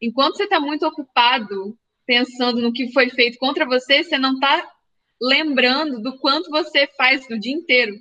Enquanto 0.02 0.38
você 0.38 0.44
está 0.44 0.60
muito 0.60 0.86
ocupado 0.86 1.78
pensando 2.06 2.62
no 2.62 2.74
que 2.74 2.92
foi 2.92 3.10
feito 3.10 3.38
contra 3.38 3.66
você, 3.66 4.04
você 4.04 4.18
não 4.18 4.34
está 4.34 4.68
lembrando 5.22 6.02
do 6.02 6.18
quanto 6.18 6.50
você 6.50 6.88
faz 6.98 7.28
no 7.30 7.40
dia 7.40 7.54
inteiro. 7.54 7.94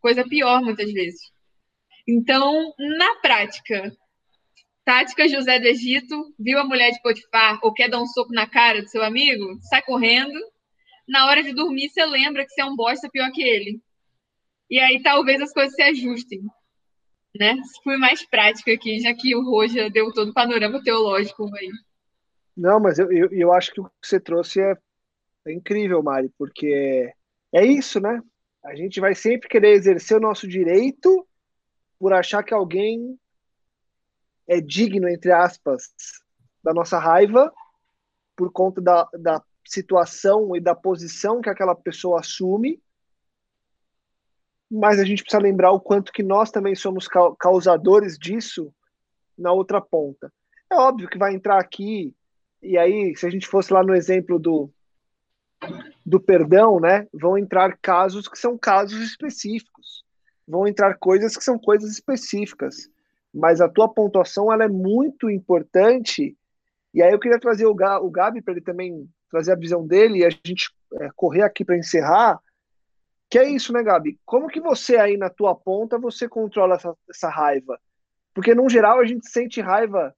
Coisa 0.00 0.22
pior, 0.22 0.62
muitas 0.62 0.92
vezes. 0.92 1.20
Então, 2.06 2.72
na 2.78 3.16
prática, 3.16 3.90
Tática 4.86 5.26
José 5.26 5.58
do 5.58 5.66
Egito, 5.66 6.32
viu 6.38 6.60
a 6.60 6.64
mulher 6.64 6.92
de 6.92 7.02
Potifar 7.02 7.58
ou 7.60 7.72
quer 7.72 7.90
dar 7.90 8.00
um 8.00 8.06
soco 8.06 8.32
na 8.32 8.48
cara 8.48 8.80
do 8.80 8.88
seu 8.88 9.02
amigo? 9.02 9.58
Sai 9.62 9.82
correndo. 9.82 10.38
Na 11.08 11.26
hora 11.26 11.42
de 11.42 11.52
dormir, 11.52 11.88
você 11.88 12.06
lembra 12.06 12.44
que 12.44 12.52
você 12.52 12.60
é 12.60 12.64
um 12.64 12.76
bosta 12.76 13.10
pior 13.10 13.28
que 13.32 13.42
ele. 13.42 13.80
E 14.70 14.78
aí 14.78 15.02
talvez 15.02 15.42
as 15.42 15.52
coisas 15.52 15.74
se 15.74 15.82
ajustem. 15.82 16.40
Né? 17.36 17.56
Fui 17.82 17.96
mais 17.96 18.24
prática 18.30 18.72
aqui, 18.72 19.00
já 19.00 19.12
que 19.12 19.34
o 19.34 19.42
Roja 19.42 19.90
deu 19.90 20.12
todo 20.12 20.30
o 20.30 20.34
panorama 20.34 20.80
teológico 20.80 21.50
aí. 21.56 21.68
Não, 22.56 22.78
mas 22.78 23.00
eu, 23.00 23.10
eu, 23.10 23.28
eu 23.32 23.52
acho 23.52 23.72
que 23.72 23.80
o 23.80 23.84
que 23.86 24.06
você 24.06 24.20
trouxe 24.20 24.60
é, 24.60 24.76
é 25.48 25.52
incrível, 25.52 26.00
Mari, 26.00 26.30
porque 26.38 27.12
é 27.52 27.66
isso, 27.66 27.98
né? 27.98 28.22
A 28.64 28.76
gente 28.76 29.00
vai 29.00 29.16
sempre 29.16 29.48
querer 29.48 29.72
exercer 29.72 30.16
o 30.16 30.20
nosso 30.20 30.46
direito 30.46 31.26
por 31.98 32.12
achar 32.12 32.44
que 32.44 32.54
alguém 32.54 33.18
é 34.46 34.60
digno, 34.60 35.08
entre 35.08 35.32
aspas, 35.32 35.90
da 36.62 36.72
nossa 36.72 36.98
raiva, 36.98 37.52
por 38.36 38.52
conta 38.52 38.80
da, 38.80 39.08
da 39.18 39.42
situação 39.64 40.54
e 40.54 40.60
da 40.60 40.74
posição 40.74 41.40
que 41.40 41.48
aquela 41.48 41.74
pessoa 41.74 42.20
assume, 42.20 42.80
mas 44.70 44.98
a 44.98 45.04
gente 45.04 45.22
precisa 45.22 45.42
lembrar 45.42 45.70
o 45.70 45.80
quanto 45.80 46.12
que 46.12 46.22
nós 46.22 46.50
também 46.50 46.74
somos 46.74 47.08
causadores 47.38 48.18
disso 48.18 48.72
na 49.38 49.52
outra 49.52 49.80
ponta. 49.80 50.32
É 50.70 50.76
óbvio 50.76 51.08
que 51.08 51.18
vai 51.18 51.34
entrar 51.34 51.58
aqui, 51.58 52.14
e 52.62 52.76
aí, 52.76 53.14
se 53.16 53.26
a 53.26 53.30
gente 53.30 53.46
fosse 53.46 53.72
lá 53.72 53.82
no 53.82 53.94
exemplo 53.94 54.38
do, 54.38 54.70
do 56.04 56.20
perdão, 56.20 56.80
né, 56.80 57.06
vão 57.12 57.38
entrar 57.38 57.78
casos 57.80 58.26
que 58.26 58.38
são 58.38 58.58
casos 58.58 59.00
específicos, 59.00 60.04
vão 60.46 60.66
entrar 60.66 60.98
coisas 60.98 61.36
que 61.36 61.44
são 61.44 61.58
coisas 61.58 61.90
específicas 61.92 62.90
mas 63.36 63.60
a 63.60 63.68
tua 63.68 63.86
pontuação 63.86 64.50
ela 64.50 64.64
é 64.64 64.68
muito 64.68 65.28
importante. 65.28 66.34
E 66.94 67.02
aí 67.02 67.12
eu 67.12 67.18
queria 67.18 67.38
trazer 67.38 67.66
o, 67.66 67.74
Gabi 67.74 68.40
para 68.40 68.52
ele 68.54 68.62
também 68.62 69.06
trazer 69.30 69.52
a 69.52 69.56
visão 69.56 69.86
dele 69.86 70.20
e 70.20 70.24
a 70.24 70.30
gente 70.30 70.70
é, 70.94 71.10
correr 71.14 71.42
aqui 71.42 71.62
para 71.62 71.76
encerrar. 71.76 72.40
Que 73.28 73.38
é 73.38 73.48
isso, 73.48 73.72
né, 73.72 73.82
Gabi? 73.82 74.18
Como 74.24 74.48
que 74.48 74.60
você 74.60 74.96
aí 74.96 75.18
na 75.18 75.28
tua 75.28 75.54
ponta 75.54 75.98
você 75.98 76.26
controla 76.26 76.76
essa, 76.76 76.96
essa 77.10 77.28
raiva? 77.28 77.78
Porque 78.32 78.54
no 78.54 78.68
geral 78.70 79.00
a 79.00 79.04
gente 79.04 79.28
sente 79.28 79.60
raiva, 79.60 80.14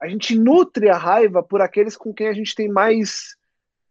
a 0.00 0.08
gente 0.08 0.38
nutre 0.38 0.88
a 0.88 0.96
raiva 0.96 1.42
por 1.42 1.60
aqueles 1.60 1.96
com 1.96 2.14
quem 2.14 2.28
a 2.28 2.32
gente 2.32 2.54
tem 2.54 2.68
mais 2.68 3.36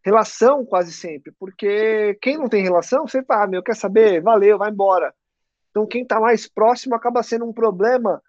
relação 0.03 0.65
quase 0.65 0.91
sempre. 0.91 1.31
Porque 1.37 2.17
quem 2.21 2.37
não 2.37 2.49
tem 2.49 2.63
relação, 2.63 3.07
você 3.07 3.21
fala, 3.23 3.43
ah, 3.43 3.47
meu, 3.47 3.61
quer 3.61 3.75
saber? 3.75 4.21
Valeu, 4.21 4.57
vai 4.57 4.71
embora. 4.71 5.13
Então, 5.75 5.85
quem 5.85 6.03
está 6.03 6.21
mais 6.21 6.47
próximo 6.47 6.95
acaba 6.95 7.21
sendo 7.21 7.43
um 7.43 7.51
problema. 7.51 8.23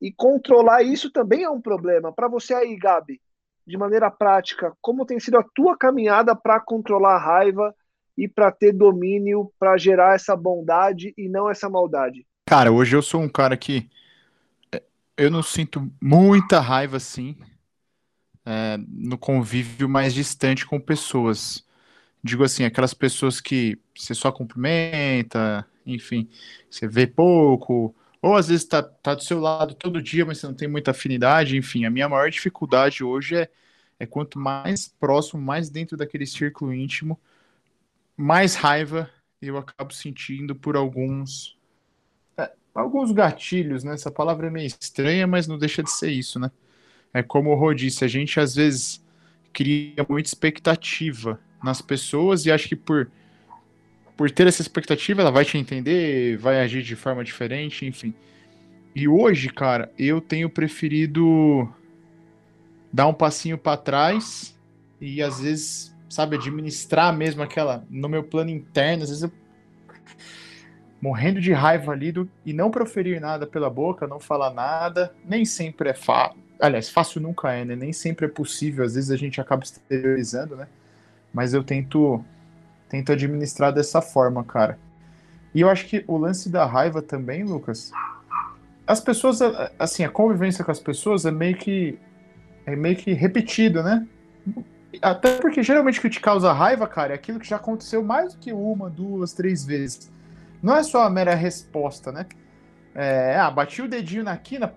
E 0.00 0.12
controlar 0.12 0.84
isso 0.84 1.10
também 1.10 1.42
é 1.42 1.50
um 1.50 1.60
problema. 1.60 2.12
Para 2.12 2.28
você 2.28 2.54
aí, 2.54 2.76
Gabi, 2.76 3.20
de 3.66 3.76
maneira 3.76 4.08
prática, 4.08 4.72
como 4.80 5.04
tem 5.04 5.18
sido 5.18 5.36
a 5.36 5.42
tua 5.42 5.76
caminhada 5.76 6.36
para 6.36 6.60
controlar 6.60 7.16
a 7.16 7.18
raiva 7.18 7.74
e 8.16 8.28
para 8.28 8.52
ter 8.52 8.70
domínio, 8.72 9.52
para 9.58 9.76
gerar 9.76 10.14
essa 10.14 10.36
bondade 10.36 11.12
e 11.18 11.28
não 11.28 11.50
essa 11.50 11.68
maldade? 11.68 12.24
Cara, 12.46 12.70
hoje 12.70 12.94
eu 12.94 13.02
sou 13.02 13.20
um 13.20 13.28
cara 13.28 13.56
que 13.56 13.90
é, 14.70 14.80
eu 15.16 15.32
não 15.32 15.42
sinto 15.42 15.90
muita 16.00 16.60
raiva 16.60 16.98
assim 16.98 17.36
é, 18.46 18.76
no 18.86 19.18
convívio 19.18 19.88
mais 19.88 20.14
distante 20.14 20.64
com 20.64 20.78
pessoas. 20.78 21.66
Digo 22.24 22.42
assim, 22.42 22.64
aquelas 22.64 22.94
pessoas 22.94 23.38
que 23.38 23.78
você 23.94 24.14
só 24.14 24.32
cumprimenta, 24.32 25.66
enfim, 25.84 26.26
você 26.70 26.88
vê 26.88 27.06
pouco, 27.06 27.94
ou 28.22 28.34
às 28.34 28.48
vezes 28.48 28.64
tá, 28.64 28.82
tá 28.82 29.14
do 29.14 29.22
seu 29.22 29.38
lado 29.38 29.74
todo 29.74 30.00
dia, 30.00 30.24
mas 30.24 30.38
você 30.38 30.46
não 30.46 30.54
tem 30.54 30.66
muita 30.66 30.92
afinidade, 30.92 31.58
enfim, 31.58 31.84
a 31.84 31.90
minha 31.90 32.08
maior 32.08 32.30
dificuldade 32.30 33.04
hoje 33.04 33.36
é, 33.36 33.50
é 33.98 34.06
quanto 34.06 34.38
mais 34.38 34.88
próximo, 34.88 35.42
mais 35.42 35.68
dentro 35.68 35.98
daquele 35.98 36.24
círculo 36.24 36.72
íntimo, 36.72 37.20
mais 38.16 38.54
raiva 38.54 39.10
eu 39.42 39.58
acabo 39.58 39.92
sentindo 39.92 40.54
por 40.54 40.76
alguns 40.76 41.58
é, 42.38 42.50
alguns 42.74 43.12
gatilhos, 43.12 43.84
né? 43.84 43.92
Essa 43.92 44.10
palavra 44.10 44.46
é 44.46 44.50
meio 44.50 44.66
estranha, 44.66 45.26
mas 45.26 45.46
não 45.46 45.58
deixa 45.58 45.82
de 45.82 45.90
ser 45.90 46.10
isso, 46.10 46.38
né? 46.40 46.50
É 47.12 47.22
como 47.22 47.50
o 47.50 47.54
Rô 47.54 47.74
disse, 47.74 48.02
a 48.02 48.08
gente 48.08 48.40
às 48.40 48.54
vezes 48.54 49.04
cria 49.52 50.06
muita 50.08 50.28
expectativa 50.30 51.38
nas 51.64 51.80
pessoas 51.80 52.46
e 52.46 52.52
acho 52.52 52.68
que 52.68 52.76
por 52.76 53.10
por 54.16 54.30
ter 54.30 54.46
essa 54.46 54.62
expectativa, 54.62 55.22
ela 55.22 55.30
vai 55.32 55.44
te 55.44 55.58
entender, 55.58 56.36
vai 56.36 56.60
agir 56.60 56.82
de 56.82 56.94
forma 56.94 57.24
diferente, 57.24 57.84
enfim. 57.84 58.14
E 58.94 59.08
hoje, 59.08 59.48
cara, 59.48 59.92
eu 59.98 60.20
tenho 60.20 60.48
preferido 60.48 61.68
dar 62.92 63.08
um 63.08 63.12
passinho 63.12 63.58
para 63.58 63.76
trás 63.76 64.56
e 65.00 65.20
às 65.20 65.40
vezes, 65.40 65.92
sabe, 66.08 66.36
administrar 66.36 67.12
mesmo 67.12 67.42
aquela 67.42 67.84
no 67.90 68.08
meu 68.08 68.22
plano 68.22 68.50
interno, 68.50 69.02
às 69.02 69.08
vezes 69.08 69.24
eu 69.24 69.32
morrendo 71.00 71.40
de 71.40 71.52
raiva 71.52 71.92
ali 71.92 72.12
do, 72.12 72.30
e 72.46 72.52
não 72.52 72.70
proferir 72.70 73.20
nada 73.20 73.46
pela 73.46 73.68
boca, 73.68 74.06
não 74.06 74.20
falar 74.20 74.54
nada, 74.54 75.12
nem 75.24 75.44
sempre 75.44 75.90
é 75.90 75.94
fácil. 75.94 76.38
Aliás, 76.58 76.88
fácil 76.88 77.20
nunca 77.20 77.52
é, 77.52 77.64
né? 77.64 77.74
Nem 77.74 77.92
sempre 77.92 78.26
é 78.26 78.28
possível, 78.28 78.84
às 78.84 78.94
vezes 78.94 79.10
a 79.10 79.16
gente 79.16 79.40
acaba 79.40 79.64
exteriorizando, 79.64 80.54
né? 80.56 80.68
Mas 81.34 81.52
eu 81.52 81.64
tento 81.64 82.24
tento 82.88 83.10
administrar 83.10 83.72
dessa 83.72 84.00
forma, 84.00 84.44
cara. 84.44 84.78
E 85.52 85.60
eu 85.60 85.68
acho 85.68 85.86
que 85.86 86.04
o 86.06 86.16
lance 86.16 86.48
da 86.48 86.64
raiva 86.64 87.02
também, 87.02 87.42
Lucas, 87.42 87.90
as 88.86 89.00
pessoas, 89.00 89.40
assim, 89.78 90.04
a 90.04 90.08
convivência 90.08 90.64
com 90.64 90.70
as 90.70 90.80
pessoas 90.80 91.26
é 91.26 91.30
meio 91.30 91.56
que 91.56 91.98
é 92.66 92.74
meio 92.76 92.96
que 92.96 93.12
repetido, 93.12 93.82
né? 93.82 94.06
Até 95.02 95.38
porque 95.38 95.62
geralmente 95.62 95.98
o 95.98 96.02
que 96.02 96.08
te 96.08 96.20
causa 96.20 96.52
raiva, 96.52 96.86
cara, 96.86 97.12
é 97.12 97.16
aquilo 97.16 97.40
que 97.40 97.48
já 97.48 97.56
aconteceu 97.56 98.02
mais 98.02 98.32
do 98.32 98.38
que 98.38 98.52
uma, 98.52 98.88
duas, 98.88 99.32
três 99.32 99.64
vezes. 99.64 100.10
Não 100.62 100.76
é 100.76 100.82
só 100.82 101.02
a 101.02 101.10
mera 101.10 101.34
resposta, 101.34 102.10
né? 102.10 102.26
É, 102.94 103.36
ah, 103.36 103.50
bati 103.50 103.82
o 103.82 103.88
dedinho 103.88 104.22
na 104.22 104.36
quina, 104.36 104.72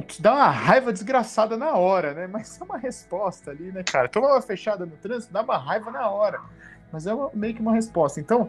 putz, 0.00 0.20
dá 0.20 0.32
uma 0.32 0.50
raiva 0.50 0.92
desgraçada 0.92 1.56
na 1.56 1.72
hora, 1.74 2.14
né? 2.14 2.26
Mas 2.26 2.60
é 2.60 2.64
uma 2.64 2.78
resposta 2.78 3.50
ali, 3.50 3.72
né, 3.72 3.82
cara? 3.82 4.08
Toma 4.08 4.28
uma 4.28 4.42
fechada 4.42 4.84
no 4.86 4.92
trânsito, 4.92 5.32
dá 5.32 5.42
uma 5.42 5.58
raiva 5.58 5.90
na 5.90 6.08
hora 6.08 6.40
mas 6.94 7.08
é 7.08 7.12
uma, 7.12 7.28
meio 7.34 7.52
que 7.52 7.60
uma 7.60 7.74
resposta. 7.74 8.20
Então. 8.20 8.48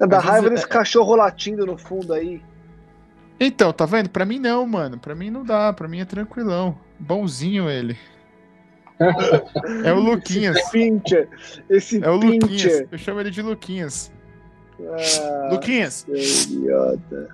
É 0.00 0.06
da 0.06 0.18
raiva 0.18 0.50
desse 0.50 0.64
é... 0.64 0.68
cachorro 0.68 1.14
latindo 1.14 1.64
no 1.64 1.78
fundo 1.78 2.12
aí. 2.12 2.42
Então, 3.38 3.72
tá 3.72 3.86
vendo? 3.86 4.10
Pra 4.10 4.24
mim 4.24 4.40
não, 4.40 4.66
mano. 4.66 4.98
Pra 4.98 5.14
mim 5.14 5.30
não 5.30 5.44
dá. 5.44 5.72
Pra 5.72 5.86
mim 5.86 6.00
é 6.00 6.04
tranquilão. 6.04 6.76
Bonzinho 6.98 7.70
ele. 7.70 7.96
É 9.84 9.92
o 9.92 9.98
Luquinhas. 10.02 10.56
Esse 10.56 10.70
pincher. 10.72 11.28
Esse 11.70 12.04
É 12.04 12.10
o 12.10 12.16
Luquinhas. 12.16 12.48
pincher. 12.48 12.88
Eu 12.90 12.98
chamo 12.98 13.20
ele 13.20 13.30
de 13.30 13.42
Luquinhas. 13.42 14.12
Ah, 14.80 15.48
Luquinhas, 15.52 16.04
idiota. 16.08 17.28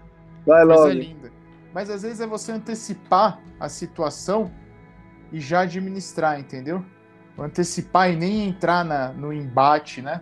Vai 0.46 0.66
coisa 0.66 0.80
logo. 0.82 0.88
linda. 0.92 1.32
Mas 1.74 1.90
às 1.90 2.02
vezes 2.02 2.20
é 2.20 2.26
você 2.26 2.52
antecipar 2.52 3.40
a 3.58 3.68
situação 3.68 4.50
e 5.32 5.40
já 5.40 5.60
administrar, 5.62 6.38
entendeu? 6.38 6.84
Antecipar 7.36 8.12
e 8.12 8.16
nem 8.16 8.48
entrar 8.48 8.84
na, 8.84 9.12
no 9.12 9.32
embate, 9.32 10.00
né? 10.00 10.20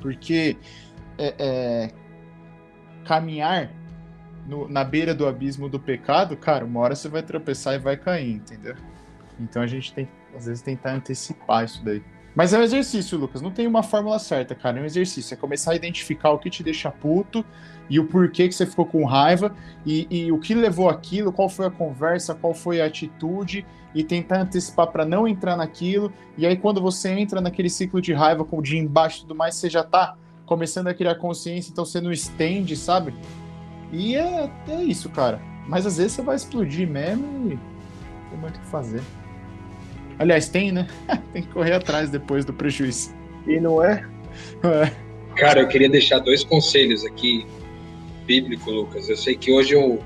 Porque 0.00 0.56
é, 1.16 1.34
é, 1.38 1.90
caminhar 3.04 3.70
no- 4.46 4.68
na 4.68 4.82
beira 4.82 5.14
do 5.14 5.26
abismo 5.28 5.68
do 5.68 5.78
pecado, 5.78 6.36
cara, 6.36 6.64
uma 6.64 6.80
hora 6.80 6.96
você 6.96 7.08
vai 7.08 7.22
tropeçar 7.22 7.74
e 7.74 7.78
vai 7.78 7.96
cair, 7.96 8.32
entendeu? 8.32 8.74
Então 9.38 9.62
a 9.62 9.66
gente 9.68 9.94
tem 9.94 10.06
que, 10.06 10.36
às 10.36 10.46
vezes, 10.46 10.60
tentar 10.60 10.92
antecipar 10.94 11.64
isso 11.64 11.84
daí. 11.84 12.02
Mas 12.34 12.52
é 12.52 12.58
um 12.58 12.62
exercício, 12.62 13.18
Lucas. 13.18 13.42
Não 13.42 13.50
tem 13.50 13.66
uma 13.66 13.82
fórmula 13.82 14.18
certa, 14.18 14.54
cara. 14.54 14.78
É 14.78 14.82
um 14.82 14.86
exercício. 14.86 15.34
É 15.34 15.36
começar 15.36 15.72
a 15.72 15.76
identificar 15.76 16.30
o 16.30 16.38
que 16.38 16.48
te 16.48 16.62
deixa 16.62 16.90
puto 16.90 17.44
e 17.90 18.00
o 18.00 18.06
porquê 18.06 18.48
que 18.48 18.54
você 18.54 18.64
ficou 18.64 18.86
com 18.86 19.04
raiva 19.04 19.54
e, 19.84 20.06
e 20.10 20.32
o 20.32 20.38
que 20.38 20.54
levou 20.54 20.88
aquilo, 20.88 21.32
qual 21.32 21.48
foi 21.48 21.66
a 21.66 21.70
conversa, 21.70 22.34
qual 22.34 22.54
foi 22.54 22.80
a 22.80 22.86
atitude 22.86 23.66
e 23.94 24.02
tentar 24.02 24.40
antecipar 24.40 24.86
para 24.86 25.04
não 25.04 25.28
entrar 25.28 25.56
naquilo. 25.56 26.10
E 26.38 26.46
aí, 26.46 26.56
quando 26.56 26.80
você 26.80 27.10
entra 27.10 27.40
naquele 27.40 27.68
ciclo 27.68 28.00
de 28.00 28.14
raiva 28.14 28.44
com 28.44 28.58
o 28.58 28.62
dia 28.62 28.80
embaixo 28.80 29.18
e 29.18 29.20
tudo 29.22 29.34
mais, 29.34 29.56
você 29.56 29.68
já 29.68 29.84
tá 29.84 30.16
começando 30.46 30.88
a 30.88 30.94
criar 30.94 31.16
consciência, 31.16 31.70
então 31.70 31.84
você 31.84 32.00
não 32.00 32.12
estende, 32.12 32.76
sabe? 32.76 33.14
E 33.92 34.16
é, 34.16 34.50
é 34.68 34.82
isso, 34.82 35.10
cara. 35.10 35.40
Mas 35.66 35.86
às 35.86 35.98
vezes 35.98 36.12
você 36.12 36.22
vai 36.22 36.36
explodir 36.36 36.88
mesmo 36.88 37.52
e 37.52 37.58
tem 38.30 38.38
muito 38.38 38.56
o 38.56 38.60
que 38.60 38.66
fazer. 38.66 39.02
Aliás, 40.18 40.48
tem, 40.48 40.72
né? 40.72 40.86
tem 41.32 41.42
que 41.42 41.48
correr 41.48 41.72
atrás 41.72 42.10
depois 42.10 42.44
do 42.44 42.52
prejuízo. 42.52 43.14
E 43.46 43.58
não 43.58 43.82
é? 43.84 44.06
É. 44.64 44.92
Cara, 45.36 45.60
eu 45.60 45.68
queria 45.68 45.88
deixar 45.88 46.18
dois 46.18 46.44
conselhos 46.44 47.04
aqui 47.04 47.46
bíblico, 48.26 48.70
Lucas. 48.70 49.08
Eu 49.08 49.16
sei 49.16 49.36
que 49.36 49.50
hoje 49.50 49.74
eu 49.74 50.02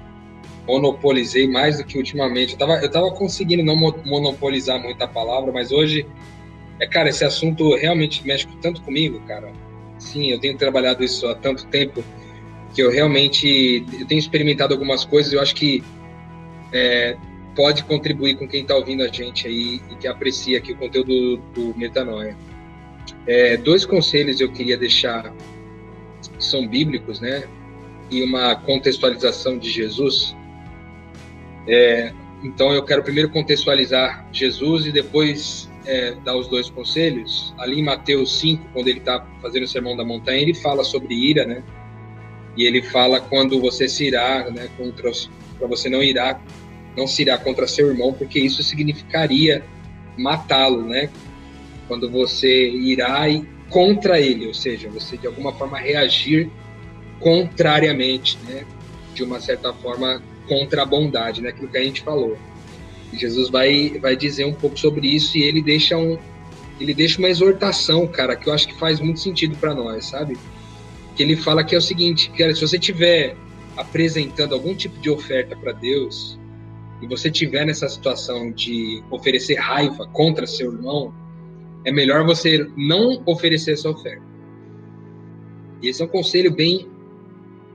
monopolizei 0.67 1.49
mais 1.49 1.79
do 1.79 1.85
que 1.85 1.99
ultimamente. 1.99 2.53
Eu 2.53 2.59
tava, 2.59 2.73
eu 2.79 2.91
tava 2.91 3.11
conseguindo 3.13 3.63
não 3.63 3.77
mo- 3.77 3.95
monopolizar 4.05 4.81
muito 4.81 5.03
a 5.03 5.09
palavra, 5.09 5.53
mas 5.53 5.71
hoje, 5.71 6.07
é, 6.81 6.87
cara, 6.87 7.09
esse 7.09 7.25
assunto 7.25 7.75
realmente 7.77 8.27
mexe 8.27 8.47
tanto 8.61 8.81
comigo, 8.83 9.21
cara. 9.27 9.53
Sim, 9.99 10.31
eu 10.31 10.41
tenho 10.41 10.57
trabalhado 10.57 11.03
isso 11.05 11.27
há 11.29 11.35
tanto 11.35 11.67
tempo 11.67 12.03
que 12.75 12.83
eu 12.83 12.91
realmente 12.91 13.85
eu 13.99 14.07
tenho 14.07 14.19
experimentado 14.19 14.75
algumas 14.75 15.05
coisas. 15.05 15.33
Eu 15.33 15.41
acho 15.41 15.55
que 15.55 15.83
é, 16.73 17.17
pode 17.57 17.83
contribuir 17.85 18.37
com 18.37 18.47
quem 18.47 18.63
está 18.63 18.77
ouvindo 18.77 19.03
a 19.03 19.09
gente 19.09 19.49
aí 19.49 19.81
e 19.91 19.97
que 19.97 20.07
aprecia 20.07 20.59
aqui 20.59 20.73
o 20.73 20.77
conteúdo 20.77 21.39
do, 21.55 21.75
Metanoia. 21.77 22.37
É, 23.27 23.57
dois 23.57 23.85
conselhos 23.87 24.41
eu 24.41 24.53
queria 24.53 24.77
deixar 24.77 25.33
que 26.37 26.45
são 26.45 26.69
bíblicos, 26.69 27.19
né? 27.19 27.45
E 28.11 28.23
uma 28.23 28.55
contextualização 28.55 29.59
de 29.59 29.71
Jesus. 29.71 30.37
É, 31.67 32.13
então 32.45 32.73
eu 32.73 32.85
quero 32.85 33.03
primeiro 33.03 33.31
contextualizar 33.31 34.29
Jesus 34.31 34.87
e 34.87 34.93
depois 34.93 35.69
é, 35.87 36.15
dar 36.25 36.37
os 36.37 36.47
dois 36.49 36.69
conselhos. 36.69 37.55
Ali 37.59 37.81
em 37.81 37.83
Mateus 37.83 38.39
5, 38.39 38.69
quando 38.73 38.89
ele 38.89 38.99
está 38.99 39.27
fazendo 39.41 39.65
o 39.65 39.69
sermão 39.69 39.97
da 39.97 40.05
montanha, 40.05 40.41
ele 40.41 40.55
fala 40.55 40.85
sobre 40.85 41.15
ira, 41.15 41.47
né? 41.47 41.63
E 42.57 42.65
ele 42.65 42.83
fala 42.83 43.21
quando 43.21 43.61
você 43.61 43.89
se 43.89 44.07
irá, 44.07 44.51
né? 44.51 44.69
Contra 44.77 45.11
para 45.59 45.67
você 45.67 45.89
não 45.89 46.03
irá, 46.03 46.39
não 46.97 47.07
se 47.07 47.23
irá 47.23 47.37
contra 47.37 47.67
seu 47.67 47.89
irmão, 47.89 48.13
porque 48.13 48.39
isso 48.39 48.63
significaria 48.63 49.65
matá-lo, 50.17 50.83
né? 50.83 51.11
Quando 51.87 52.11
você 52.11 52.71
irá 52.71 53.29
e 53.29 53.47
contra 53.69 54.21
ele, 54.21 54.47
ou 54.47 54.55
seja, 54.55 54.89
você 54.89 55.17
de 55.17 55.27
alguma 55.27 55.53
forma 55.53 55.79
reagir 55.79 56.51
contrariamente, 57.21 58.39
né? 58.49 58.65
De 59.15 59.23
uma 59.23 59.41
certa 59.41 59.73
forma 59.73 60.23
contra 60.49 60.83
a 60.83 60.87
bondade, 60.87 61.43
né? 61.43 61.51
Aquilo 61.51 61.69
que 61.69 61.77
a 61.77 61.85
gente 61.85 62.03
falou. 62.03 62.37
E 63.13 63.19
Jesus 63.19 63.51
vai 63.51 63.99
vai 64.01 64.17
dizer 64.17 64.47
um 64.47 64.55
pouco 64.55 64.79
sobre 64.79 65.07
isso 65.07 65.37
e 65.37 65.43
ele 65.43 65.63
deixa 65.63 65.97
um 65.97 66.19
ele 66.81 66.93
deixa 66.93 67.19
uma 67.19 67.29
exortação, 67.29 68.07
cara, 68.07 68.37
que 68.37 68.49
eu 68.49 68.53
acho 68.53 68.69
que 68.69 68.79
faz 68.79 69.01
muito 69.01 69.21
sentido 69.21 69.57
para 69.57 69.75
nós, 69.75 70.07
sabe? 70.07 70.37
Que 71.15 71.23
ele 71.23 71.37
fala 71.37 71.65
que 71.65 71.75
é 71.75 71.79
o 71.79 71.83
seguinte, 71.83 72.31
cara, 72.37 72.55
se 72.55 72.61
você 72.61 72.79
tiver 72.79 73.35
apresentando 73.77 74.55
algum 74.55 74.75
tipo 74.75 74.99
de 75.01 75.09
oferta 75.09 75.57
para 75.57 75.73
Deus 75.73 76.39
e 77.01 77.07
você 77.07 77.31
tiver 77.31 77.65
nessa 77.65 77.89
situação 77.89 78.51
de 78.51 79.03
oferecer 79.11 79.57
raiva 79.57 80.07
contra 80.13 80.47
seu 80.47 80.73
irmão, 80.73 81.15
é 81.85 81.93
melhor 81.93 82.25
você 82.25 82.69
não 82.77 83.23
oferecer 83.27 83.73
essa 83.73 83.91
oferta. 83.91 84.25
E 85.83 85.89
esse 85.89 86.03
é 86.03 86.05
um 86.05 86.09
conselho 86.09 86.55
bem 86.55 86.89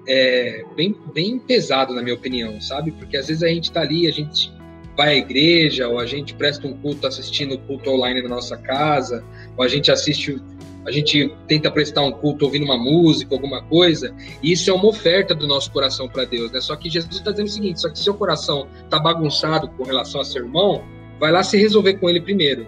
é, 0.07 0.63
bem, 0.75 0.95
bem 1.13 1.39
pesado, 1.39 1.93
na 1.93 2.01
minha 2.01 2.15
opinião, 2.15 2.59
sabe? 2.59 2.91
Porque 2.91 3.17
às 3.17 3.27
vezes 3.27 3.43
a 3.43 3.47
gente 3.47 3.65
está 3.65 3.81
ali, 3.81 4.07
a 4.07 4.11
gente 4.11 4.51
vai 4.97 5.09
à 5.09 5.15
igreja, 5.15 5.87
ou 5.87 5.99
a 5.99 6.05
gente 6.05 6.33
presta 6.33 6.67
um 6.67 6.73
culto 6.73 7.07
assistindo 7.07 7.55
o 7.55 7.59
culto 7.59 7.89
online 7.89 8.21
na 8.21 8.29
nossa 8.29 8.57
casa, 8.57 9.23
ou 9.57 9.63
a 9.63 9.67
gente 9.67 9.91
assiste, 9.91 10.41
a 10.85 10.91
gente 10.91 11.33
tenta 11.47 11.69
prestar 11.69 12.01
um 12.01 12.11
culto 12.11 12.45
ouvindo 12.45 12.65
uma 12.65 12.77
música, 12.77 13.35
alguma 13.35 13.61
coisa, 13.63 14.15
e 14.41 14.51
isso 14.51 14.69
é 14.69 14.73
uma 14.73 14.87
oferta 14.87 15.35
do 15.35 15.47
nosso 15.47 15.71
coração 15.71 16.07
para 16.09 16.25
Deus, 16.25 16.51
né? 16.51 16.59
Só 16.59 16.75
que 16.75 16.89
Jesus 16.89 17.15
está 17.15 17.31
dizendo 17.31 17.47
o 17.47 17.51
seguinte: 17.51 17.81
só 17.81 17.89
que 17.89 17.99
seu 17.99 18.13
coração 18.13 18.67
está 18.83 18.99
bagunçado 18.99 19.67
com 19.69 19.83
relação 19.83 20.21
a 20.21 20.25
seu 20.25 20.43
irmão, 20.43 20.83
vai 21.19 21.31
lá 21.31 21.43
se 21.43 21.57
resolver 21.57 21.95
com 21.95 22.09
ele 22.09 22.19
primeiro. 22.19 22.65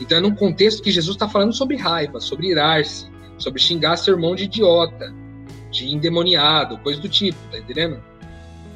Então 0.00 0.18
é 0.18 0.20
num 0.20 0.34
contexto 0.34 0.82
que 0.82 0.90
Jesus 0.90 1.14
está 1.14 1.28
falando 1.28 1.52
sobre 1.52 1.76
raiva, 1.76 2.18
sobre 2.20 2.48
irar-se, 2.48 3.06
sobre 3.38 3.60
xingar 3.60 3.96
seu 3.96 4.14
irmão 4.14 4.34
de 4.34 4.44
idiota, 4.44 5.14
de 5.70 5.88
endemoniado, 5.88 6.78
coisa 6.78 7.00
do 7.00 7.08
tipo, 7.08 7.38
tá 7.50 7.58
entendendo? 7.58 8.02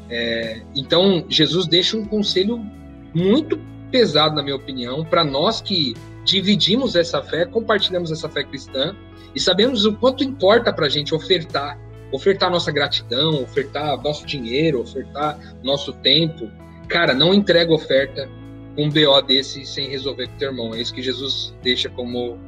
É, 0.09 0.63
então 0.75 1.25
Jesus 1.29 1.67
deixa 1.67 1.97
um 1.97 2.05
conselho 2.05 2.65
muito 3.13 3.59
pesado, 3.91 4.37
na 4.37 4.43
minha 4.43 4.55
opinião, 4.55 5.05
para 5.05 5.25
nós 5.25 5.61
que 5.61 5.95
dividimos 6.27 6.97
essa 6.97 7.22
fé, 7.22 7.47
compartilhamos 7.47 8.11
essa 8.11 8.29
fé 8.29 8.43
cristã 8.43 8.95
e 9.35 9.41
sabemos 9.41 9.85
o 9.87 9.95
quanto 9.95 10.24
importa 10.24 10.72
para 10.72 10.87
a 10.87 10.89
gente 10.89 11.14
ofertar, 11.14 11.79
ofertar 12.12 12.51
nossa 12.51 12.72
gratidão, 12.72 13.43
ofertar 13.43 14.03
nosso 14.03 14.27
dinheiro, 14.27 14.81
ofertar 14.81 15.39
nosso 15.62 15.93
tempo. 15.93 16.51
Cara, 16.89 17.14
não 17.14 17.33
entrega 17.33 17.72
oferta 17.72 18.29
um 18.77 18.91
BO 18.91 19.22
desse 19.22 19.64
sem 19.64 19.89
resolver 19.89 20.27
com 20.29 20.37
teu 20.37 20.51
irmão. 20.51 20.74
É 20.74 20.81
isso 20.81 20.93
que 20.93 21.01
Jesus 21.01 21.55
deixa 21.62 21.89
como 21.89 22.39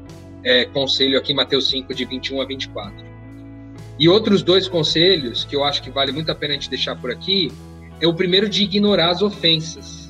é, 0.42 0.64
conselho 0.66 1.16
aqui 1.16 1.32
em 1.32 1.36
Mateus 1.36 1.68
5, 1.70 1.94
de 1.94 2.04
21 2.04 2.40
a 2.40 2.46
24. 2.46 3.06
E 3.98 4.08
outros 4.08 4.42
dois 4.42 4.68
conselhos 4.68 5.44
que 5.44 5.54
eu 5.54 5.64
acho 5.64 5.82
que 5.82 5.90
vale 5.90 6.12
muito 6.12 6.30
a 6.30 6.34
pena 6.34 6.52
a 6.52 6.54
gente 6.54 6.68
deixar 6.68 6.96
por 6.96 7.10
aqui 7.10 7.50
é 8.00 8.06
o 8.06 8.14
primeiro 8.14 8.48
de 8.48 8.64
ignorar 8.64 9.10
as 9.10 9.22
ofensas. 9.22 10.07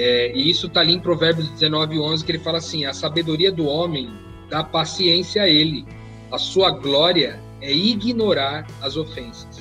É, 0.00 0.30
e 0.32 0.48
isso 0.48 0.68
está 0.68 0.78
ali 0.78 0.94
em 0.94 1.00
Provérbios 1.00 1.48
19, 1.48 1.98
11, 1.98 2.24
que 2.24 2.30
ele 2.30 2.38
fala 2.38 2.58
assim: 2.58 2.84
a 2.84 2.94
sabedoria 2.94 3.50
do 3.50 3.66
homem 3.66 4.08
dá 4.48 4.62
paciência 4.62 5.42
a 5.42 5.48
ele, 5.48 5.84
a 6.30 6.38
sua 6.38 6.70
glória 6.70 7.40
é 7.60 7.72
ignorar 7.72 8.64
as 8.80 8.96
ofensas. 8.96 9.58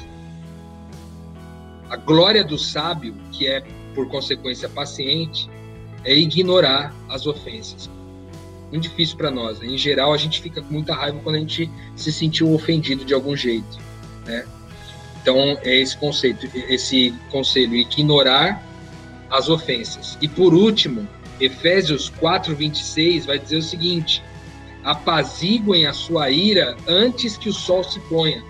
A 1.90 1.96
glória 1.98 2.44
do 2.44 2.56
sábio, 2.56 3.16
que 3.32 3.48
é 3.48 3.64
por 3.96 4.08
consequência 4.10 4.70
paciente, 4.70 5.50
é 6.04 6.14
ignorar 6.14 6.94
as 7.10 7.26
ofensas. 7.26 7.90
Muito 8.72 8.84
difícil 8.84 9.18
para 9.18 9.32
nós. 9.32 9.60
Né? 9.60 9.70
Em 9.70 9.78
geral, 9.78 10.14
a 10.14 10.18
gente 10.18 10.40
fica 10.40 10.62
com 10.62 10.72
muita 10.72 10.94
raiva 10.94 11.20
quando 11.24 11.38
a 11.38 11.40
gente 11.40 11.68
se 11.96 12.12
sentiu 12.12 12.54
ofendido 12.54 13.04
de 13.04 13.14
algum 13.14 13.36
jeito, 13.36 13.80
né? 14.24 14.46
Então, 15.20 15.58
é 15.64 15.78
esse 15.78 15.98
conceito, 15.98 16.48
esse 16.70 17.12
conselho, 17.32 17.76
ignorar 17.76 18.67
as 19.30 19.50
ofensas. 19.50 20.18
E 20.22 20.28
por 20.28 20.54
último, 20.54 21.08
Efésios 21.40 22.12
4:26 22.20 23.26
vai 23.26 23.40
dizer 23.40 23.58
o 23.58 23.62
seguinte: 23.62 24.24
apaziguem 24.84 25.86
a 25.86 25.94
sua 25.94 26.30
ira 26.30 26.76
antes 26.88 27.38
que 27.38 27.50
o 27.50 27.54
sol 27.54 27.84
se 27.84 28.00
ponha. 28.02 28.44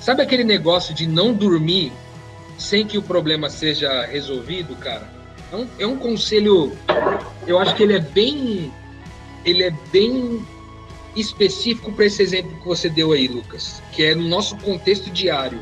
Sabe 0.00 0.22
aquele 0.22 0.44
negócio 0.44 0.94
de 0.94 1.06
não 1.06 1.32
dormir 1.32 1.92
sem 2.58 2.86
que 2.86 2.98
o 2.98 3.02
problema 3.02 3.48
seja 3.48 4.04
resolvido, 4.06 4.74
cara? 4.76 5.08
É 5.52 5.56
um, 5.56 5.68
é 5.80 5.86
um 5.86 5.96
conselho, 5.96 6.72
eu 7.46 7.58
acho 7.58 7.74
que 7.76 7.82
ele 7.82 7.94
é 7.94 8.00
bem, 8.00 8.72
ele 9.44 9.64
é 9.64 9.70
bem 9.92 10.44
específico 11.14 11.92
para 11.92 12.06
esse 12.06 12.22
exemplo 12.22 12.56
que 12.58 12.66
você 12.66 12.88
deu 12.88 13.12
aí, 13.12 13.28
Lucas, 13.28 13.82
que 13.92 14.02
é 14.04 14.14
no 14.14 14.26
nosso 14.26 14.56
contexto 14.58 15.10
diário, 15.10 15.60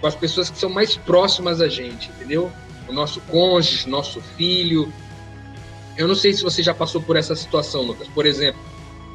com 0.00 0.06
as 0.06 0.14
pessoas 0.14 0.50
que 0.50 0.58
são 0.58 0.70
mais 0.70 0.96
próximas 0.96 1.60
a 1.60 1.68
gente, 1.68 2.10
entendeu? 2.10 2.50
O 2.88 2.92
nosso 2.92 3.20
cônjuge, 3.22 3.88
nosso 3.88 4.20
filho. 4.20 4.92
Eu 5.96 6.08
não 6.08 6.14
sei 6.14 6.32
se 6.32 6.42
você 6.42 6.62
já 6.62 6.72
passou 6.72 7.02
por 7.02 7.16
essa 7.16 7.36
situação, 7.36 7.82
Lucas. 7.82 8.08
Por 8.08 8.24
exemplo, 8.24 8.60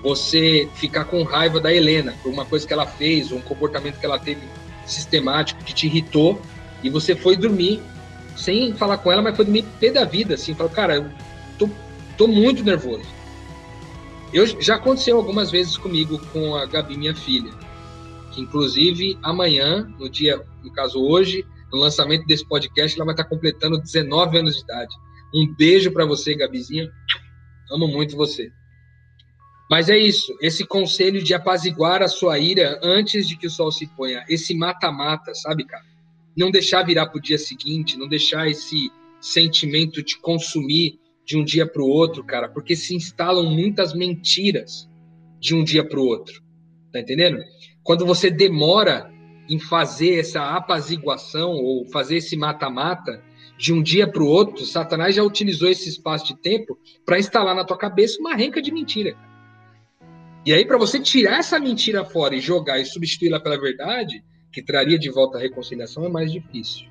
você 0.04 0.70
ficar 0.76 1.06
com 1.06 1.24
raiva 1.24 1.60
da 1.60 1.74
Helena 1.74 2.14
por 2.22 2.32
uma 2.32 2.46
coisa 2.46 2.66
que 2.68 2.72
ela 2.72 2.86
fez, 2.86 3.32
um 3.32 3.42
comportamento 3.42 4.00
que 4.00 4.06
ela 4.06 4.20
teve 4.20 4.42
sistemático 4.86 5.64
que 5.64 5.74
te 5.74 5.88
irritou, 5.88 6.40
e 6.84 6.90
você 6.90 7.16
foi 7.16 7.36
dormir 7.36 7.82
sem 8.36 8.74
falar 8.74 8.98
com 8.98 9.12
ela, 9.12 9.22
mas 9.22 9.36
foi 9.36 9.46
dormir 9.46 9.66
pé 9.80 9.90
da 9.92 10.06
vida, 10.06 10.36
assim, 10.36 10.54
falou, 10.54 10.72
cara, 10.72 10.96
eu 10.96 11.10
tô, 11.58 11.68
tô 12.18 12.28
muito 12.28 12.64
nervoso. 12.64 13.06
Eu, 14.32 14.46
já 14.62 14.76
aconteceu 14.76 15.18
algumas 15.18 15.50
vezes 15.50 15.78
comigo 15.78 16.20
com 16.32 16.56
a 16.56 16.66
Gabi, 16.66 16.98
minha 16.98 17.16
filha. 17.16 17.52
Inclusive, 18.38 19.18
amanhã, 19.24 19.84
no 20.00 20.10
dia, 20.10 20.42
no 20.64 20.72
caso 20.74 21.00
hoje, 21.00 21.46
no 21.72 21.80
lançamento 21.80 22.26
desse 22.26 22.48
podcast, 22.48 22.98
ela 22.98 23.06
vai 23.06 23.14
estar 23.14 23.26
completando 23.26 23.80
19 23.80 24.38
anos 24.38 24.56
de 24.56 24.64
idade. 24.64 24.96
Um 25.34 25.54
beijo 25.54 25.92
para 25.92 26.06
você, 26.06 26.36
Gabizinha. 26.36 26.90
Amo 27.72 27.88
muito 27.88 28.16
você. 28.16 28.52
Mas 29.70 29.90
é 29.90 29.98
isso, 29.98 30.36
esse 30.42 30.64
conselho 30.64 31.24
de 31.24 31.34
apaziguar 31.34 32.04
a 32.04 32.08
sua 32.08 32.38
ira 32.38 32.80
antes 32.84 33.28
de 33.28 33.36
que 33.36 33.48
o 33.48 33.50
sol 33.50 33.72
se 33.72 33.88
ponha, 33.88 34.24
esse 34.30 34.54
mata-mata, 34.54 35.34
sabe, 35.34 35.66
cara? 35.66 35.84
Não 36.38 36.52
deixar 36.52 36.84
virar 36.84 37.08
para 37.08 37.18
o 37.18 37.22
dia 37.22 37.38
seguinte, 37.38 37.98
não 37.98 38.08
deixar 38.08 38.48
esse 38.48 38.92
sentimento 39.20 40.04
te 40.04 40.20
consumir 40.20 41.00
de 41.26 41.36
um 41.36 41.44
dia 41.44 41.66
para 41.66 41.82
o 41.82 41.88
outro, 41.88 42.24
cara, 42.24 42.48
porque 42.48 42.76
se 42.76 42.96
instalam 42.96 43.50
muitas 43.50 43.96
mentiras 43.96 44.88
de 45.40 45.56
um 45.56 45.64
dia 45.64 45.84
para 45.84 46.00
o 46.00 46.06
outro. 46.06 46.44
Tá 46.94 47.00
entendendo? 47.00 47.40
Quando 47.86 48.04
você 48.04 48.32
demora 48.32 49.14
em 49.48 49.60
fazer 49.60 50.20
essa 50.20 50.42
apaziguação 50.56 51.52
ou 51.52 51.86
fazer 51.86 52.16
esse 52.18 52.36
mata-mata 52.36 53.24
de 53.60 53.72
um 53.72 53.82
dia 53.82 54.12
para 54.12 54.24
o 54.24 54.28
outro, 54.28 54.66
Satanás 54.66 55.14
já 55.14 55.22
utilizou 55.22 55.70
esse 55.70 55.88
espaço 55.88 56.26
de 56.26 56.36
tempo 56.42 56.80
para 57.06 57.20
instalar 57.20 57.56
na 57.56 57.64
tua 57.64 57.78
cabeça 57.78 58.20
uma 58.20 58.34
renca 58.36 58.60
de 58.60 58.72
mentira. 58.72 59.16
E 60.44 60.52
aí, 60.52 60.66
para 60.66 60.80
você 60.80 61.00
tirar 61.00 61.38
essa 61.38 61.60
mentira 61.60 62.04
fora 62.04 62.36
e 62.36 62.40
jogar 62.40 62.80
e 62.80 62.86
substituí-la 62.86 63.40
pela 63.40 63.62
verdade, 63.62 64.24
que 64.52 64.64
traria 64.64 64.98
de 64.98 65.12
volta 65.12 65.38
a 65.38 65.42
reconciliação, 65.42 66.06
é 66.06 66.10
mais 66.10 66.32
difícil. 66.32 66.88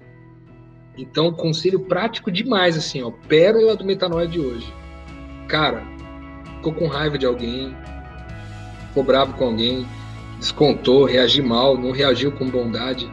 Então, 0.97 1.33
conselho 1.33 1.81
prático 1.81 2.31
demais, 2.31 2.79
assim, 2.79 3.03
ó. 3.03 3.11
Pérola 3.11 3.75
do 3.75 3.85
metanoia 3.85 4.29
de 4.29 4.39
hoje. 4.39 4.73
Cara, 5.49 5.85
ficou 6.57 6.73
com 6.73 6.87
raiva 6.87 7.19
de 7.19 7.27
alguém, 7.27 7.75
ficou 8.89 9.03
bravo 9.03 9.35
com 9.35 9.47
alguém, 9.47 9.85
descontou, 10.45 11.07
reagiu 11.07 11.47
mal, 11.47 11.79
não 11.79 11.91
reagiu 11.91 12.31
com 12.31 12.47
bondade. 12.47 13.11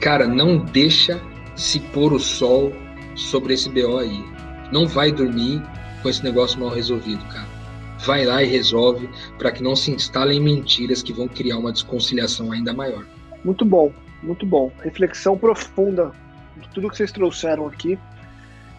Cara, 0.00 0.26
não 0.26 0.56
deixa 0.56 1.20
se 1.54 1.78
pôr 1.78 2.10
o 2.14 2.18
sol 2.18 2.72
sobre 3.14 3.52
esse 3.52 3.68
BO 3.68 3.98
aí. 3.98 4.24
Não 4.72 4.88
vai 4.88 5.12
dormir 5.12 5.62
com 6.02 6.08
esse 6.08 6.24
negócio 6.24 6.58
mal 6.58 6.70
resolvido, 6.70 7.22
cara. 7.26 7.46
Vai 8.06 8.24
lá 8.24 8.42
e 8.42 8.46
resolve 8.46 9.10
para 9.36 9.52
que 9.52 9.62
não 9.62 9.76
se 9.76 9.90
instalem 9.90 10.40
mentiras 10.40 11.02
que 11.02 11.12
vão 11.12 11.28
criar 11.28 11.58
uma 11.58 11.70
desconciliação 11.70 12.50
ainda 12.50 12.72
maior. 12.72 13.04
Muito 13.44 13.62
bom, 13.62 13.92
muito 14.22 14.46
bom. 14.46 14.72
Reflexão 14.82 15.36
profunda 15.36 16.12
de 16.56 16.66
tudo 16.70 16.88
que 16.88 16.96
vocês 16.96 17.12
trouxeram 17.12 17.66
aqui. 17.66 17.98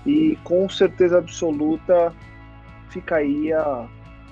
E 0.08 0.40
com 0.44 0.68
certeza 0.68 1.20
absoluta 1.20 2.12
fica 2.90 3.18
aí 3.18 3.54
a 3.54 3.88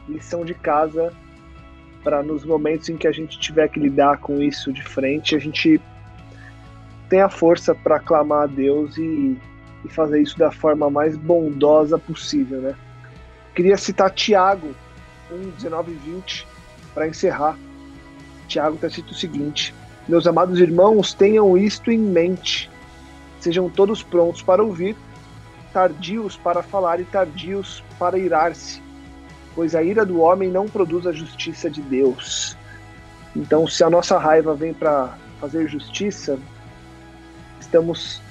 lição 0.07 0.43
de 0.43 0.55
casa 0.55 1.13
para 2.09 2.23
nos 2.23 2.43
momentos 2.43 2.89
em 2.89 2.97
que 2.97 3.07
a 3.07 3.11
gente 3.11 3.37
tiver 3.37 3.69
que 3.69 3.79
lidar 3.79 4.17
com 4.17 4.41
isso 4.41 4.73
de 4.73 4.81
frente, 4.81 5.35
a 5.35 5.39
gente 5.39 5.79
tem 7.07 7.21
a 7.21 7.29
força 7.29 7.75
para 7.75 7.99
clamar 7.99 8.43
a 8.43 8.47
Deus 8.47 8.97
e, 8.97 9.37
e, 9.85 9.89
fazer 9.89 10.19
isso 10.19 10.35
da 10.35 10.51
forma 10.51 10.89
mais 10.89 11.15
bondosa 11.15 11.99
possível, 11.99 12.61
né? 12.61 12.75
Queria 13.53 13.77
citar 13.77 14.09
Tiago 14.09 14.73
1, 15.31 15.51
19 15.51 15.91
e 15.91 15.95
20 15.95 16.47
para 16.95 17.07
encerrar. 17.07 17.55
Tiago 18.47 18.73
está 18.73 18.87
escrito 18.87 19.11
o 19.11 19.15
seguinte: 19.15 19.75
Meus 20.07 20.25
amados 20.25 20.59
irmãos, 20.59 21.13
tenham 21.13 21.55
isto 21.55 21.91
em 21.91 21.99
mente. 21.99 22.71
Sejam 23.39 23.69
todos 23.69 24.01
prontos 24.01 24.41
para 24.41 24.63
ouvir, 24.63 24.95
tardios 25.71 26.35
para 26.37 26.63
falar 26.63 26.99
e 26.99 27.05
tardios 27.05 27.83
para 27.99 28.17
irar-se, 28.17 28.81
pois 29.55 29.75
a 29.75 29.83
ira 29.83 30.05
do 30.05 30.19
homem 30.21 30.49
não 30.49 30.67
produz 30.67 31.05
a 31.05 31.11
justiça 31.11 31.69
de 31.69 31.81
Deus. 31.81 32.57
Então, 33.35 33.67
se 33.67 33.83
a 33.83 33.89
nossa 33.89 34.17
raiva 34.17 34.55
vem 34.55 34.73
para 34.73 35.17
fazer 35.39 35.67
justiça, 35.67 36.37
estamos 37.59 38.21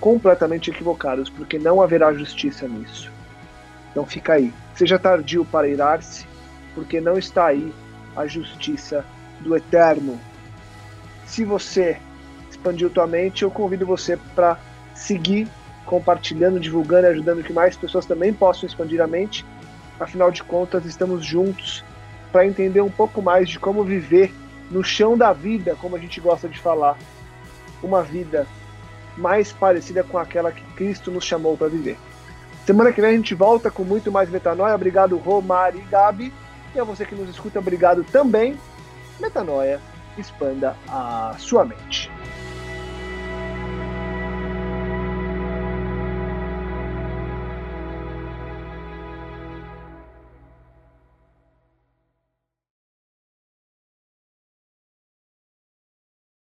completamente 0.00 0.70
equivocados, 0.70 1.30
porque 1.30 1.58
não 1.58 1.80
haverá 1.80 2.12
justiça 2.12 2.68
nisso. 2.68 3.10
Então 3.90 4.04
fica 4.04 4.34
aí. 4.34 4.52
Seja 4.74 4.98
tardio 4.98 5.44
para 5.44 5.68
irar-se, 5.68 6.26
porque 6.74 7.00
não 7.00 7.16
está 7.16 7.46
aí 7.46 7.72
a 8.16 8.26
justiça 8.26 9.04
do 9.40 9.56
Eterno. 9.56 10.18
Se 11.26 11.44
você 11.44 11.96
expandiu 12.50 12.90
tua 12.90 13.06
mente, 13.06 13.44
eu 13.44 13.50
convido 13.50 13.86
você 13.86 14.16
para 14.34 14.58
seguir 14.94 15.48
compartilhando, 15.86 16.58
divulgando 16.58 17.06
ajudando 17.06 17.44
que 17.44 17.52
mais 17.52 17.76
pessoas 17.76 18.06
também 18.06 18.32
possam 18.32 18.66
expandir 18.66 19.00
a 19.00 19.06
mente. 19.06 19.44
Afinal 19.98 20.30
de 20.30 20.42
contas, 20.42 20.84
estamos 20.84 21.24
juntos 21.24 21.84
para 22.32 22.46
entender 22.46 22.80
um 22.80 22.90
pouco 22.90 23.22
mais 23.22 23.48
de 23.48 23.58
como 23.58 23.84
viver 23.84 24.32
no 24.70 24.82
chão 24.82 25.16
da 25.16 25.32
vida, 25.32 25.76
como 25.80 25.94
a 25.94 25.98
gente 25.98 26.20
gosta 26.20 26.48
de 26.48 26.58
falar, 26.58 26.98
uma 27.82 28.02
vida 28.02 28.46
mais 29.16 29.52
parecida 29.52 30.02
com 30.02 30.18
aquela 30.18 30.50
que 30.50 30.64
Cristo 30.74 31.10
nos 31.10 31.24
chamou 31.24 31.56
para 31.56 31.68
viver. 31.68 31.96
Semana 32.66 32.92
que 32.92 33.00
vem 33.00 33.10
a 33.10 33.16
gente 33.16 33.34
volta 33.34 33.70
com 33.70 33.84
muito 33.84 34.10
mais 34.10 34.30
metanoia. 34.30 34.74
Obrigado, 34.74 35.16
Romari 35.18 35.78
e 35.78 35.82
Gabi. 35.82 36.32
E 36.74 36.80
a 36.80 36.84
você 36.84 37.04
que 37.04 37.14
nos 37.14 37.28
escuta, 37.28 37.58
obrigado 37.58 38.02
também. 38.04 38.58
Metanoia, 39.20 39.80
expanda 40.18 40.74
a 40.88 41.36
sua 41.38 41.64
mente. 41.64 42.10